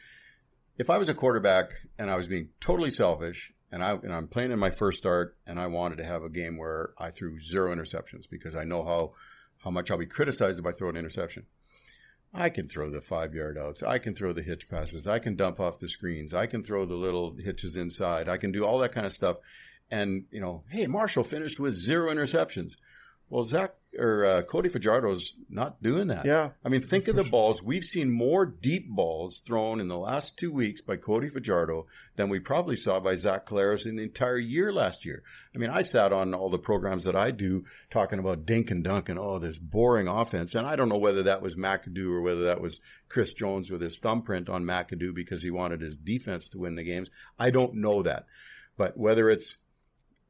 If 0.78 0.90
I 0.90 0.98
was 0.98 1.08
a 1.08 1.14
quarterback 1.14 1.72
and 1.98 2.10
I 2.10 2.16
was 2.16 2.26
being 2.26 2.48
totally 2.60 2.90
selfish, 2.90 3.52
and 3.70 3.82
I 3.82 3.92
and 3.92 4.12
I'm 4.12 4.28
playing 4.28 4.52
in 4.52 4.58
my 4.58 4.70
first 4.70 4.98
start, 4.98 5.36
and 5.46 5.58
I 5.58 5.66
wanted 5.66 5.96
to 5.96 6.04
have 6.04 6.22
a 6.22 6.28
game 6.28 6.56
where 6.56 6.90
I 6.98 7.10
threw 7.10 7.38
zero 7.38 7.74
interceptions 7.74 8.28
because 8.30 8.56
I 8.56 8.64
know 8.64 8.84
how 8.84 9.12
how 9.58 9.70
much 9.70 9.90
I'll 9.90 9.98
be 9.98 10.06
criticized 10.06 10.58
if 10.58 10.66
I 10.66 10.72
throw 10.72 10.88
an 10.88 10.96
interception. 10.96 11.46
I 12.34 12.48
can 12.48 12.66
throw 12.68 12.90
the 12.90 13.00
five 13.00 13.34
yard 13.34 13.58
outs. 13.58 13.82
I 13.82 13.98
can 13.98 14.14
throw 14.14 14.32
the 14.32 14.42
hitch 14.42 14.68
passes. 14.68 15.06
I 15.06 15.18
can 15.18 15.36
dump 15.36 15.60
off 15.60 15.78
the 15.78 15.88
screens. 15.88 16.32
I 16.32 16.46
can 16.46 16.62
throw 16.62 16.86
the 16.86 16.94
little 16.94 17.36
hitches 17.38 17.76
inside. 17.76 18.28
I 18.28 18.38
can 18.38 18.52
do 18.52 18.64
all 18.64 18.78
that 18.78 18.92
kind 18.92 19.06
of 19.06 19.12
stuff. 19.12 19.36
And, 19.90 20.24
you 20.30 20.40
know, 20.40 20.64
hey, 20.70 20.86
Marshall 20.86 21.24
finished 21.24 21.60
with 21.60 21.74
zero 21.74 22.10
interceptions. 22.10 22.76
Well, 23.28 23.44
Zach 23.44 23.74
or 23.98 24.24
uh, 24.24 24.42
Cody 24.42 24.68
Fajardo's 24.68 25.34
not 25.50 25.82
doing 25.82 26.08
that. 26.08 26.24
Yeah. 26.24 26.50
I 26.64 26.68
mean, 26.68 26.80
think 26.80 27.08
of 27.08 27.16
the 27.16 27.24
balls. 27.24 27.62
We've 27.62 27.84
seen 27.84 28.10
more 28.10 28.46
deep 28.46 28.88
balls 28.88 29.42
thrown 29.46 29.80
in 29.80 29.88
the 29.88 29.98
last 29.98 30.38
two 30.38 30.50
weeks 30.50 30.80
by 30.80 30.96
Cody 30.96 31.28
Fajardo 31.28 31.86
than 32.16 32.28
we 32.28 32.38
probably 32.38 32.76
saw 32.76 33.00
by 33.00 33.14
Zach 33.14 33.44
Collaros 33.46 33.84
in 33.84 33.96
the 33.96 34.02
entire 34.02 34.38
year 34.38 34.72
last 34.72 35.04
year. 35.04 35.22
I 35.54 35.58
mean, 35.58 35.70
I 35.70 35.82
sat 35.82 36.12
on 36.12 36.34
all 36.34 36.48
the 36.48 36.58
programs 36.58 37.04
that 37.04 37.16
I 37.16 37.30
do 37.30 37.64
talking 37.90 38.18
about 38.18 38.46
dink 38.46 38.70
and 38.70 38.82
dunk 38.82 39.08
and 39.08 39.18
oh, 39.18 39.38
this 39.38 39.58
boring 39.58 40.08
offense. 40.08 40.54
And 40.54 40.66
I 40.66 40.76
don't 40.76 40.88
know 40.88 40.98
whether 40.98 41.24
that 41.24 41.42
was 41.42 41.56
McAdoo 41.56 42.10
or 42.10 42.22
whether 42.22 42.44
that 42.44 42.60
was 42.60 42.80
Chris 43.08 43.34
Jones 43.34 43.70
with 43.70 43.82
his 43.82 43.98
thumbprint 43.98 44.48
on 44.48 44.64
McAdoo 44.64 45.14
because 45.14 45.42
he 45.42 45.50
wanted 45.50 45.82
his 45.82 45.96
defense 45.96 46.48
to 46.48 46.58
win 46.58 46.76
the 46.76 46.84
games. 46.84 47.10
I 47.38 47.50
don't 47.50 47.74
know 47.74 48.02
that. 48.02 48.26
But 48.76 48.96
whether 48.96 49.28
it's 49.28 49.58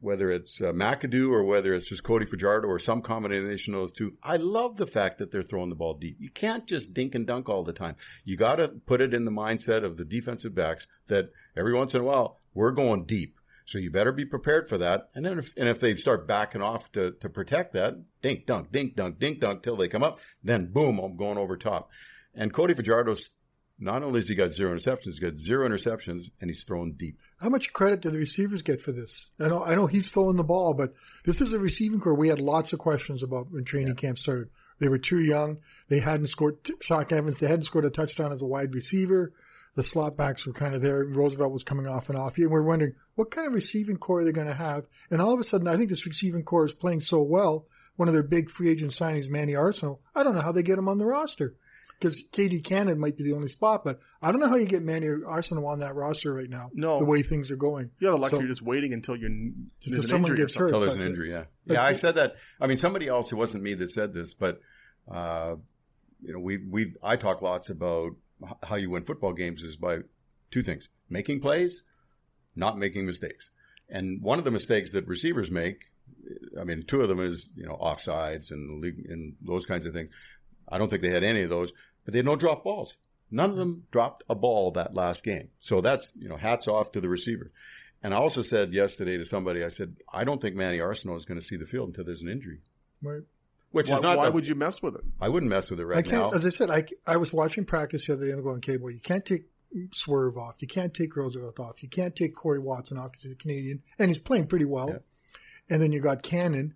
whether 0.03 0.31
it's 0.31 0.61
uh, 0.61 0.73
McAdoo 0.73 1.31
or 1.31 1.45
whether 1.45 1.73
it's 1.73 1.89
just 1.89 2.03
Cody 2.03 2.27
Fajardo 2.27 2.67
or 2.67 2.79
some 2.79 3.03
combination 3.03 3.73
of 3.73 3.81
those 3.81 3.93
two, 3.93 4.15
I 4.23 4.37
love 4.37 4.77
the 4.77 4.87
fact 4.87 5.19
that 5.19 5.31
they're 5.31 5.43
throwing 5.43 5.69
the 5.69 5.77
ball 5.77 5.95
deep. 5.95 6.17
You 6.19 6.29
can't 6.29 6.67
just 6.67 6.93
dink 6.93 7.15
and 7.15 7.27
dunk 7.27 7.49
all 7.49 7.63
the 7.63 7.73
time. 7.73 7.97
You 8.25 8.37
got 8.37 8.57
to 8.57 8.69
put 8.69 9.01
it 9.01 9.15
in 9.15 9.25
the 9.25 9.31
mindset 9.31 9.85
of 9.85 9.97
the 9.97 10.05
defensive 10.05 10.55
backs 10.55 10.89
that 11.07 11.31
every 11.57 11.73
once 11.73 11.95
in 11.95 12.01
a 12.01 12.05
while 12.05 12.41
we're 12.53 12.73
going 12.73 13.05
deep. 13.05 13.39
So 13.65 13.79
you 13.79 13.91
better 13.91 14.13
be 14.13 14.25
prepared 14.25 14.69
for 14.69 14.77
that. 14.79 15.09
And 15.15 15.25
then 15.25 15.39
if, 15.39 15.57
and 15.57 15.69
if 15.69 15.79
they 15.79 15.95
start 15.95 16.27
backing 16.27 16.63
off 16.63 16.91
to, 16.93 17.13
to 17.13 17.29
protect 17.29 17.73
that, 17.75 17.95
dink, 18.21 18.45
dunk, 18.45 18.73
dink, 18.73 18.97
dunk, 18.97 19.21
dink, 19.21 19.41
dunk 19.41 19.63
till 19.63 19.77
they 19.77 19.89
come 19.89 20.03
up, 20.03 20.19
then 20.43 20.73
boom, 20.73 20.99
I'm 20.99 21.17
going 21.17 21.39
over 21.39 21.57
top. 21.57 21.91
And 22.35 22.53
Cody 22.53 22.75
Fajardo's 22.75 23.31
not 23.79 24.03
only 24.03 24.21
has 24.21 24.29
he 24.29 24.35
got 24.35 24.53
zero 24.53 24.75
interceptions, 24.75 25.05
he's 25.05 25.19
got 25.19 25.39
zero 25.39 25.69
interceptions 25.69 26.31
and 26.41 26.49
he's 26.49 26.65
thrown 26.65 26.93
deep. 26.93 27.19
How 27.41 27.49
much 27.49 27.73
credit 27.73 28.01
do 28.01 28.11
the 28.11 28.19
receivers 28.19 28.63
get 28.63 28.81
for 28.81 28.93
this? 28.93 29.31
I 29.41 29.49
know, 29.49 29.65
I 29.65 29.75
know 29.75 29.87
he's 29.87 30.09
throwing 30.09 30.37
the 30.37 30.45
ball, 30.45 30.75
but 30.75 30.93
this 31.25 31.41
is 31.41 31.53
a 31.53 31.59
receiving 31.59 32.01
core 32.01 32.15
we 32.15 32.29
had 32.29 32.41
lots 32.41 32.73
of 32.73 32.79
questions 32.79 33.23
about 33.23 33.51
when 33.51 33.65
training 33.65 33.97
camp 33.97 34.19
started. 34.19 34.49
They 34.79 34.89
were 34.89 34.99
too 34.99 35.21
young. 35.21 35.61
They 35.89 36.01
hadn't 36.01 36.27
scored. 36.27 36.63
Shaq 36.65 37.13
Evans. 37.13 37.39
They 37.39 37.47
hadn't 37.47 37.63
scored 37.63 37.85
a 37.85 37.91
touchdown 37.91 38.33
as 38.33 38.43
a 38.43 38.47
wide 38.47 38.75
receiver. 38.75 39.33
The 39.75 39.83
slot 39.83 40.17
backs 40.17 40.47
were 40.47 40.53
kind 40.53 40.75
of 40.75 40.83
there. 40.83 41.05
Roosevelt 41.05 41.53
was 41.53 41.65
coming 41.65 41.87
off 41.87 42.09
and 42.09 42.19
off. 42.19 42.37
And 42.37 42.51
we're 42.51 42.63
wondering 42.63 42.95
what 43.15 43.31
kind 43.31 43.47
of 43.47 43.55
receiving 43.55 43.97
core 43.97 44.21
are 44.21 44.25
they 44.25 44.33
going 44.33 44.49
to 44.49 44.55
have? 44.55 44.87
And 45.11 45.23
all 45.23 45.33
of 45.33 45.41
a 45.41 45.45
sudden, 45.45 45.69
I 45.69 45.77
think 45.77 45.89
this 45.89 46.05
receiving 46.05 46.43
core 46.43 46.67
is 46.67 46.75
playing 46.75 47.01
so 47.01 47.23
well. 47.23 47.67
One 47.97 48.09
of 48.09 48.15
their 48.15 48.23
big 48.23 48.51
free 48.51 48.71
agent 48.71 48.91
signings, 48.91 49.29
Manny 49.29 49.53
Arceneaux. 49.53 50.01
I 50.15 50.23
don't 50.23 50.35
know 50.35 50.41
how 50.41 50.53
they 50.53 50.63
get 50.63 50.79
him 50.79 50.89
on 50.89 50.99
the 50.99 51.07
roster 51.07 51.55
because 52.03 52.23
KD 52.33 52.65
Cannon 52.65 52.99
might 52.99 53.17
be 53.17 53.23
the 53.25 53.33
only 53.33 53.49
spot, 53.49 53.85
but 53.85 54.01
I 54.21 54.33
don't 54.33 54.41
know 54.41 54.49
how 54.49 54.57
you 54.57 54.67
get 54.67 54.83
Manny 54.83 55.07
Arceneaux 55.07 55.67
on 55.67 55.79
that 55.81 55.95
roster 55.95 56.35
right 56.35 56.51
now. 56.51 56.71
No. 56.75 56.99
the 56.99 57.05
way 57.05 57.23
things 57.23 57.51
are 57.51 57.57
going. 57.57 57.91
Yeah, 58.01 58.11
have 58.11 58.15
the 58.19 58.23
luxury 58.23 58.39
So- 58.41 58.43
of 58.45 58.49
just 58.51 58.63
waiting 58.63 58.93
until 58.93 59.17
you're 59.17 59.31
Until 59.31 59.53
there's 59.87 60.05
an 60.05 60.11
someone 60.11 60.31
injury 60.33 60.45
gets 60.47 60.55
hurt. 60.57 60.67
Until 60.67 60.81
there's 60.81 60.95
but- 60.95 61.01
an 61.03 61.07
injury, 61.07 61.31
yeah. 61.31 61.45
but 61.67 61.75
Yeah, 61.75 61.85
I 61.85 61.93
said 61.93 62.17
that. 62.17 62.35
I 62.61 62.67
mean, 62.67 62.77
somebody 62.77 63.07
else, 63.09 63.31
it 63.31 63.37
wasn't 63.37 63.63
me 63.63 63.75
that 63.75 63.93
said 63.93 64.13
this, 64.15 64.35
but, 64.35 64.61
uh, 65.11 65.57
you 66.23 66.33
know, 66.33 66.39
we, 66.41 66.59
we, 66.59 66.95
I 67.03 67.17
talk 67.17 67.43
lots 67.43 67.69
about 67.71 68.13
how 68.65 68.77
you 68.77 68.91
win 68.91 69.05
football 69.05 69.33
games 69.33 69.63
is 69.63 69.77
by 69.77 69.99
two 70.51 70.63
things 70.63 70.89
making 71.09 71.41
plays, 71.41 71.83
not 72.57 72.79
making 72.79 73.07
mistakes. 73.07 73.51
And 73.89 74.23
one 74.23 74.39
of 74.39 74.45
the 74.45 74.51
mistakes 74.51 74.93
that 74.93 75.07
receivers 75.07 75.51
make, 75.51 75.91
I 76.59 76.65
mean, 76.65 76.83
two 76.87 77.01
of 77.03 77.09
them 77.09 77.21
is, 77.21 77.49
you 77.55 77.67
know, 77.67 77.77
offsides 77.77 78.51
and, 78.51 78.81
league- 78.81 79.05
and 79.09 79.35
those 79.43 79.67
kinds 79.67 79.87
of 79.87 79.93
things. 79.93 80.11
I 80.69 80.79
don't 80.79 80.89
think 80.89 81.03
they 81.03 81.11
had 81.11 81.25
any 81.25 81.43
of 81.43 81.51
those, 81.51 81.73
but 82.05 82.13
they 82.13 82.19
had 82.19 82.27
no 82.27 82.37
drop 82.37 82.65
balls. 82.65 82.97
None 83.31 83.51
of 83.51 83.57
them 83.57 83.85
dropped 83.91 84.25
a 84.29 84.35
ball 84.35 84.73
that 84.73 84.95
last 84.95 85.25
game. 85.25 85.49
So 85.61 85.81
that's, 85.81 86.13
you 86.17 86.29
know, 86.29 86.37
hats 86.37 86.69
off 86.69 86.93
to 86.93 87.01
the 87.01 87.09
receiver. 87.09 87.51
And 88.03 88.13
I 88.13 88.17
also 88.19 88.43
said 88.43 88.75
yesterday 88.75 89.17
to 89.17 89.25
somebody, 89.25 89.65
I 89.65 89.69
said, 89.69 89.97
I 90.13 90.25
don't 90.25 90.41
think 90.41 90.55
Manny 90.57 90.79
Arceneaux 90.79 91.17
is 91.17 91.25
going 91.25 91.39
to 91.41 91.45
see 91.45 91.57
the 91.57 91.65
field 91.67 91.89
until 91.89 92.05
there's 92.05 92.21
an 92.23 92.29
injury. 92.29 92.59
Right. 93.03 93.23
Which 93.71 93.89
Why, 93.89 93.97
is 93.97 94.03
not. 94.03 94.19
why 94.19 94.27
the- 94.27 94.33
would 94.33 94.47
you 94.47 94.55
mess 94.55 94.83
with 94.83 94.97
it? 94.97 95.03
I 95.21 95.29
wouldn't 95.31 95.49
mess 95.49 95.71
with 95.71 95.81
it 95.81 95.87
right 95.87 95.99
I 95.99 96.03
can't, 96.03 96.15
now. 96.15 96.31
as 96.33 96.45
I 96.45 96.51
said, 96.51 96.71
I, 96.71 96.85
I 97.07 97.17
was 97.17 97.33
watching 97.33 97.65
practice 97.65 98.07
the 98.07 98.13
other 98.15 98.27
day 98.27 98.31
and 98.33 98.39
I'm 98.41 98.45
going, 98.45 98.57
okay, 98.57 98.77
well, 98.77 98.91
you 98.91 99.01
can't 99.01 99.25
take 99.25 99.45
Swerve 99.95 100.37
off. 100.37 100.57
You 100.61 100.69
can't 100.69 100.93
take 100.93 101.17
Roosevelt 101.17 101.59
off. 101.59 101.83
You 101.83 101.89
can't 101.89 102.15
take 102.15 102.35
Corey 102.35 102.59
Watson 102.59 102.99
off 102.99 103.13
because 103.13 103.23
he's 103.23 103.33
a 103.33 103.37
Canadian 103.37 103.83
and 103.99 104.09
he's 104.11 104.19
playing 104.19 104.47
pretty 104.49 104.67
well. 104.67 104.91
Yeah. 104.91 104.99
And 105.71 105.81
then 105.81 105.93
you 105.93 106.01
got 106.01 106.23
Cannon 106.23 106.75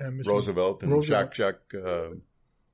and 0.00 0.20
Mr. 0.20 0.30
Roosevelt 0.30 0.82
and 0.82 0.90
Roosevelt. 0.90 1.32
Jack 1.32 1.60
Jack 1.72 1.80
uh, 1.86 2.08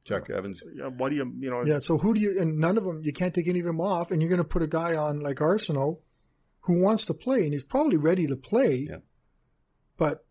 Shaq 0.09 0.31
Evans. 0.31 0.63
Yeah, 0.75 0.87
what 0.89 1.11
do 1.11 1.17
you, 1.17 1.33
you 1.39 1.51
know? 1.51 1.65
Yeah, 1.65 1.79
so 1.81 1.99
who 1.99 2.15
do 2.15 2.21
you, 2.21 2.41
and 2.41 2.59
none 2.59 2.79
of 2.79 2.85
them, 2.85 3.01
you 3.03 3.13
can't 3.13 3.35
take 3.35 3.49
any 3.49 3.61
of 3.61 3.67
them 3.67 3.81
off 3.81 4.11
and 4.11 4.21
you're 4.23 4.31
going 4.31 4.39
to 4.43 4.49
put 4.49 4.63
a 4.63 4.67
guy 4.67 4.97
on 4.97 5.21
like 5.21 5.37
Arceneaux, 5.41 5.99
who 6.61 6.81
wants 6.83 7.05
to 7.07 7.15
play 7.15 7.43
and 7.45 7.53
he's 7.53 7.65
probably 7.65 7.97
ready 7.97 8.27
to 8.27 8.37
play. 8.37 8.87
Yeah. 8.91 8.97
But 9.97 10.25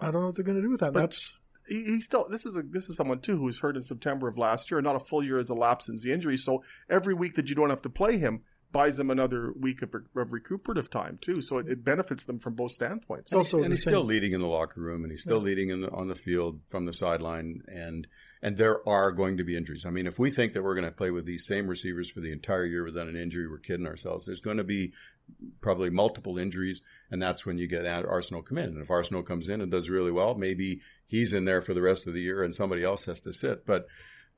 I 0.00 0.10
don't 0.10 0.20
know 0.20 0.26
what 0.26 0.36
they're 0.36 0.44
going 0.44 0.56
to 0.56 0.62
do 0.62 0.70
with 0.70 0.80
that. 0.80 0.92
But- 0.92 1.00
That's, 1.00 1.38
he, 1.68 1.84
he 1.84 2.00
still 2.00 2.26
this 2.28 2.44
is 2.44 2.56
a 2.56 2.62
this 2.62 2.88
is 2.88 2.96
someone 2.96 3.20
too 3.20 3.36
who 3.36 3.44
was 3.44 3.58
hurt 3.60 3.76
in 3.76 3.84
September 3.84 4.26
of 4.26 4.36
last 4.36 4.68
year. 4.70 4.78
And 4.78 4.84
not 4.84 4.96
a 4.96 5.00
full 5.04 5.24
year 5.24 5.38
has 5.38 5.48
elapsed 5.48 5.86
since 5.86 6.02
the 6.02 6.12
injury. 6.12 6.36
So 6.36 6.64
every 6.90 7.14
week 7.14 7.36
that 7.36 7.48
you 7.48 7.54
don't 7.54 7.70
have 7.70 7.82
to 7.82 7.88
play 7.88 8.18
him 8.18 8.42
buys 8.72 8.96
them 8.96 9.10
another 9.10 9.52
week 9.58 9.82
of, 9.82 9.94
of 10.16 10.32
recuperative 10.32 10.90
time 10.90 11.18
too. 11.20 11.42
So 11.42 11.58
it, 11.58 11.68
it 11.68 11.84
benefits 11.84 12.24
them 12.24 12.38
from 12.38 12.54
both 12.54 12.72
standpoints. 12.72 13.30
It's 13.30 13.36
also 13.36 13.58
and 13.58 13.66
the 13.66 13.70
he's 13.70 13.82
still 13.82 14.04
leading 14.04 14.32
in 14.32 14.40
the 14.40 14.46
locker 14.46 14.80
room, 14.80 15.02
and 15.04 15.10
he's 15.10 15.22
still 15.22 15.38
leading 15.40 15.70
in 15.70 15.82
the, 15.82 15.90
on 15.90 16.08
the 16.08 16.14
field 16.14 16.60
from 16.68 16.86
the 16.86 16.92
sideline. 16.92 17.62
And 17.68 18.06
and 18.42 18.56
there 18.56 18.86
are 18.88 19.12
going 19.12 19.36
to 19.36 19.44
be 19.44 19.56
injuries. 19.56 19.84
I 19.86 19.90
mean, 19.90 20.06
if 20.06 20.18
we 20.18 20.32
think 20.32 20.54
that 20.54 20.62
we're 20.62 20.74
going 20.74 20.86
to 20.86 20.90
play 20.90 21.10
with 21.10 21.24
these 21.24 21.46
same 21.46 21.68
receivers 21.68 22.10
for 22.10 22.20
the 22.20 22.32
entire 22.32 22.64
year 22.64 22.84
without 22.84 23.06
an 23.06 23.16
injury, 23.16 23.48
we're 23.48 23.58
kidding 23.58 23.86
ourselves. 23.86 24.26
There's 24.26 24.40
going 24.40 24.56
to 24.56 24.64
be 24.64 24.92
probably 25.60 25.90
multiple 25.90 26.38
injuries, 26.38 26.82
and 27.10 27.22
that's 27.22 27.46
when 27.46 27.58
you 27.58 27.68
get 27.68 27.84
Arceneaux 27.84 28.44
come 28.44 28.58
in. 28.58 28.70
And 28.70 28.82
if 28.82 28.88
Arceneaux 28.88 29.22
comes 29.22 29.48
in 29.48 29.60
and 29.60 29.70
does 29.70 29.88
really 29.88 30.10
well, 30.10 30.34
maybe 30.34 30.80
he's 31.06 31.32
in 31.32 31.44
there 31.44 31.62
for 31.62 31.72
the 31.72 31.82
rest 31.82 32.08
of 32.08 32.14
the 32.14 32.20
year, 32.20 32.42
and 32.42 32.52
somebody 32.52 32.82
else 32.82 33.04
has 33.04 33.20
to 33.20 33.32
sit. 33.32 33.64
But 33.64 33.86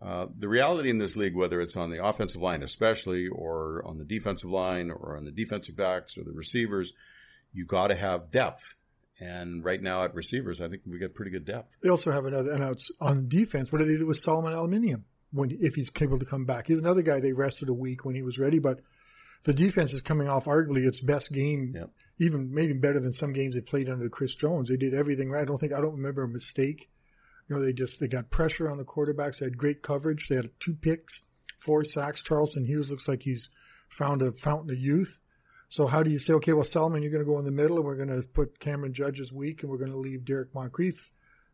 uh, 0.03 0.26
the 0.38 0.49
reality 0.49 0.90
in 0.90 0.99
this 0.99 1.16
league, 1.16 1.34
whether 1.34 1.61
it's 1.61 1.76
on 1.76 1.90
the 1.90 2.05
offensive 2.05 2.42
line, 2.42 2.62
especially, 2.62 3.28
or 3.28 3.82
on 3.86 3.99
the 3.99 4.05
defensive 4.05 4.51
line, 4.51 4.90
or 4.90 5.16
on 5.16 5.24
the 5.24 5.30
defensive 5.30 5.76
backs, 5.76 6.18
or 6.18 6.24
the 6.24 6.32
receivers, 6.32 6.92
you 7.53 7.64
got 7.64 7.88
to 7.88 7.95
have 7.95 8.30
depth. 8.30 8.74
And 9.20 9.64
right 9.64 9.80
now 9.80 10.03
at 10.05 10.14
receivers, 10.14 10.61
I 10.61 10.68
think 10.68 10.82
we 10.86 10.99
got 10.99 11.14
pretty 11.14 11.30
good 11.30 11.45
depth. 11.45 11.76
they 11.82 11.88
also 11.88 12.11
have 12.11 12.24
another, 12.26 12.53
and 12.53 12.64
it's 12.64 12.90
on 13.01 13.28
defense. 13.28 13.72
What 13.72 13.78
do 13.78 13.86
they 13.86 13.97
do 13.97 14.07
with 14.07 14.20
Solomon 14.22 14.53
Elimimian 14.53 15.03
when, 15.32 15.51
if 15.61 15.74
he's 15.76 15.88
capable 15.88 16.18
to 16.18 16.26
come 16.26 16.45
back? 16.45 16.66
He's 16.66 16.80
another 16.80 17.03
guy 17.03 17.20
they 17.20 17.32
rested 17.32 17.68
a 17.68 17.74
week 17.74 18.05
when 18.05 18.14
he 18.16 18.22
was 18.22 18.38
ready, 18.38 18.59
but 18.59 18.80
the 19.45 19.55
defense 19.55 19.92
is 19.92 20.01
coming 20.01 20.28
off 20.28 20.47
arguably 20.47 20.84
its 20.86 21.01
best 21.01 21.32
game, 21.32 21.72
Yep. 21.76 21.90
even 22.18 22.53
maybe 22.53 22.72
better 22.72 22.99
than 22.99 23.12
some 23.12 23.32
games 23.32 23.55
they 23.55 23.61
played 23.61 23.88
under 23.88 24.09
Chris 24.09 24.34
Jones. 24.34 24.68
They 24.68 24.76
did 24.76 24.95
everything 24.95 25.30
right. 25.30 25.42
I 25.42 25.45
don't 25.45 25.59
think 25.59 25.72
I 25.72 25.80
don't 25.80 25.95
remember 25.95 26.24
a 26.24 26.28
mistake. 26.28 26.90
You 27.49 27.57
know, 27.57 27.62
they 27.62 27.72
just 27.72 28.01
they 28.01 28.09
got 28.09 28.30
pressure 28.30 28.70
on 28.70 28.78
the 28.78 28.84
quarterbacks. 28.84 29.38
They 29.38 29.47
had 29.47 29.59
great 29.59 29.82
coverage. 29.82 30.28
They 30.28 30.36
had 30.36 30.51
two 30.61 30.74
picks, 30.74 31.22
four 31.59 31.84
sacks. 31.84 32.22
Charleston 32.22 32.64
Hughes 32.64 32.90
looks 32.90 33.09
like 33.09 33.22
he's 33.22 33.51
found 33.88 34.22
a 34.22 34.32
fountain 34.32 34.70
of 34.70 34.78
youth. 34.78 35.20
So 35.68 35.86
how 35.86 36.03
do 36.03 36.11
you 36.11 36.18
say, 36.18 36.34
okay, 36.34 36.53
well, 36.53 36.64
Solomon, 36.64 37.03
you're 37.03 37.11
going 37.11 37.24
to 37.24 37.30
go 37.30 37.38
in 37.38 37.45
the 37.45 37.51
middle, 37.51 37.76
and 37.78 37.84
we're 37.84 37.97
going 37.97 38.09
to 38.09 38.26
put 38.28 38.61
Cameron 38.61 38.95
Judge 38.95 39.20
as 39.20 39.32
weak, 39.32 39.62
and 39.62 39.70
we're 39.70 39.78
going 39.78 39.90
to 39.90 39.99
leave 39.99 40.24
Derek 40.24 40.55
Moncrief 40.55 41.11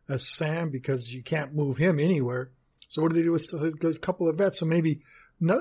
as 0.07 0.27
Sam 0.27 0.69
because 0.69 1.11
you 1.11 1.23
can't 1.23 1.55
move 1.55 1.77
him 1.77 1.99
anywhere. 1.99 2.51
So 2.87 3.01
what 3.01 3.11
do 3.11 3.17
they 3.17 3.23
do 3.23 3.31
with 3.31 3.79
those 3.79 3.97
couple 3.97 4.29
of 4.29 4.37
vets? 4.37 4.59
So 4.59 4.65
maybe 4.65 5.01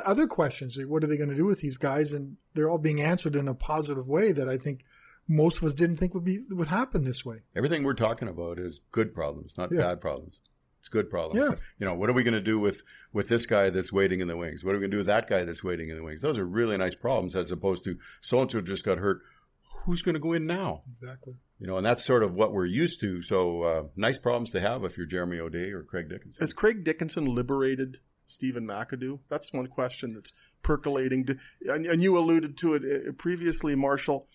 other 0.04 0.26
questions. 0.26 0.76
What 0.84 1.02
are 1.04 1.06
they 1.06 1.16
going 1.16 1.30
to 1.30 1.36
do 1.36 1.46
with 1.46 1.60
these 1.60 1.78
guys? 1.78 2.12
And 2.12 2.36
they're 2.54 2.68
all 2.68 2.78
being 2.78 3.02
answered 3.02 3.36
in 3.36 3.48
a 3.48 3.54
positive 3.54 4.08
way 4.08 4.32
that 4.32 4.48
I 4.48 4.58
think 4.58 4.84
most 5.30 5.58
of 5.58 5.64
us 5.64 5.72
didn't 5.74 5.96
think 5.96 6.12
would 6.12 6.24
be 6.24 6.40
would 6.50 6.66
happen 6.68 7.04
this 7.04 7.24
way. 7.24 7.38
Everything 7.54 7.84
we're 7.84 7.94
talking 7.94 8.28
about 8.28 8.58
is 8.58 8.80
good 8.90 9.14
problems, 9.14 9.56
not 9.56 9.70
Yeah. 9.72 9.82
bad 9.82 10.00
problems. 10.00 10.40
It's 10.80 10.88
good 10.88 11.08
problems. 11.08 11.40
Yeah. 11.40 11.56
You 11.78 11.86
know, 11.86 11.94
what 11.94 12.10
are 12.10 12.14
we 12.14 12.22
going 12.22 12.34
to 12.34 12.40
do 12.40 12.58
with 12.58 12.82
with 13.12 13.28
this 13.28 13.46
guy 13.46 13.70
that's 13.70 13.92
waiting 13.92 14.20
in 14.20 14.28
the 14.28 14.36
wings? 14.36 14.64
What 14.64 14.72
are 14.74 14.78
we 14.78 14.80
going 14.80 14.90
to 14.90 14.94
do 14.96 15.00
with 15.00 15.06
that 15.06 15.28
guy 15.28 15.44
that's 15.44 15.62
waiting 15.62 15.88
in 15.90 15.96
the 15.96 16.02
wings? 16.02 16.20
Those 16.20 16.36
are 16.38 16.44
really 16.44 16.76
nice 16.76 16.96
problems, 16.96 17.36
as 17.36 17.52
opposed 17.52 17.84
to 17.84 17.96
so 18.20 18.40
and 18.40 18.50
so 18.50 18.60
just 18.60 18.84
got 18.84 18.98
hurt. 18.98 19.20
Who's 19.84 20.02
going 20.02 20.14
to 20.14 20.20
go 20.20 20.32
in 20.32 20.46
now? 20.46 20.82
Exactly. 20.90 21.34
You 21.58 21.66
know, 21.66 21.76
and 21.76 21.84
that's 21.86 22.04
sort 22.04 22.22
of 22.22 22.34
what 22.34 22.52
we're 22.52 22.66
used 22.66 23.00
to. 23.00 23.22
So 23.22 23.62
uh, 23.62 23.82
nice 23.96 24.18
problems 24.18 24.50
to 24.50 24.60
have 24.60 24.84
if 24.84 24.96
you're 24.96 25.06
Jeremy 25.06 25.38
O'Day 25.38 25.70
or 25.70 25.82
Craig 25.82 26.08
Dickenson. 26.08 26.42
Has 26.42 26.52
Craig 26.52 26.82
Dickenson 26.84 27.24
liberated 27.26 27.98
Stephen 28.26 28.66
McAdoo? 28.66 29.20
That's 29.28 29.52
one 29.52 29.66
question 29.66 30.14
that's 30.14 30.32
percolating. 30.62 31.26
To, 31.26 31.36
and, 31.66 31.86
and 31.86 32.02
you 32.02 32.16
alluded 32.18 32.56
to 32.58 32.74
it 32.74 32.82
uh, 32.84 33.12
previously, 33.12 33.74
Marshall. 33.74 34.26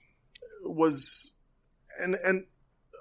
Was 0.66 1.34
and 2.02 2.16
and 2.16 2.46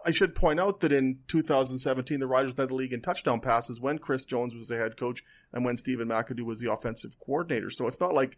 I 0.07 0.11
should 0.11 0.35
point 0.35 0.61
out 0.61 0.81
that 0.81 0.93
in 0.93 1.21
2017, 1.29 2.21
the 2.21 2.27
Riders 2.27 2.59
led 2.59 2.69
the 2.69 2.75
league 2.75 2.93
in 2.93 3.01
touchdown 3.01 3.41
passes 3.41 3.81
when 3.81 3.99
Chris 3.99 4.25
Jones 4.27 4.55
was 4.55 4.69
the 4.69 4.77
head 4.77 4.97
coach 4.99 5.25
and 5.53 5.65
when 5.65 5.77
Stephen 5.77 6.09
McAdoo 6.09 6.43
was 6.43 6.61
the 6.61 6.71
offensive 6.71 7.17
coordinator. 7.25 7.71
So 7.71 7.87
it's 7.87 8.01
not 8.01 8.13
like 8.13 8.37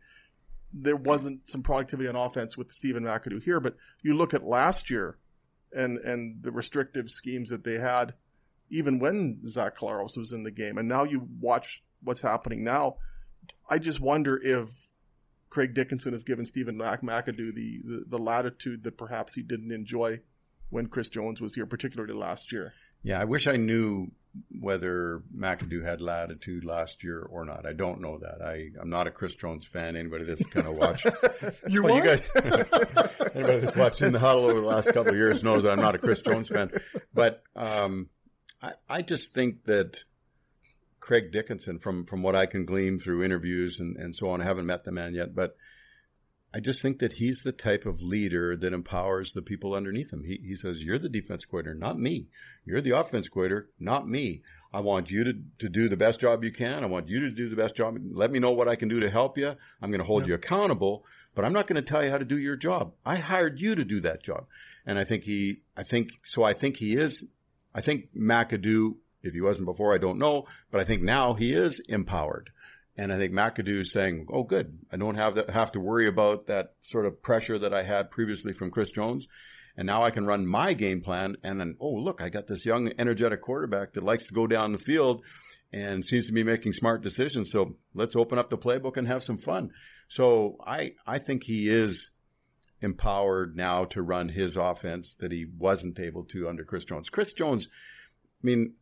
there 0.73 0.97
wasn't 0.97 1.49
some 1.49 1.63
productivity 1.63 2.09
on 2.09 2.17
offense 2.17 2.57
with 2.57 2.73
Stephen 2.73 3.05
McAdoo 3.05 3.43
here. 3.43 3.59
But 3.59 3.77
you 4.03 4.15
look 4.15 4.33
at 4.33 4.45
last 4.45 4.91
year 4.91 5.19
and 5.73 5.99
and 5.99 6.43
the 6.43 6.53
restrictive 6.53 7.11
schemes 7.11 7.51
that 7.51 7.65
they 7.65 7.79
had, 7.79 8.15
even 8.71 8.99
when 8.99 9.41
Zach 9.49 9.77
Collaros 9.77 10.17
was 10.17 10.33
in 10.33 10.45
the 10.45 10.51
game, 10.51 10.79
and 10.79 10.89
now 10.89 11.05
you 11.05 11.29
watch 11.41 11.83
what's 12.03 12.21
happening 12.21 12.63
now. 12.63 12.97
I 13.69 13.79
just 13.79 14.01
wonder 14.01 14.41
if 14.41 14.71
Craig 15.57 15.73
Dickenson 15.73 16.13
has 16.13 16.23
given 16.23 16.45
Stephen 16.45 16.77
Mac- 16.77 17.01
McAdoo 17.01 17.55
the, 17.55 17.81
the, 17.83 18.05
the 18.09 18.19
latitude 18.19 18.85
that 18.85 18.99
perhaps 18.99 19.33
he 19.33 19.41
didn't 19.41 19.73
enjoy 19.73 20.21
when 20.69 20.87
Chris 20.87 21.09
Jones 21.09 21.41
was 21.41 21.55
here, 21.55 21.65
particularly 21.65 22.13
last 22.13 22.53
year. 22.53 22.75
Yeah, 23.03 23.19
I 23.19 23.25
wish 23.25 23.47
I 23.47 23.57
knew 23.57 24.09
whether 24.61 25.23
McAdoo 25.35 25.83
had 25.83 26.03
latitude 26.03 26.67
last 26.67 27.03
year 27.03 27.23
or 27.23 27.47
not. 27.47 27.65
I 27.65 27.73
don't 27.73 28.03
know 28.03 28.19
that. 28.19 28.43
I, 28.43 28.69
I'm 28.79 28.91
not 28.91 29.07
a 29.07 29.11
Chris 29.11 29.35
Jones 29.35 29.65
fan. 29.65 29.97
Anybody 29.97 30.25
that's 30.27 30.45
kind 30.45 30.67
of 30.67 30.75
watched 30.75 31.07
You 31.69 31.83
Well, 31.83 31.97
you 31.97 32.05
guys, 32.05 32.29
anybody 33.35 33.61
that's 33.61 33.77
watched 33.77 34.03
in 34.03 34.13
the 34.13 34.19
huddle 34.19 34.45
over 34.45 34.61
the 34.61 34.67
last 34.67 34.89
couple 34.89 35.09
of 35.09 35.17
years 35.17 35.43
knows 35.43 35.63
that 35.63 35.73
I'm 35.73 35.81
not 35.81 35.95
a 35.95 35.99
Chris 35.99 36.21
Jones 36.21 36.49
fan. 36.49 36.71
But 37.15 37.43
um, 37.55 38.11
I, 38.61 38.73
I 38.91 39.01
just 39.01 39.33
think 39.33 39.65
that 39.65 40.05
Craig 41.07 41.31
Dickenson, 41.31 41.79
from 41.79 42.05
from 42.05 42.25
what 42.25 42.35
I 42.35 42.47
can 42.47 42.65
glean 42.65 42.99
through 42.99 43.23
interviews 43.23 43.79
and, 43.79 43.97
and 43.97 44.17
so 44.17 44.29
on, 44.29 44.41
I 44.41 44.45
haven't 44.45 44.67
met 44.67 44.83
the 44.83 44.91
man 44.91 45.15
yet, 45.15 45.37
but 45.37 45.57
I 46.53 46.59
just 46.59 46.83
think 46.83 46.99
that 46.99 47.13
he's 47.13 47.45
the 47.45 47.53
type 47.53 47.87
of 47.87 48.03
leader 48.03 48.57
that 48.57 48.73
empowers 48.73 49.33
the 49.33 49.41
people 49.41 49.73
underneath 49.73 50.13
him. 50.13 50.25
He, 50.25 50.41
he 50.45 50.57
says, 50.57 50.83
You're 50.83 50.99
the 50.99 51.09
defense 51.09 51.45
coordinator, 51.45 51.79
not 51.79 52.01
me. 52.01 52.27
You're 52.65 52.81
the 52.81 52.99
offense 52.99 53.29
coordinator, 53.29 53.71
not 53.79 54.09
me. 54.09 54.43
I 54.73 54.81
want 54.81 55.09
you 55.09 55.23
to, 55.23 55.35
to 55.61 55.69
do 55.69 55.89
the 55.89 55.97
best 55.97 56.19
job 56.19 56.43
you 56.43 56.51
can. 56.51 56.83
I 56.83 56.87
want 56.87 57.09
you 57.09 57.21
to 57.21 57.31
do 57.31 57.49
the 57.49 57.55
best 57.55 57.77
job. 57.77 57.99
Let 58.11 58.33
me 58.33 58.41
know 58.41 58.51
what 58.51 58.67
I 58.67 58.75
can 58.75 58.89
do 58.89 58.99
to 58.99 59.09
help 59.09 59.39
you. 59.39 59.55
I'm 59.81 59.91
going 59.93 60.01
to 60.01 60.07
hold 60.07 60.27
you 60.27 60.35
accountable, 60.35 61.05
but 61.37 61.45
I'm 61.45 61.53
not 61.53 61.69
going 61.69 61.77
to 61.77 61.89
tell 61.89 62.03
you 62.03 62.11
how 62.11 62.19
to 62.19 62.25
do 62.25 62.37
your 62.37 62.57
job. 62.57 62.95
I 63.05 63.15
hired 63.15 63.61
you 63.61 63.77
to 63.77 63.85
do 63.85 64.01
that 64.01 64.25
job. 64.25 64.47
And 64.85 64.99
I 64.99 65.05
think 65.05 65.23
he, 65.23 65.61
I 65.77 65.85
think, 65.85 66.11
so 66.25 66.43
I 66.43 66.53
think 66.53 66.79
he 66.79 66.97
is, 66.97 67.25
I 67.73 67.81
think 67.81 68.13
McAdoo, 68.13 68.97
if 69.27 69.35
he 69.35 69.41
wasn't 69.41 69.67
before, 69.67 69.95
I 69.95 69.99
don't 69.99 70.19
know, 70.19 70.47
but 70.71 70.81
I 70.81 70.85
think 70.85 71.03
now 71.03 71.35
he 71.35 71.53
is 71.53 71.81
empowered. 71.89 72.51
And 72.97 73.13
I 73.13 73.17
think 73.17 73.33
McAdoo 73.33 73.81
is 73.81 73.93
saying, 73.93 74.27
"Oh, 74.31 74.43
good. 74.43 74.79
I 74.91 74.97
don't 74.97 75.17
have 75.17 75.35
that, 75.35 75.51
have 75.51 75.73
to 75.73 75.81
worry 75.81 76.07
about 76.07 76.47
that 76.47 76.75
sort 76.81 77.05
of 77.05 77.23
pressure 77.23 77.59
that 77.59 77.75
I 77.75 77.83
had 77.83 78.11
previously 78.11 78.55
from 78.55 78.71
Chris 78.71 78.91
Jones, 78.91 79.29
and 79.77 79.87
now 79.87 80.03
I 80.03 80.11
can 80.11 80.25
run 80.25 80.47
my 80.47 80.73
game 80.73 81.03
plan. 81.03 81.37
And 81.43 81.61
then, 81.61 81.77
oh, 81.79 81.93
look, 81.93 82.23
I 82.23 82.31
got 82.31 82.47
this 82.47 82.65
young, 82.65 82.91
energetic 82.99 83.43
quarterback 83.43 83.93
that 83.93 84.03
likes 84.03 84.27
to 84.29 84.35
go 84.35 84.47
down 84.47 84.73
the 84.73 84.79
field 84.79 85.23
and 85.73 86.05
seems 86.05 86.27
to 86.27 86.33
be 86.33 86.43
making 86.43 86.73
smart 86.73 87.03
decisions. 87.03 87.51
So 87.51 87.77
let's 87.93 88.17
open 88.17 88.39
up 88.39 88.49
the 88.49 88.57
playbook 88.57 88.97
and 88.97 89.07
have 89.07 89.23
some 89.23 89.39
fun. 89.39 89.73
So 90.09 90.57
I 90.67 90.95
I 91.07 91.19
think 91.19 91.45
he 91.45 91.69
is 91.69 92.13
empowered 92.81 93.57
now 93.57 93.85
to 93.85 94.01
run 94.01 94.31
his 94.31 94.57
offense 94.57 95.13
that 95.21 95.33
he 95.33 95.45
wasn't 95.45 95.99
able 96.01 96.25
to 96.25 96.49
under 96.49 96.65
Chris 96.65 96.87
Jones. 96.87 97.11
Chris 97.11 97.35
Jones." 97.35 97.69
I 98.43 98.47
mean, 98.47 98.75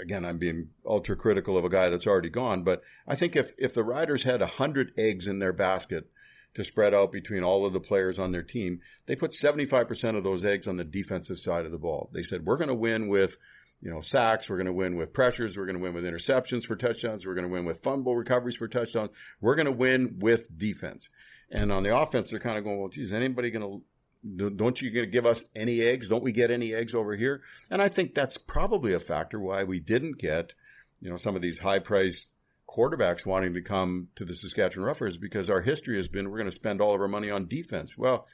again, 0.00 0.24
I'm 0.24 0.38
being 0.38 0.70
ultra 0.86 1.16
critical 1.16 1.56
of 1.56 1.64
a 1.64 1.68
guy 1.68 1.90
that's 1.90 2.06
already 2.06 2.30
gone, 2.30 2.62
but 2.64 2.82
I 3.06 3.14
think 3.14 3.36
if, 3.36 3.52
if 3.58 3.74
the 3.74 3.84
Riders 3.84 4.22
had 4.22 4.40
100 4.40 4.92
eggs 4.96 5.26
in 5.26 5.38
their 5.38 5.52
basket 5.52 6.10
to 6.54 6.64
spread 6.64 6.94
out 6.94 7.12
between 7.12 7.44
all 7.44 7.64
of 7.64 7.72
the 7.72 7.80
players 7.80 8.18
on 8.18 8.32
their 8.32 8.42
team, 8.42 8.80
they 9.06 9.14
put 9.14 9.32
75% 9.32 10.16
of 10.16 10.24
those 10.24 10.44
eggs 10.44 10.66
on 10.66 10.76
the 10.76 10.84
defensive 10.84 11.38
side 11.38 11.66
of 11.66 11.72
the 11.72 11.78
ball. 11.78 12.10
They 12.12 12.22
said, 12.22 12.44
we're 12.44 12.56
going 12.56 12.68
to 12.68 12.74
win 12.74 13.08
with, 13.08 13.36
you 13.80 13.90
know, 13.90 14.00
sacks. 14.00 14.48
We're 14.48 14.56
going 14.56 14.66
to 14.66 14.72
win 14.72 14.96
with 14.96 15.12
pressures. 15.12 15.56
We're 15.56 15.66
going 15.66 15.76
to 15.76 15.82
win 15.82 15.94
with 15.94 16.04
interceptions 16.04 16.66
for 16.66 16.74
touchdowns. 16.74 17.26
We're 17.26 17.34
going 17.34 17.46
to 17.46 17.52
win 17.52 17.66
with 17.66 17.82
fumble 17.82 18.16
recoveries 18.16 18.56
for 18.56 18.66
touchdowns. 18.66 19.10
We're 19.40 19.54
going 19.56 19.66
to 19.66 19.72
win 19.72 20.16
with 20.18 20.46
defense. 20.58 21.08
And 21.50 21.70
on 21.70 21.82
the 21.82 21.96
offense, 21.96 22.30
they're 22.30 22.40
kind 22.40 22.58
of 22.58 22.64
going, 22.64 22.80
well, 22.80 22.88
geez, 22.88 23.12
anybody 23.12 23.50
going 23.50 23.62
to 23.62 23.84
don't 24.22 24.80
you 24.80 25.06
give 25.06 25.26
us 25.26 25.44
any 25.56 25.80
eggs? 25.80 26.08
Don't 26.08 26.22
we 26.22 26.32
get 26.32 26.50
any 26.50 26.74
eggs 26.74 26.94
over 26.94 27.16
here? 27.16 27.42
And 27.70 27.80
I 27.80 27.88
think 27.88 28.14
that's 28.14 28.36
probably 28.36 28.92
a 28.92 29.00
factor 29.00 29.40
why 29.40 29.64
we 29.64 29.80
didn't 29.80 30.18
get, 30.18 30.54
you 31.00 31.10
know, 31.10 31.16
some 31.16 31.36
of 31.36 31.42
these 31.42 31.60
high 31.60 31.78
priced 31.78 32.28
quarterbacks 32.68 33.26
wanting 33.26 33.54
to 33.54 33.62
come 33.62 34.08
to 34.14 34.24
the 34.24 34.34
Saskatchewan 34.34 34.86
Roughers 34.86 35.16
because 35.16 35.50
our 35.50 35.62
history 35.62 35.96
has 35.96 36.08
been 36.08 36.30
we're 36.30 36.36
going 36.36 36.46
to 36.46 36.52
spend 36.52 36.80
all 36.80 36.94
of 36.94 37.00
our 37.00 37.08
money 37.08 37.30
on 37.30 37.46
defense. 37.46 37.96
Well, 37.96 38.26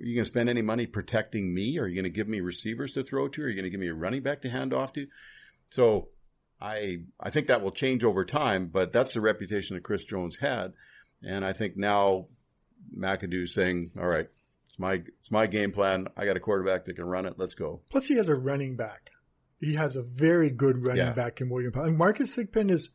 are 0.00 0.04
you 0.04 0.14
going 0.14 0.24
to 0.24 0.30
spend 0.30 0.48
any 0.48 0.62
money 0.62 0.86
protecting 0.86 1.54
me? 1.54 1.78
Are 1.78 1.86
you 1.86 1.94
going 1.94 2.04
to 2.04 2.10
give 2.10 2.28
me 2.28 2.40
receivers 2.40 2.92
to 2.92 3.04
throw 3.04 3.28
to? 3.28 3.42
Are 3.42 3.48
you 3.48 3.54
going 3.54 3.64
to 3.64 3.70
give 3.70 3.80
me 3.80 3.88
a 3.88 3.94
running 3.94 4.22
back 4.22 4.42
to 4.42 4.50
hand 4.50 4.74
off 4.74 4.92
to? 4.94 5.06
So 5.70 6.08
I 6.60 7.04
I 7.18 7.30
think 7.30 7.46
that 7.46 7.62
will 7.62 7.70
change 7.70 8.04
over 8.04 8.24
time, 8.24 8.66
but 8.66 8.92
that's 8.92 9.14
the 9.14 9.20
reputation 9.20 9.76
that 9.76 9.84
Chris 9.84 10.04
Jones 10.04 10.36
had. 10.36 10.72
And 11.22 11.44
I 11.44 11.52
think 11.52 11.76
now 11.76 12.26
McAdoo's 12.96 13.54
saying, 13.54 13.92
all 13.98 14.06
right, 14.06 14.28
my 14.82 15.02
it's 15.20 15.30
my 15.30 15.46
game 15.46 15.72
plan. 15.72 16.08
I 16.16 16.26
got 16.26 16.36
a 16.36 16.40
quarterback 16.40 16.84
that 16.84 16.96
can 16.96 17.06
run 17.06 17.24
it. 17.24 17.34
Let's 17.38 17.54
go. 17.54 17.80
Plus, 17.90 18.06
he 18.08 18.16
has 18.16 18.28
a 18.28 18.34
running 18.34 18.76
back. 18.76 19.10
He 19.60 19.74
has 19.74 19.96
a 19.96 20.02
very 20.02 20.50
good 20.50 20.84
running 20.86 21.06
Yeah. 21.06 21.12
back 21.12 21.40
in 21.40 21.48
William 21.48 21.72
Powell. 21.72 21.86
And 21.86 21.96
Marcus 21.96 22.36
Thigpen 22.36 22.68
is 22.70 22.90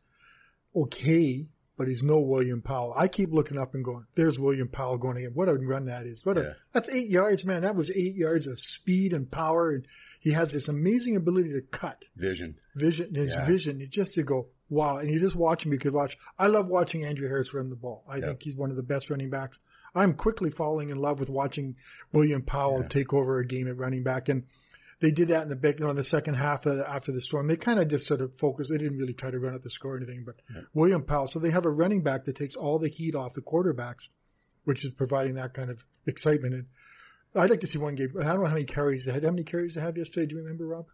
okay, 0.76 1.48
but 1.76 1.88
he's 1.88 2.02
no 2.02 2.20
William 2.20 2.60
Powell. 2.62 2.92
I 2.96 3.08
keep 3.08 3.32
looking 3.32 3.58
up 3.58 3.74
and 3.74 3.84
going, 3.84 4.04
"There's 4.14 4.38
William 4.38 4.68
Powell 4.68 4.98
going 4.98 5.16
again. 5.16 5.30
What 5.34 5.48
a 5.48 5.54
run 5.54 5.86
that 5.86 6.06
is! 6.06 6.24
What 6.24 6.38
a 6.38 6.42
Yeah. 6.42 6.52
that's 6.72 6.88
eight 6.90 7.08
yards, 7.08 7.44
man. 7.44 7.62
That 7.62 7.76
was 7.76 7.90
eight 7.90 8.14
yards 8.14 8.46
of 8.46 8.58
speed 8.58 9.12
and 9.12 9.30
power, 9.30 9.70
and 9.70 9.86
he 10.20 10.32
has 10.32 10.52
this 10.52 10.68
amazing 10.68 11.16
ability 11.16 11.52
to 11.52 11.62
cut 11.62 12.04
Vision. 12.16 12.56
vision. 12.76 13.14
His 13.14 13.30
Yeah. 13.30 13.44
vision, 13.44 13.80
it's 13.80 13.90
just 13.94 14.14
to 14.14 14.22
go 14.22 14.48
wow. 14.70 14.98
And 14.98 15.08
you 15.10 15.18
just 15.18 15.34
watch 15.36 15.64
him. 15.64 15.72
You 15.72 15.78
could 15.78 15.94
watch. 15.94 16.18
I 16.38 16.48
love 16.48 16.68
watching 16.68 17.02
Andrew 17.04 17.26
Harris 17.28 17.54
run 17.54 17.70
the 17.70 17.76
ball. 17.76 18.04
I 18.06 18.16
Yep. 18.16 18.24
think 18.26 18.42
he's 18.42 18.56
one 18.56 18.68
of 18.70 18.76
the 18.76 18.82
best 18.82 19.08
running 19.08 19.30
backs. 19.30 19.58
I'm 19.94 20.14
quickly 20.14 20.50
falling 20.50 20.90
in 20.90 20.96
love 20.96 21.18
with 21.20 21.30
watching 21.30 21.76
William 22.12 22.42
Powell 22.42 22.80
Yeah. 22.82 22.88
take 22.88 23.12
over 23.14 23.38
a 23.38 23.46
game 23.46 23.68
at 23.68 23.76
running 23.76 24.02
back, 24.02 24.28
and 24.28 24.44
they 25.00 25.10
did 25.10 25.28
that 25.28 25.42
in 25.44 25.48
the 25.48 25.56
big, 25.56 25.78
you 25.78 25.84
know, 25.84 25.90
in 25.90 25.96
the 25.96 26.02
second 26.04 26.34
half 26.34 26.66
of, 26.66 26.80
after 26.80 27.12
the 27.12 27.20
storm. 27.20 27.46
They 27.46 27.56
kind 27.56 27.78
of 27.78 27.88
just 27.88 28.06
sort 28.06 28.20
of 28.20 28.34
focused. 28.34 28.70
They 28.70 28.78
didn't 28.78 28.98
really 28.98 29.14
try 29.14 29.30
to 29.30 29.38
run 29.38 29.54
up 29.54 29.62
the 29.62 29.70
score 29.70 29.94
or 29.94 29.96
anything, 29.96 30.24
but 30.24 30.36
William 30.74 31.02
Powell. 31.02 31.28
So 31.28 31.38
they 31.38 31.50
have 31.50 31.64
a 31.64 31.70
running 31.70 32.02
back 32.02 32.24
that 32.24 32.36
takes 32.36 32.54
all 32.56 32.78
the 32.78 32.88
heat 32.88 33.14
off 33.14 33.34
the 33.34 33.40
quarterbacks, 33.42 34.08
which 34.64 34.84
is 34.84 34.90
providing 34.90 35.34
that 35.34 35.54
kind 35.54 35.70
of 35.70 35.86
excitement. 36.06 36.54
And 36.54 36.66
I'd 37.34 37.50
like 37.50 37.60
to 37.60 37.66
see 37.66 37.78
one 37.78 37.94
game. 37.94 38.12
I 38.18 38.24
don't 38.24 38.40
know 38.42 38.46
how 38.46 38.54
many 38.54 38.64
carries 38.64 39.04
they 39.04 39.12
had. 39.12 39.22
How 39.24 39.30
many 39.30 39.44
carries 39.44 39.74
they 39.74 39.80
have 39.80 39.96
yesterday? 39.96 40.26
Do 40.26 40.36
you 40.36 40.42
remember, 40.42 40.66
Rob? 40.66 40.86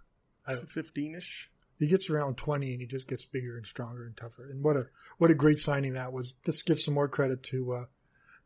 15 0.69 1.15
ish. 1.17 1.51
He 1.79 1.87
gets 1.89 2.09
around 2.09 2.37
twenty, 2.37 2.71
and 2.73 2.81
he 2.81 2.87
just 2.87 3.09
gets 3.09 3.25
bigger 3.27 3.57
and 3.57 3.67
stronger 3.67 4.05
and 4.05 4.17
tougher. 4.17 4.49
And 4.49 4.63
what 4.63 4.77
a 4.77 4.87
what 5.19 5.31
a 5.31 5.35
great 5.35 5.59
signing 5.59 5.95
that 5.95 6.13
was. 6.13 6.35
Just 6.45 6.67
give 6.67 6.79
some 6.79 6.95
more 6.95 7.09
credit 7.09 7.43
to 7.45 7.73
uh, 7.73 7.85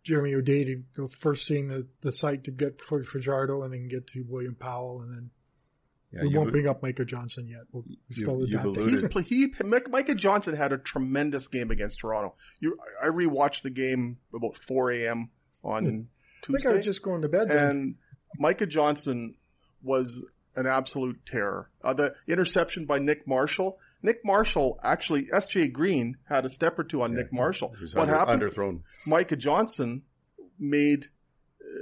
Jeremy 0.05 0.35
O'Day 0.35 0.65
to 0.65 0.83
go 0.97 1.09
first 1.09 1.47
seeing 1.47 1.69
the, 1.69 1.87
the 2.01 2.13
site 2.13 2.45
to 2.45 2.51
get 2.51 2.81
for 2.81 3.03
Fajardo, 3.03 3.63
and 3.63 3.73
then 3.73 3.89
get 3.89 4.07
to 4.09 4.25
William 4.29 4.55
Powell, 4.55 5.03
and 5.03 5.13
then 5.13 5.31
Yeah, 6.13 6.23
we 6.23 6.37
won't 6.37 6.53
bring 6.53 6.67
up 6.69 6.83
Micah 6.83 7.05
Johnson 7.05 7.47
yet. 7.49 7.63
We'll 7.73 7.85
still 8.11 8.41
you've 8.41 8.49
adapt 8.61 8.75
to- 8.75 8.81
alluded- 8.81 8.91
He's 9.01 9.09
play, 9.09 9.23
he 9.25 9.53
Micah 9.91 10.15
Johnson 10.15 10.57
had 10.57 10.73
a 10.73 10.79
tremendous 10.79 11.49
game 11.49 11.71
against 11.71 11.99
Toronto. 11.99 12.35
You, 12.61 12.79
I 13.03 13.09
rewatched 13.09 13.63
the 13.63 13.71
game 13.71 14.19
about 14.35 14.57
4 14.57 14.93
a.m. 14.93 15.31
on 15.63 15.87
I 15.87 15.91
Tuesday. 16.43 16.63
think 16.63 16.67
I 16.67 16.77
was 16.77 16.85
just 16.85 17.03
going 17.03 17.23
to 17.23 17.29
bed. 17.29 17.49
then. 17.49 17.69
and 17.69 17.95
Micah 18.39 18.67
Johnson 18.67 19.35
was 19.83 20.23
an 20.57 20.67
absolute 20.67 21.25
terror. 21.27 21.69
Uh, 21.85 21.93
the 21.93 22.15
interception 22.27 22.87
by 22.87 22.99
Nick 22.99 23.27
Marshall. 23.29 23.79
Nick 24.03 24.25
Marshall 24.25 24.79
actually, 24.83 25.29
S.J. 25.33 25.69
Green 25.69 26.17
had 26.29 26.45
a 26.45 26.49
step 26.49 26.79
or 26.79 26.85
two 26.85 27.03
on 27.03 27.13
Yeah, 27.13 27.19
Nick 27.19 27.33
Marshall. 27.33 27.73
He 27.77 27.83
was 27.83 27.95
What 27.95 28.03
under, 28.03 28.15
happened? 28.19 28.43
underthrown. 28.43 28.83
Micah 29.07 29.37
Johnson 29.37 30.03
made 30.59 31.07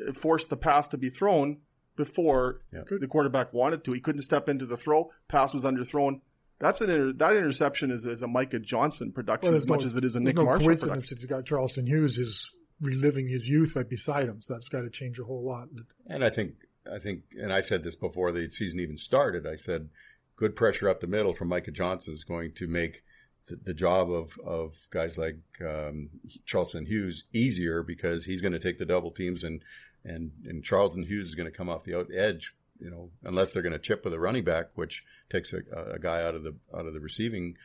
uh, 0.08 0.12
forced 0.12 0.48
the 0.50 0.56
pass 0.56 0.88
to 0.88 0.98
be 0.98 1.10
thrown 1.10 1.58
before 1.96 2.60
Yeah. 2.72 2.82
the 2.88 3.06
quarterback 3.06 3.52
wanted 3.52 3.84
to. 3.84 3.92
He 3.92 4.00
couldn't 4.00 4.22
step 4.22 4.48
into 4.48 4.66
the 4.66 4.76
throw. 4.76 5.10
Pass 5.28 5.52
was 5.54 5.64
underthrown. 5.64 6.20
That's 6.58 6.80
an 6.80 6.88
inter- 6.90 7.12
that 7.12 7.36
interception 7.36 7.90
is, 7.90 8.06
is 8.06 8.22
a 8.22 8.26
Micah 8.26 8.58
Johnson 8.58 9.12
production 9.12 9.48
Well, 9.50 9.56
as 9.58 9.64
there's 9.64 9.68
much 9.68 9.80
no- 9.80 9.86
as 9.86 9.94
it 9.94 10.04
is 10.04 10.16
a 10.16 10.18
There's 10.20 10.24
Nick 10.24 10.36
no 10.36 10.44
Marshall 10.44 10.66
coincidence 10.66 10.88
production. 11.10 11.16
that 11.16 11.20
he's 11.20 11.26
got 11.26 11.44
Charleston 11.46 11.86
Hughes 11.86 12.16
is 12.18 12.50
reliving 12.80 13.28
his 13.28 13.46
youth 13.48 13.76
right 13.76 13.88
beside 13.88 14.26
him. 14.26 14.40
So 14.40 14.54
that's 14.54 14.68
got 14.68 14.82
to 14.82 14.90
change 14.90 15.18
a 15.18 15.24
whole 15.24 15.44
lot. 15.44 15.68
And 16.06 16.24
I 16.24 16.30
think, 16.30 16.54
I 16.90 16.98
think, 16.98 17.22
and 17.38 17.52
I 17.52 17.60
said 17.60 17.82
this 17.82 17.94
before 17.96 18.32
the 18.32 18.50
season 18.50 18.80
even 18.80 18.96
started. 18.96 19.46
I 19.46 19.54
said, 19.56 19.88
good 20.36 20.54
pressure 20.54 20.88
up 20.88 21.00
the 21.00 21.06
middle 21.06 21.34
from 21.34 21.48
Micah 21.48 21.70
Johnson 21.70 22.12
is 22.12 22.24
going 22.24 22.52
to 22.52 22.66
make 22.66 23.02
the, 23.46 23.56
the 23.56 23.74
job 23.74 24.10
of 24.10 24.38
of 24.44 24.74
guys 24.90 25.18
like 25.18 25.38
um, 25.66 26.10
Charleston 26.44 26.86
Hughes 26.86 27.24
easier 27.32 27.82
because 27.82 28.24
he's 28.24 28.42
going 28.42 28.52
to 28.52 28.58
take 28.58 28.78
the 28.78 28.86
double 28.86 29.10
teams 29.10 29.44
and 29.44 29.62
and 30.04 30.32
and 30.44 30.64
Charleston 30.64 31.04
Hughes 31.04 31.28
is 31.28 31.34
going 31.34 31.50
to 31.50 31.56
come 31.56 31.68
off 31.68 31.84
the 31.84 31.98
out 31.98 32.08
edge. 32.14 32.54
You 32.78 32.90
know, 32.90 33.10
unless 33.24 33.52
they're 33.52 33.62
going 33.62 33.72
to 33.72 33.78
chip 33.78 34.04
with 34.04 34.12
a 34.12 34.18
running 34.18 34.44
back, 34.44 34.66
which 34.74 35.02
takes 35.30 35.54
a, 35.54 35.60
a 35.94 35.98
guy 35.98 36.22
out 36.22 36.34
of 36.34 36.42
the 36.42 36.54
out 36.76 36.86
of 36.86 36.92
the 36.92 37.00
receiving 37.00 37.56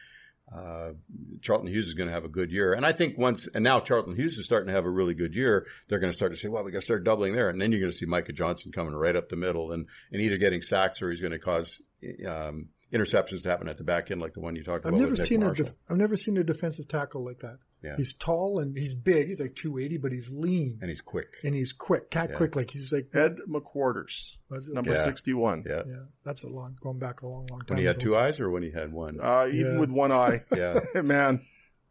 uh, 0.53 0.91
Charleston 1.41 1.71
Hughes 1.71 1.87
is 1.87 1.93
going 1.93 2.07
to 2.07 2.13
have 2.13 2.25
a 2.25 2.29
good 2.29 2.51
year. 2.51 2.73
And 2.73 2.85
I 2.85 2.91
think 2.91 3.17
once, 3.17 3.47
and 3.53 3.63
now 3.63 3.79
Charleston 3.79 4.15
Hughes 4.15 4.37
is 4.37 4.45
starting 4.45 4.67
to 4.67 4.73
have 4.73 4.85
a 4.85 4.89
really 4.89 5.13
good 5.13 5.33
year, 5.33 5.65
they're 5.87 5.99
going 5.99 6.11
to 6.11 6.15
start 6.15 6.31
to 6.31 6.37
say, 6.37 6.49
well, 6.49 6.63
we 6.63 6.71
got 6.71 6.79
to 6.79 6.85
start 6.85 7.03
doubling 7.03 7.33
there. 7.33 7.49
And 7.49 7.61
then 7.61 7.71
you're 7.71 7.79
going 7.79 7.91
to 7.91 7.97
see 7.97 8.05
Micah 8.05 8.33
Johnson 8.33 8.71
coming 8.71 8.93
right 8.93 9.15
up 9.15 9.29
the 9.29 9.35
middle 9.35 9.71
and, 9.71 9.87
and 10.11 10.21
either 10.21 10.37
getting 10.37 10.61
sacks 10.61 11.01
or 11.01 11.09
he's 11.09 11.21
going 11.21 11.31
to 11.31 11.39
cause 11.39 11.81
um, 12.27 12.69
interceptions 12.93 13.43
to 13.43 13.49
happen 13.49 13.67
at 13.67 13.77
the 13.77 13.83
back 13.83 14.11
end, 14.11 14.21
like 14.21 14.33
the 14.33 14.39
one 14.41 14.55
you 14.55 14.63
talked 14.63 14.85
I've 14.85 14.89
about. 14.93 14.99
never 14.99 15.11
with 15.11 15.19
Nick 15.21 15.27
seen 15.29 15.43
a 15.43 15.53
def- 15.53 15.73
I've 15.89 15.97
never 15.97 16.17
seen 16.17 16.37
a 16.37 16.43
defensive 16.43 16.87
tackle 16.87 17.23
like 17.25 17.39
that. 17.39 17.57
Yeah. 17.83 17.95
He's 17.97 18.13
tall 18.13 18.59
and 18.59 18.77
he's 18.77 18.93
big. 18.93 19.29
He's 19.29 19.39
like 19.39 19.55
280, 19.55 19.97
but 19.97 20.11
he's 20.11 20.29
lean 20.31 20.77
and 20.81 20.89
he's 20.89 21.01
quick. 21.01 21.37
and 21.43 21.55
he's 21.55 21.73
quick. 21.73 22.11
Cat 22.11 22.29
Yeah. 22.31 22.35
quick, 22.37 22.55
like 22.55 22.69
he's 22.69 22.93
like 22.93 23.07
Ed 23.15 23.37
McQuarters, 23.49 24.37
was 24.49 24.67
it- 24.67 24.73
number 24.73 24.91
Yeah. 24.93 25.05
61. 25.05 25.63
Yeah. 25.67 25.83
Yeah, 25.87 25.95
that's 26.23 26.43
a 26.43 26.47
long 26.47 26.77
going 26.81 26.99
back 26.99 27.21
a 27.21 27.27
long, 27.27 27.47
long 27.47 27.59
time. 27.61 27.65
When 27.69 27.77
he 27.79 27.85
had 27.85 27.95
ago. 27.95 28.03
two 28.03 28.15
eyes 28.17 28.39
or 28.39 28.49
when 28.49 28.63
he 28.63 28.71
had 28.71 28.91
one? 28.91 29.19
Uh, 29.21 29.47
even 29.51 29.73
Yeah. 29.73 29.79
with 29.79 29.89
one 29.89 30.11
eye. 30.11 30.41
yeah. 30.55 30.79
Man, 31.01 31.41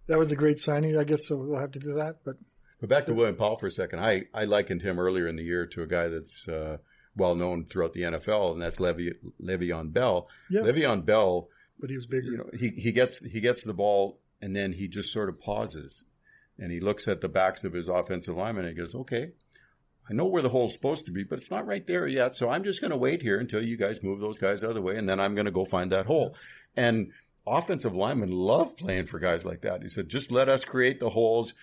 That 0.06 0.18
was 0.18 0.30
a 0.32 0.36
great 0.36 0.58
signing, 0.58 0.96
I 0.96 1.04
guess. 1.04 1.26
So 1.26 1.36
we'll 1.36 1.58
have 1.60 1.72
to 1.72 1.78
do 1.80 1.94
that. 1.94 2.18
But 2.24 2.36
But 2.80 2.88
back 2.88 3.06
to 3.06 3.14
William 3.14 3.36
Powell 3.36 3.56
for 3.56 3.66
a 3.66 3.70
second. 3.70 4.00
I, 4.00 4.24
I 4.34 4.44
likened 4.44 4.82
him 4.82 4.98
earlier 4.98 5.26
in 5.28 5.36
the 5.36 5.42
year 5.44 5.66
to 5.66 5.82
a 5.82 5.86
guy 5.86 6.08
that's 6.08 6.46
uh, 6.48 6.78
well 7.16 7.34
known 7.34 7.64
throughout 7.64 7.92
the 7.92 8.02
NFL, 8.02 8.52
and 8.52 8.62
that's 8.62 8.78
Le'Ve- 8.78 9.16
Le'Veon 9.42 9.92
Bell. 9.92 10.28
yes, 10.50 10.64
Le'Veon 10.64 11.04
Bell 11.04 11.48
but 11.78 11.88
he 11.88 11.96
was 11.96 12.06
bigger. 12.06 12.30
you 12.30 12.36
know, 12.36 12.50
he, 12.52 12.68
he 12.68 12.92
gets 12.92 13.24
he 13.24 13.40
gets 13.40 13.64
the 13.64 13.72
ball 13.72 14.18
and 14.42 14.54
then 14.54 14.72
he 14.74 14.86
just 14.86 15.10
sort 15.12 15.30
of 15.30 15.40
pauses 15.40 16.04
and 16.58 16.70
he 16.70 16.78
looks 16.78 17.08
at 17.08 17.22
the 17.22 17.28
backs 17.28 17.64
of 17.64 17.72
his 17.72 17.88
offensive 17.88 18.36
linemen 18.36 18.66
and 18.66 18.74
he 18.76 18.78
goes, 18.78 18.94
Okay, 18.94 19.30
I 20.08 20.12
know 20.12 20.26
where 20.26 20.42
the 20.42 20.50
hole's 20.50 20.74
supposed 20.74 21.06
to 21.06 21.10
be, 21.10 21.24
but 21.24 21.38
it's 21.38 21.50
not 21.50 21.66
right 21.66 21.86
there 21.86 22.06
yet. 22.06 22.36
So 22.36 22.50
I'm 22.50 22.64
just 22.64 22.82
gonna 22.82 22.98
wait 22.98 23.22
here 23.22 23.38
until 23.40 23.62
you 23.62 23.78
guys 23.78 24.02
move 24.02 24.20
those 24.20 24.38
guys 24.38 24.62
out 24.62 24.68
of 24.70 24.74
the 24.74 24.82
way 24.82 24.96
and 24.96 25.08
then 25.08 25.20
I'm 25.20 25.34
gonna 25.34 25.50
go 25.50 25.64
find 25.64 25.90
that 25.92 26.04
hole. 26.04 26.36
And 26.76 27.12
offensive 27.46 27.94
linemen 27.94 28.30
love 28.30 28.76
playing 28.76 29.06
for 29.06 29.18
guys 29.18 29.46
like 29.46 29.62
that. 29.62 29.82
He 29.82 29.88
said, 29.88 30.10
just 30.10 30.30
let 30.30 30.50
us 30.50 30.66
create 30.66 31.00
the 31.00 31.08
holes. 31.08 31.54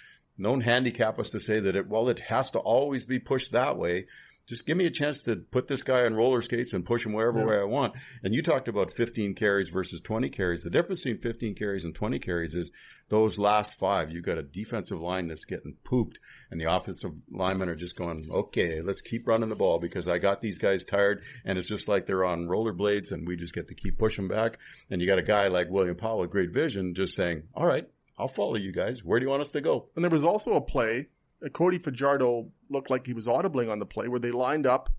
Don't 0.41 0.61
handicap 0.61 1.19
us 1.19 1.29
to 1.31 1.39
say 1.39 1.59
that 1.59 1.75
it 1.75 1.87
well, 1.87 2.09
it 2.09 2.21
has 2.21 2.49
to 2.51 2.59
always 2.59 3.05
be 3.05 3.19
pushed 3.19 3.51
that 3.51 3.77
way. 3.77 4.07
Just 4.47 4.65
give 4.65 4.77
me 4.77 4.85
a 4.85 4.89
chance 4.89 5.21
to 5.23 5.35
put 5.35 5.67
this 5.67 5.83
guy 5.83 6.05
on 6.05 6.15
roller 6.15 6.41
skates 6.41 6.71
and 6.71 6.85
push 6.85 7.05
him 7.05 7.11
wherever 7.11 7.39
Yeah. 7.39 7.45
way 7.45 7.57
I 7.59 7.63
want. 7.65 7.95
And 8.23 8.33
you 8.33 8.41
talked 8.41 8.69
about 8.69 8.93
15 8.93 9.33
carries 9.33 9.69
versus 9.69 9.99
20 9.99 10.29
carries. 10.29 10.63
The 10.63 10.69
difference 10.69 11.01
between 11.01 11.19
15 11.21 11.53
carries 11.55 11.83
and 11.83 11.93
20 11.93 12.17
carries 12.19 12.55
is 12.55 12.71
those 13.09 13.37
last 13.37 13.77
five. 13.77 14.09
You've 14.11 14.23
got 14.23 14.37
a 14.37 14.43
defensive 14.43 15.01
line 15.01 15.27
that's 15.27 15.43
getting 15.45 15.75
pooped, 15.83 16.19
and 16.49 16.59
the 16.61 16.73
offensive 16.73 17.11
linemen 17.29 17.67
are 17.67 17.75
just 17.75 17.97
going, 17.97 18.25
okay, 18.31 18.81
let's 18.81 19.01
keep 19.01 19.27
running 19.27 19.49
the 19.49 19.55
ball 19.55 19.79
because 19.79 20.07
I 20.07 20.17
got 20.17 20.41
these 20.41 20.59
guys 20.59 20.83
tired, 20.85 21.21
and 21.43 21.57
it's 21.57 21.67
just 21.67 21.87
like 21.89 22.05
they're 22.05 22.25
on 22.25 22.47
rollerblades, 22.47 23.11
and 23.11 23.27
we 23.27 23.35
just 23.35 23.53
get 23.53 23.67
to 23.67 23.75
keep 23.75 23.97
pushing 23.97 24.27
back. 24.29 24.59
And 24.89 25.01
you 25.01 25.07
got 25.07 25.19
a 25.19 25.23
guy 25.23 25.49
like 25.49 25.69
William 25.69 25.95
Powell 25.97 26.19
with 26.19 26.31
great 26.31 26.53
vision 26.53 26.93
just 26.95 27.15
saying, 27.15 27.43
all 27.53 27.65
right, 27.65 27.85
I'll 28.17 28.27
follow 28.29 28.55
you 28.55 28.71
guys. 28.71 29.03
Where 29.03 29.19
do 29.19 29.25
you 29.25 29.29
want 29.29 29.41
us 29.41 29.51
to 29.51 29.61
go? 29.61 29.89
And 29.95 30.03
there 30.03 30.09
was 30.09 30.25
also 30.25 30.53
a 30.55 30.61
play. 30.61 31.07
Uh, 31.45 31.49
Cody 31.49 31.77
Fajardo 31.77 32.49
looked 32.69 32.89
like 32.89 33.05
he 33.05 33.13
was 33.13 33.27
audibling 33.27 33.71
on 33.71 33.79
the 33.79 33.85
play 33.85 34.07
where 34.07 34.19
they 34.19 34.31
lined 34.31 34.65
up. 34.67 34.89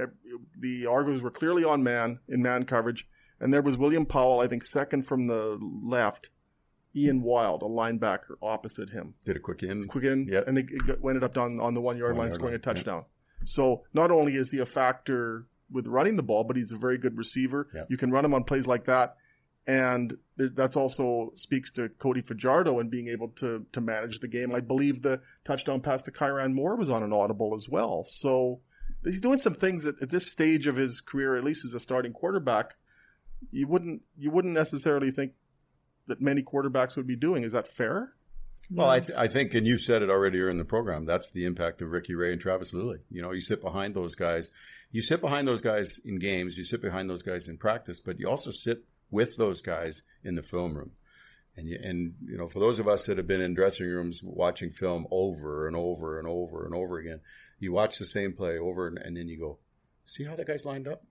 Uh, 0.00 0.06
The 0.60 0.86
Argos 0.86 1.22
were 1.22 1.30
clearly 1.30 1.64
on 1.64 1.82
man 1.82 2.18
in 2.28 2.42
man 2.42 2.64
coverage, 2.64 3.08
and 3.40 3.52
there 3.52 3.62
was 3.62 3.76
William 3.78 4.04
Powell, 4.06 4.40
I 4.40 4.46
think, 4.48 4.62
second 4.62 5.02
from 5.06 5.26
the 5.26 5.58
left. 5.82 6.30
Ian 6.94 7.22
Wild, 7.22 7.62
a 7.62 7.66
linebacker, 7.66 8.36
opposite 8.40 8.88
him. 8.90 9.14
Did 9.26 9.36
a 9.36 9.40
quick 9.40 9.62
in. 9.62 9.86
Quick 9.86 10.04
in, 10.04 10.26
Yep. 10.28 10.48
and 10.48 10.56
they 10.56 10.66
ended 11.06 11.22
up 11.24 11.34
down 11.34 11.60
on 11.60 11.74
the 11.74 11.80
one 11.80 11.98
yard 11.98 12.12
One 12.12 12.20
line 12.20 12.28
yard 12.30 12.34
scoring 12.40 12.54
a 12.54 12.56
line, 12.56 12.60
yeah. 12.60 12.72
touchdown. 12.74 13.04
So 13.44 13.82
not 13.92 14.10
only 14.10 14.34
is 14.36 14.50
he 14.50 14.58
a 14.60 14.66
factor 14.66 15.46
with 15.70 15.86
running 15.86 16.16
the 16.16 16.22
ball, 16.22 16.44
but 16.44 16.56
he's 16.56 16.72
a 16.72 16.78
very 16.78 16.96
good 16.96 17.16
receiver. 17.18 17.68
Yep. 17.74 17.86
You 17.90 17.96
can 17.98 18.10
run 18.10 18.24
him 18.24 18.32
on 18.32 18.44
plays 18.44 18.66
like 18.66 18.86
that, 18.86 19.16
and 19.66 20.16
that's 20.36 20.76
also 20.76 21.32
speaks 21.34 21.72
to 21.72 21.88
Cody 21.98 22.22
Fajardo 22.22 22.78
and 22.78 22.90
being 22.90 23.08
able 23.08 23.28
to 23.36 23.66
to 23.72 23.80
manage 23.80 24.20
the 24.20 24.28
game. 24.28 24.54
I 24.54 24.60
believe 24.60 25.02
the 25.02 25.20
touchdown 25.44 25.80
pass 25.80 26.02
to 26.02 26.12
Kyran 26.12 26.52
Moore 26.52 26.76
was 26.76 26.88
on 26.88 27.02
an 27.02 27.12
audible 27.12 27.54
as 27.54 27.68
well. 27.68 28.04
So 28.04 28.60
he's 29.04 29.20
doing 29.20 29.38
some 29.38 29.54
things 29.54 29.84
at, 29.84 29.94
at 30.00 30.10
this 30.10 30.30
stage 30.30 30.66
of 30.66 30.76
his 30.76 31.00
career, 31.00 31.34
at 31.36 31.44
least 31.44 31.64
as 31.64 31.74
a 31.74 31.80
starting 31.80 32.12
quarterback. 32.12 32.74
You 33.50 33.66
wouldn't 33.66 34.02
you 34.16 34.30
wouldn't 34.30 34.54
necessarily 34.54 35.10
think 35.10 35.32
that 36.06 36.20
many 36.20 36.42
quarterbacks 36.42 36.96
would 36.96 37.06
be 37.06 37.16
doing. 37.16 37.42
Is 37.42 37.52
that 37.52 37.66
fair? 37.66 38.12
Well, 38.68 38.90
I, 38.90 38.98
th- 38.98 39.16
I 39.16 39.28
think, 39.28 39.54
and 39.54 39.64
you 39.64 39.78
said 39.78 40.02
it 40.02 40.10
already 40.10 40.40
in 40.40 40.58
the 40.58 40.64
program, 40.64 41.04
that's 41.04 41.30
the 41.30 41.44
impact 41.44 41.82
of 41.82 41.90
Ricky 41.92 42.16
Ray 42.16 42.32
and 42.32 42.40
Travis 42.40 42.72
Lulay. 42.72 42.98
You 43.10 43.22
know, 43.22 43.30
you 43.30 43.40
sit 43.40 43.62
behind 43.62 43.94
those 43.94 44.16
guys. 44.16 44.50
You 44.90 45.02
sit 45.02 45.20
behind 45.20 45.46
those 45.46 45.60
guys 45.60 46.00
in 46.04 46.18
games, 46.18 46.56
you 46.56 46.64
sit 46.64 46.82
behind 46.82 47.08
those 47.08 47.22
guys 47.22 47.48
in 47.48 47.58
practice, 47.58 48.00
but 48.00 48.18
you 48.18 48.28
also 48.28 48.50
sit 48.50 48.84
with 49.10 49.36
those 49.36 49.60
guys 49.60 50.02
in 50.24 50.34
the 50.34 50.42
film 50.42 50.76
room. 50.76 50.92
And, 51.56 51.68
you, 51.68 51.78
and 51.82 52.14
you 52.26 52.36
know, 52.36 52.48
for 52.48 52.60
those 52.60 52.78
of 52.78 52.88
us 52.88 53.06
that 53.06 53.16
have 53.16 53.26
been 53.26 53.40
in 53.40 53.54
dressing 53.54 53.86
rooms 53.86 54.20
watching 54.22 54.72
film 54.72 55.06
over 55.10 55.66
and 55.66 55.74
over 55.74 56.18
and 56.18 56.28
over 56.28 56.66
and 56.66 56.74
over 56.74 56.98
again, 56.98 57.20
you 57.58 57.72
watch 57.72 57.98
the 57.98 58.06
same 58.06 58.34
play 58.34 58.58
over 58.58 58.86
and, 58.86 58.98
and 58.98 59.16
then 59.16 59.28
you 59.28 59.38
go, 59.38 59.58
see 60.04 60.24
how 60.24 60.36
that 60.36 60.46
guy's 60.46 60.66
lined 60.66 60.86
up? 60.86 61.04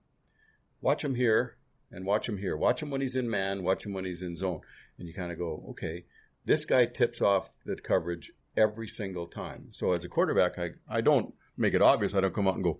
Watch 0.80 1.02
him 1.02 1.16
here 1.16 1.56
and 1.90 2.04
watch 2.04 2.28
him 2.28 2.38
here. 2.38 2.56
Watch 2.56 2.82
him 2.82 2.90
when 2.90 3.00
he's 3.00 3.16
in 3.16 3.28
man, 3.28 3.62
watch 3.62 3.84
him 3.84 3.92
when 3.92 4.04
he's 4.04 4.22
in 4.22 4.36
zone. 4.36 4.60
And 4.98 5.08
you 5.08 5.14
kind 5.14 5.32
of 5.32 5.38
go, 5.38 5.64
okay, 5.70 6.04
this 6.44 6.64
guy 6.64 6.86
tips 6.86 7.20
off 7.20 7.50
the 7.64 7.76
coverage 7.76 8.30
every 8.56 8.86
single 8.86 9.26
time. 9.26 9.68
So 9.72 9.92
as 9.92 10.04
a 10.04 10.08
quarterback, 10.08 10.58
I, 10.58 10.70
I 10.88 11.00
don't 11.00 11.34
make 11.56 11.74
it 11.74 11.82
obvious. 11.82 12.14
I 12.14 12.20
don't 12.20 12.34
come 12.34 12.48
out 12.48 12.54
and 12.54 12.64
go, 12.64 12.78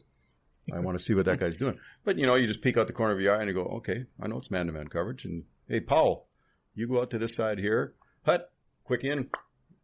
I 0.72 0.80
want 0.80 0.98
to 0.98 1.02
see 1.02 1.14
what 1.14 1.26
that 1.26 1.38
guy's 1.38 1.56
doing. 1.56 1.78
But, 2.04 2.18
you 2.18 2.26
know, 2.26 2.34
you 2.34 2.46
just 2.46 2.62
peek 2.62 2.76
out 2.76 2.86
the 2.86 2.92
corner 2.92 3.14
of 3.14 3.20
your 3.20 3.36
eye 3.36 3.40
and 3.40 3.48
you 3.48 3.54
go, 3.54 3.64
okay, 3.76 4.06
I 4.20 4.26
know 4.26 4.38
it's 4.38 4.50
man 4.50 4.66
to 4.66 4.72
man 4.72 4.88
coverage. 4.88 5.24
And 5.24 5.44
hey, 5.68 5.80
Powell, 5.80 6.26
you 6.74 6.88
go 6.88 7.00
out 7.00 7.10
to 7.10 7.18
this 7.18 7.36
side 7.36 7.58
here, 7.58 7.94
hut, 8.24 8.52
quick 8.84 9.04
in, 9.04 9.30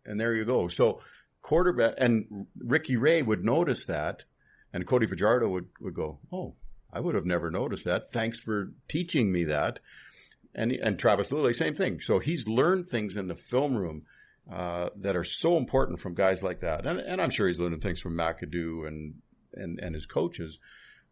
and 0.05 0.19
there 0.19 0.35
you 0.35 0.45
go. 0.45 0.69
So 0.69 1.01
quarterback, 1.41 1.95
and 1.99 2.47
Ricky 2.59 2.97
Ray 2.97 3.23
would 3.23 3.45
notice 3.45 3.85
that, 3.85 4.25
and 4.73 4.87
Cody 4.87 5.07
Fajardo 5.07 5.49
would, 5.49 5.69
would 5.81 5.95
go, 5.95 6.19
oh, 6.33 6.55
I 6.93 7.01
would 7.01 7.15
have 7.15 7.27
never 7.27 7.51
noticed 7.51 7.85
that. 7.85 8.11
Thanks 8.13 8.39
for 8.39 8.73
teaching 8.89 9.31
me 9.33 9.45
that 9.45 9.81
and 10.55 10.73
and 10.73 10.99
Travis 10.99 11.31
Lulay, 11.31 11.55
same 11.55 11.75
thing. 11.75 12.01
So 12.01 12.19
he's 12.19 12.47
learned 12.47 12.87
things 12.87 13.17
in 13.17 13.29
the 13.29 13.35
film 13.35 13.77
room 13.77 14.03
uh, 14.51 14.91
that 14.97 15.17
are 15.17 15.25
so 15.25 15.57
important 15.57 16.01
from 16.01 16.15
guys 16.15 16.43
like 16.43 16.61
that, 16.61 16.87
and 16.87 17.01
and 17.01 17.21
I'm 17.21 17.31
sure 17.31 17.47
he's 17.47 17.59
learning 17.59 17.81
things 17.81 18.01
from 18.01 18.17
McAdoo 18.17 18.87
and 18.87 19.15
and 19.55 19.79
and 19.81 19.95
his 19.95 20.07
coaches, 20.07 20.59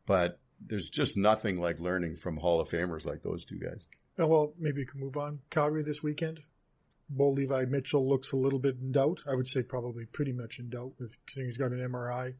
but 0.06 0.38
there's 0.64 0.88
just 0.88 1.16
nothing 1.16 1.58
like 1.60 1.78
learning 1.80 2.16
from 2.16 2.36
Hall 2.36 2.60
of 2.60 2.68
Famers 2.68 3.04
like 3.06 3.22
those 3.22 3.44
two 3.44 3.58
guys. 3.58 3.86
Oh, 4.18 4.26
well, 4.26 4.52
maybe 4.58 4.82
we 4.82 4.86
can 4.86 5.00
move 5.00 5.16
on. 5.16 5.40
Calgary 5.50 5.82
this 5.82 6.02
weekend. 6.02 6.40
Bo 7.08 7.30
Levi 7.30 7.64
Mitchell 7.64 8.06
looks 8.08 8.32
a 8.32 8.36
little 8.36 8.58
bit 8.58 8.76
in 8.80 8.92
doubt. 8.92 9.20
I 9.28 9.34
would 9.34 9.48
say 9.48 9.62
probably 9.62 10.04
pretty 10.04 10.32
much 10.32 10.58
in 10.58 10.68
doubt, 10.70 10.92
with 10.98 11.16
seeing 11.28 11.46
he's 11.46 11.56
got 11.56 11.72
an 11.72 11.78
MRI. 11.80 12.24
Have 12.26 12.34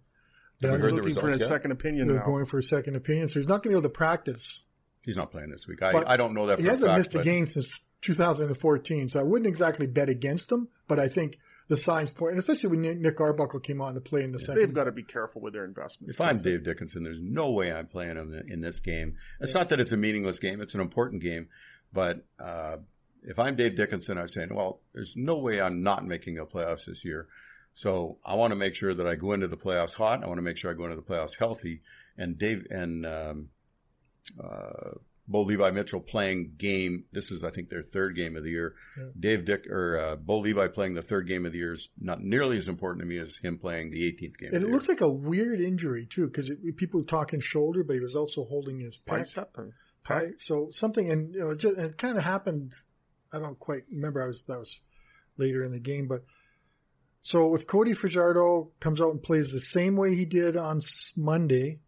Then 0.61 0.72
we 0.72 0.78
heard 0.78 0.90
the 0.92 0.96
looking 0.96 1.14
for 1.14 1.30
a 1.30 1.38
yet? 1.38 1.48
second 1.48 1.72
opinion 1.72 2.07
they're 2.09 2.18
now. 2.18 2.24
going 2.24 2.44
for 2.44 2.59
a 2.59 2.62
second 2.62 2.94
opinion, 2.96 3.28
so 3.28 3.38
he's 3.40 3.48
not 3.48 3.62
going 3.62 3.74
to 3.74 3.80
be 3.80 3.86
able 3.86 3.88
to 3.88 3.88
practice. 3.88 4.62
He's 5.03 5.16
not 5.16 5.30
playing 5.30 5.51
this 5.51 5.66
week. 5.66 5.82
I, 5.82 6.03
I 6.07 6.16
don't 6.18 6.34
know 6.34 6.46
that 6.48 6.59
He 6.61 6.66
a 6.66 6.70
hasn't 6.70 6.88
fact, 6.90 6.98
missed 6.98 7.14
a 7.14 7.22
game 7.24 7.46
since 7.46 7.80
2014, 8.03 9.09
so 9.09 9.18
I 9.18 9.22
wouldn't 9.22 9.46
exactly 9.48 9.86
bet 9.86 10.09
against 10.11 10.53
him. 10.53 10.68
But 10.86 10.98
I 10.98 11.09
think 11.09 11.38
the 11.70 11.76
signs 11.76 12.10
point, 12.10 12.32
and 12.32 12.40
especially 12.40 12.68
when 12.68 12.82
Nick- 12.82 12.98
Nick 12.98 13.20
Arbuckle 13.20 13.60
came 13.60 13.80
on 13.80 13.94
to 13.94 14.00
play 14.00 14.24
in 14.24 14.32
the 14.32 14.52
They've 14.54 14.74
got 14.74 14.84
to 14.84 14.92
be 14.92 15.04
careful 15.04 15.40
with 15.40 15.52
their 15.52 15.64
investments. 15.64 16.12
If 16.12 16.20
I'm 16.20 16.38
Dave 16.38 16.64
Dickenson, 16.64 17.04
there's 17.04 17.20
no 17.20 17.52
way 17.52 17.72
I'm 17.72 17.86
playing 17.86 18.16
him 18.16 18.42
in 18.48 18.60
this 18.60 18.80
game. 18.80 19.16
It's 19.40 19.54
not 19.54 19.68
that 19.68 19.78
it's 19.78 19.92
a 19.92 19.96
meaningless 19.96 20.40
game; 20.40 20.60
it's 20.60 20.74
an 20.74 20.80
important 20.80 21.22
game. 21.22 21.46
But 21.92 22.26
uh, 22.40 22.78
if 23.22 23.38
I'm 23.38 23.54
Dave 23.54 23.76
Dickenson, 23.76 24.18
I'm 24.18 24.26
saying, 24.26 24.52
well, 24.52 24.80
there's 24.92 25.14
no 25.14 25.38
way 25.38 25.60
I'm 25.60 25.84
not 25.84 26.04
making 26.04 26.34
the 26.34 26.44
playoffs 26.44 26.86
this 26.86 27.04
year. 27.04 27.28
So 27.72 28.18
I 28.24 28.34
want 28.34 28.50
to 28.50 28.56
make 28.56 28.74
sure 28.74 28.92
that 28.92 29.06
I 29.06 29.14
go 29.14 29.32
into 29.32 29.46
the 29.46 29.56
playoffs 29.56 29.94
hot. 29.94 30.24
I 30.24 30.26
want 30.26 30.38
to 30.38 30.42
make 30.42 30.56
sure 30.56 30.72
I 30.72 30.74
go 30.74 30.84
into 30.84 30.96
the 30.96 31.02
playoffs 31.02 31.38
healthy. 31.38 31.82
And 32.18 32.36
Dave 32.36 32.66
and 32.68 33.06
um, 33.06 33.48
uh, 34.42 34.90
Bo 35.30 35.42
Levi 35.42 35.70
Mitchell 35.70 36.00
playing 36.00 36.54
game. 36.58 37.04
This 37.12 37.30
is, 37.30 37.44
I 37.44 37.50
think, 37.50 37.70
their 37.70 37.82
third 37.82 38.16
game 38.16 38.36
of 38.36 38.42
the 38.42 38.50
year. 38.50 38.74
Yeah. 38.98 39.04
Dave 39.18 39.44
Dick 39.44 39.66
or 39.68 39.98
uh, 39.98 40.16
Bo 40.16 40.38
Levi 40.38 40.66
playing 40.68 40.94
the 40.94 41.02
third 41.02 41.28
game 41.28 41.46
of 41.46 41.52
the 41.52 41.58
year 41.58 41.72
is 41.72 41.88
not 42.00 42.20
nearly 42.20 42.58
as 42.58 42.68
important 42.68 43.00
to 43.02 43.06
me 43.06 43.18
as 43.18 43.36
him 43.36 43.56
playing 43.56 43.90
the 43.90 44.12
18th 44.12 44.38
game. 44.38 44.50
And 44.52 44.64
it 44.64 44.68
looks 44.68 44.88
like 44.88 45.00
a 45.00 45.08
weird 45.08 45.60
injury 45.60 46.06
too, 46.06 46.26
because 46.26 46.50
people 46.76 47.00
were 47.00 47.06
talking 47.06 47.40
shoulder, 47.40 47.84
but 47.84 47.94
he 47.94 48.00
was 48.00 48.16
also 48.16 48.44
holding 48.44 48.80
his 48.80 48.98
pec. 48.98 49.18
Bicep 49.18 49.56
or 49.56 49.74
Right. 50.08 50.32
So 50.38 50.70
something, 50.72 51.10
and 51.10 51.34
you 51.34 51.40
know, 51.40 51.50
it, 51.50 51.58
just, 51.58 51.76
and 51.76 51.86
it 51.86 51.98
kind 51.98 52.16
of 52.16 52.24
happened. 52.24 52.72
I 53.32 53.38
don't 53.38 53.58
quite 53.58 53.84
remember. 53.90 54.22
I 54.22 54.26
was 54.26 54.42
that 54.48 54.58
was 54.58 54.80
later 55.36 55.62
in 55.62 55.70
the 55.70 55.78
game, 55.78 56.08
but 56.08 56.24
so 57.22 57.54
if 57.54 57.66
Cody 57.66 57.92
Fajardo 57.92 58.72
comes 58.80 59.00
out 59.00 59.10
and 59.10 59.22
plays 59.22 59.52
the 59.52 59.60
same 59.60 59.94
way 59.94 60.16
he 60.16 60.24
did 60.24 60.56
on 60.56 60.80
Monday, 61.16 61.78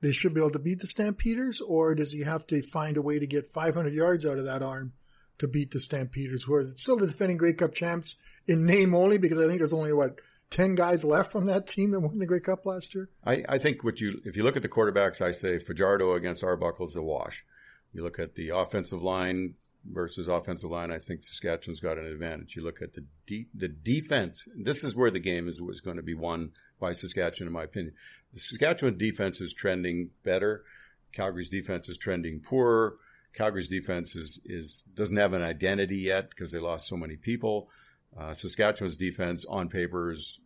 they 0.00 0.12
should 0.12 0.34
be 0.34 0.40
able 0.40 0.50
to 0.50 0.58
beat 0.58 0.80
the 0.80 0.86
Stampeders, 0.86 1.60
or 1.60 1.94
does 1.94 2.12
he 2.12 2.20
have 2.20 2.46
to 2.48 2.62
find 2.62 2.96
a 2.96 3.02
way 3.02 3.18
to 3.18 3.26
get 3.26 3.46
500 3.46 3.92
yards 3.92 4.24
out 4.24 4.38
of 4.38 4.44
that 4.44 4.62
arm 4.62 4.92
to 5.38 5.48
beat 5.48 5.70
the 5.70 5.80
Stampeders, 5.80 6.44
who 6.44 6.54
are 6.54 6.64
still 6.76 6.96
the 6.96 7.06
defending 7.06 7.36
Grey 7.36 7.52
Cup 7.52 7.74
champs 7.74 8.16
in 8.46 8.66
name 8.66 8.94
only? 8.94 9.18
Because 9.18 9.38
I 9.38 9.46
think 9.46 9.58
there's 9.58 9.72
only 9.72 9.92
what 9.92 10.20
10 10.50 10.74
guys 10.74 11.04
left 11.04 11.32
from 11.32 11.46
that 11.46 11.66
team 11.66 11.90
that 11.90 12.00
won 12.00 12.18
the 12.18 12.26
Grey 12.26 12.40
Cup 12.40 12.64
last 12.64 12.94
year. 12.94 13.08
I, 13.24 13.44
I 13.48 13.58
think 13.58 13.84
what 13.84 14.00
you 14.00 14.20
if 14.24 14.36
you 14.36 14.42
look 14.42 14.56
at 14.56 14.62
the 14.62 14.68
quarterbacks, 14.68 15.20
I 15.20 15.32
say 15.32 15.58
Fajardo 15.58 16.14
against 16.14 16.44
Arbuckle 16.44 16.86
is 16.86 16.96
a 16.96 17.02
wash. 17.02 17.44
You 17.92 18.02
look 18.02 18.18
at 18.18 18.34
the 18.34 18.50
offensive 18.50 19.02
line 19.02 19.54
versus 19.92 20.28
offensive 20.28 20.70
line. 20.70 20.90
I 20.90 20.98
think 20.98 21.22
Saskatchewan's 21.22 21.80
got 21.80 21.98
an 21.98 22.06
advantage. 22.06 22.56
You 22.56 22.62
look 22.62 22.82
at 22.82 22.94
the 22.94 23.04
de- 23.26 23.48
the 23.54 23.68
defense. 23.68 24.46
This 24.56 24.84
is 24.84 24.96
where 24.96 25.10
the 25.10 25.18
game 25.18 25.48
is 25.48 25.60
was 25.60 25.80
going 25.80 25.96
to 25.96 26.02
be 26.02 26.14
won 26.14 26.52
by 26.80 26.92
Saskatchewan, 26.92 27.48
in 27.48 27.52
my 27.52 27.64
opinion. 27.64 27.94
The 28.32 28.40
Saskatchewan 28.40 28.98
defense 28.98 29.40
is 29.40 29.52
trending 29.52 30.10
better. 30.24 30.64
Calgary's 31.12 31.48
defense 31.48 31.88
is 31.88 31.98
trending 31.98 32.40
poorer. 32.40 32.96
Calgary's 33.34 33.68
defense 33.68 34.16
is, 34.16 34.40
is 34.44 34.84
doesn't 34.94 35.16
have 35.16 35.32
an 35.32 35.42
identity 35.42 35.98
yet 35.98 36.30
because 36.30 36.50
they 36.50 36.58
lost 36.58 36.88
so 36.88 36.96
many 36.96 37.16
people. 37.16 37.68
Uh, 38.16 38.32
Saskatchewan's 38.32 38.96
defense 38.96 39.44
on 39.48 39.68
paper 39.68 40.10
is 40.10 40.40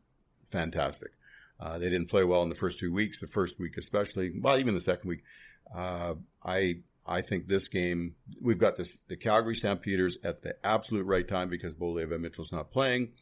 fantastic. 0.50 1.10
Uh, 1.58 1.78
they 1.78 1.88
didn't 1.88 2.08
play 2.08 2.24
well 2.24 2.42
in 2.42 2.48
the 2.48 2.54
first 2.54 2.78
two 2.78 2.92
weeks, 2.92 3.20
the 3.20 3.26
first 3.28 3.58
week 3.58 3.76
especially. 3.76 4.32
Well, 4.38 4.58
even 4.58 4.74
the 4.74 4.80
second 4.80 5.08
week. 5.08 5.22
Uh, 5.74 6.14
I 6.44 6.80
I 7.06 7.20
think 7.20 7.48
this 7.48 7.68
game 7.68 8.14
we've 8.40 8.58
got 8.58 8.76
this 8.76 8.98
the 9.08 9.16
Calgary 9.16 9.56
Stampeders 9.56 10.16
at 10.22 10.42
the 10.42 10.54
absolute 10.64 11.04
right 11.04 11.26
time 11.26 11.48
because 11.48 11.74
Bo 11.74 11.90
Levi 11.90 12.16
Mitchell's 12.16 12.52
not 12.52 12.70
playing, 12.70 13.12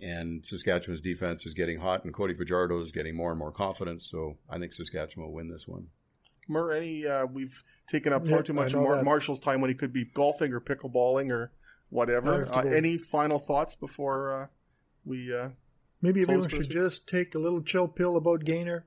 and 0.00 0.44
Saskatchewan's 0.44 1.00
defense 1.00 1.46
is 1.46 1.54
getting 1.54 1.78
hot, 1.78 2.04
and 2.04 2.12
Cody 2.12 2.34
Fajardo 2.34 2.80
is 2.80 2.90
getting 2.90 3.16
more 3.16 3.30
and 3.30 3.38
more 3.38 3.52
confidence. 3.52 4.08
So 4.10 4.38
I 4.50 4.58
think 4.58 4.72
Saskatchewan 4.72 5.26
will 5.26 5.34
win 5.34 5.48
this 5.48 5.68
one. 5.68 5.88
Mur, 6.48 6.72
any 6.72 7.06
uh, 7.06 7.26
we've 7.26 7.62
taken 7.88 8.12
up 8.12 8.26
far 8.26 8.38
Yeah, 8.38 8.42
too 8.42 8.52
much 8.52 8.72
of 8.72 8.82
Mar- 8.82 9.02
Marshall's 9.04 9.40
time 9.40 9.60
when 9.60 9.70
he 9.70 9.74
could 9.74 9.92
be 9.92 10.04
golfing 10.04 10.52
or 10.52 10.60
pickleballing 10.60 11.30
or 11.30 11.52
whatever. 11.90 12.48
Uh, 12.52 12.62
any 12.62 12.98
final 12.98 13.38
thoughts 13.38 13.76
before 13.76 14.42
uh, 14.42 14.46
we? 15.04 15.34
Uh, 15.34 15.50
Maybe 16.00 16.24
Close 16.24 16.34
everyone 16.34 16.48
for 16.48 16.56
should 16.56 16.70
just 16.70 17.08
take 17.08 17.34
a 17.36 17.38
little 17.38 17.62
chill 17.62 17.86
pill 17.86 18.16
about 18.16 18.44
Gainer. 18.44 18.86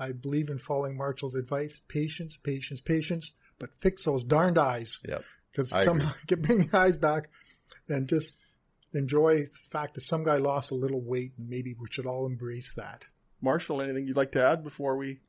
I 0.00 0.10
believe 0.10 0.48
in 0.48 0.58
following 0.58 0.96
Marshall's 0.96 1.36
advice: 1.36 1.80
patience, 1.86 2.36
patience, 2.36 2.80
patience. 2.80 3.32
But 3.60 3.74
fix 3.74 4.04
those 4.06 4.24
darned 4.24 4.58
eyes 4.58 4.98
Yep. 5.06 5.22
because 5.52 5.68
somehow 5.70 6.10
get 6.26 6.42
bring 6.42 6.66
the 6.66 6.76
eyes 6.76 6.96
back, 6.96 7.28
and 7.88 8.08
just 8.08 8.34
enjoy 8.94 9.42
the 9.42 9.48
fact 9.70 9.94
that 9.94 10.00
some 10.00 10.24
guy 10.24 10.38
lost 10.38 10.72
a 10.72 10.74
little 10.74 11.00
weight, 11.00 11.32
and 11.38 11.48
maybe 11.48 11.74
we 11.78 11.86
should 11.90 12.06
all 12.06 12.26
embrace 12.26 12.72
that. 12.74 13.06
Marshall, 13.40 13.80
anything 13.80 14.06
you'd 14.06 14.16
like 14.16 14.32
to 14.32 14.44
add 14.44 14.64
before 14.64 14.96
we 14.96 15.20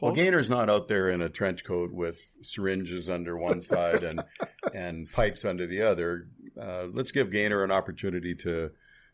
Well, 0.00 0.12
close? 0.12 0.24
Gainer's 0.24 0.50
not 0.50 0.68
out 0.68 0.88
there 0.88 1.08
in 1.08 1.22
a 1.22 1.28
trench 1.28 1.62
coat 1.64 1.92
with 1.92 2.18
syringes 2.42 3.08
under 3.08 3.36
one 3.36 3.60
side 3.62 4.02
and 4.02 4.22
and 4.74 5.10
pipes 5.12 5.44
under 5.44 5.66
the 5.66 5.82
other. 5.82 6.28
Uh, 6.60 6.88
let's 6.92 7.12
give 7.12 7.30
Gainer 7.30 7.62
an 7.62 7.70
opportunity 7.70 8.34
to 8.36 8.70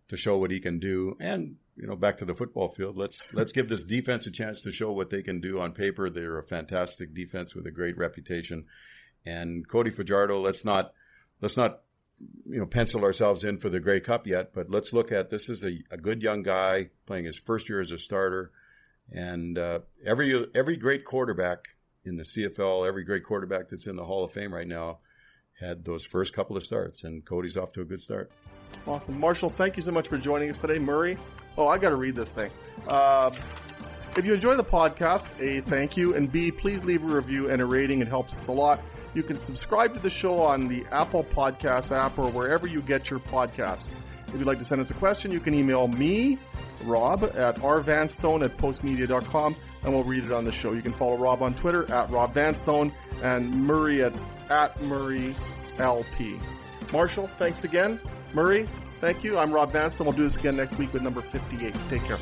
to 0.09 0.17
show 0.17 0.37
what 0.39 0.51
he 0.51 0.61
can 0.61 0.79
do, 0.79 1.17
and 1.21 1.57
you 1.77 1.87
know, 1.87 1.97
back 1.97 2.19
to 2.19 2.25
the 2.25 2.35
football 2.35 2.69
field. 2.69 2.97
Let's 2.97 3.35
let's 3.35 3.53
give 3.53 3.69
this 3.69 3.85
defense 3.85 4.27
a 4.27 4.31
chance 4.31 4.61
to 4.63 4.73
show 4.73 4.93
what 4.93 5.11
they 5.11 5.23
can 5.23 5.41
do 5.41 5.61
on 5.61 5.73
paper. 5.73 6.09
They're 6.11 6.39
a 6.39 6.47
fantastic 6.47 7.15
defense 7.15 7.55
with 7.55 7.67
a 7.67 7.71
great 7.71 7.97
reputation, 7.97 8.67
and 9.27 9.67
Cody 9.67 9.91
Fajardo. 9.91 10.41
Let's 10.41 10.65
not 10.65 10.93
let's 11.41 11.57
not 11.57 11.81
you 12.47 12.59
know 12.59 12.67
pencil 12.67 13.05
ourselves 13.05 13.45
in 13.45 13.59
for 13.59 13.69
the 13.69 13.81
Grey 13.81 14.01
Cup 14.01 14.27
yet, 14.27 14.53
but 14.55 14.71
let's 14.71 14.93
look 14.93 15.11
at 15.11 15.31
this 15.31 15.49
is 15.49 15.65
a, 15.65 15.79
a 15.91 15.97
good 15.97 16.23
young 16.23 16.43
guy 16.43 16.91
playing 17.07 17.25
his 17.25 17.39
first 17.39 17.69
year 17.69 17.81
as 17.81 17.91
a 17.91 17.99
starter. 17.99 18.53
And 19.13 19.59
uh, 19.59 19.81
every 20.05 20.47
every 20.55 20.77
great 20.77 21.05
quarterback 21.05 21.69
in 22.05 22.17
the 22.17 22.23
CFL, 22.23 22.87
every 22.87 23.05
great 23.05 23.25
quarterback 23.25 23.69
that's 23.69 23.87
in 23.87 23.97
the 23.97 24.05
Hall 24.05 24.25
of 24.25 24.33
Fame 24.33 24.55
right 24.55 24.67
now, 24.67 24.99
had 25.59 25.85
those 25.85 26.05
first 26.05 26.35
couple 26.35 26.57
of 26.57 26.63
starts, 26.63 27.05
and 27.05 27.25
Cody's 27.25 27.57
off 27.57 27.73
to 27.73 27.81
a 27.81 27.85
good 27.85 28.01
start. 28.01 28.31
Awesome. 28.87 29.19
Marshall, 29.19 29.51
thank 29.51 29.77
you 29.77 29.83
so 29.83 29.93
much 29.93 30.09
for 30.09 30.19
joining 30.19 30.51
us 30.51 30.59
today. 30.59 30.79
Murray, 30.79 31.17
oh, 31.57 31.69
I 31.69 31.79
got 31.79 31.91
to 31.91 31.97
read 31.97 32.17
this 32.17 32.33
thing. 32.33 32.51
Uh, 32.89 33.31
if 34.17 34.25
you 34.25 34.35
enjoy 34.35 34.57
the 34.57 34.65
podcast, 34.65 35.29
A, 35.41 35.61
thank 35.63 35.97
you, 35.97 36.15
and 36.15 36.31
B, 36.31 36.51
please 36.51 36.85
leave 36.85 37.03
a 37.03 37.07
review 37.07 37.51
and 37.51 37.61
a 37.63 37.67
rating. 37.67 38.01
It 38.01 38.09
helps 38.09 38.35
us 38.35 38.49
a 38.49 38.53
lot. 38.53 38.81
You 39.15 39.23
can 39.23 39.43
subscribe 39.43 39.95
to 39.95 40.01
the 40.01 40.11
show 40.11 40.41
on 40.41 40.67
the 40.69 40.85
Apple 40.91 41.25
Podcast 41.25 41.97
app 41.97 42.19
or 42.19 42.29
wherever 42.31 42.67
you 42.67 42.83
get 42.83 43.11
your 43.11 43.21
podcasts. 43.21 43.95
If 44.29 44.35
you'd 44.35 44.47
like 44.47 44.59
to 44.59 44.65
send 44.65 44.81
us 44.81 44.91
a 44.91 44.95
question, 44.95 45.31
you 45.31 45.39
can 45.39 45.55
email 45.55 45.87
me, 45.87 46.39
Rob, 46.83 47.23
at 47.23 47.57
rvanstone 47.57 48.45
at 48.45 48.57
postmedia.com, 48.57 49.55
and 49.85 49.93
we'll 49.93 50.05
read 50.05 50.25
it 50.25 50.33
on 50.33 50.45
the 50.45 50.53
show. 50.53 50.73
You 50.73 50.83
can 50.83 50.93
follow 50.93 51.17
Rob 51.17 51.43
on 51.43 51.55
Twitter 51.55 51.91
at 51.93 52.11
Rob 52.11 52.35
Vanstone 52.35 52.93
and 53.23 53.55
Murray 53.55 54.03
at, 54.03 54.13
at 54.51 54.81
Murray 54.83 55.35
LP. 55.79 56.39
Marshall, 56.93 57.29
thanks 57.39 57.65
again. 57.65 58.01
Murray, 58.33 58.67
thank 59.01 59.25
you. 59.25 59.39
I'm 59.39 59.53
Rob 59.53 59.73
Vanstone. 59.73 60.07
We'll 60.07 60.17
do 60.17 60.25
this 60.25 60.37
again 60.37 60.57
next 60.57 60.77
week 60.79 60.93
with 60.93 61.03
number 61.03 61.21
58. 61.21 61.75
Take 61.89 62.05
care. 62.05 62.19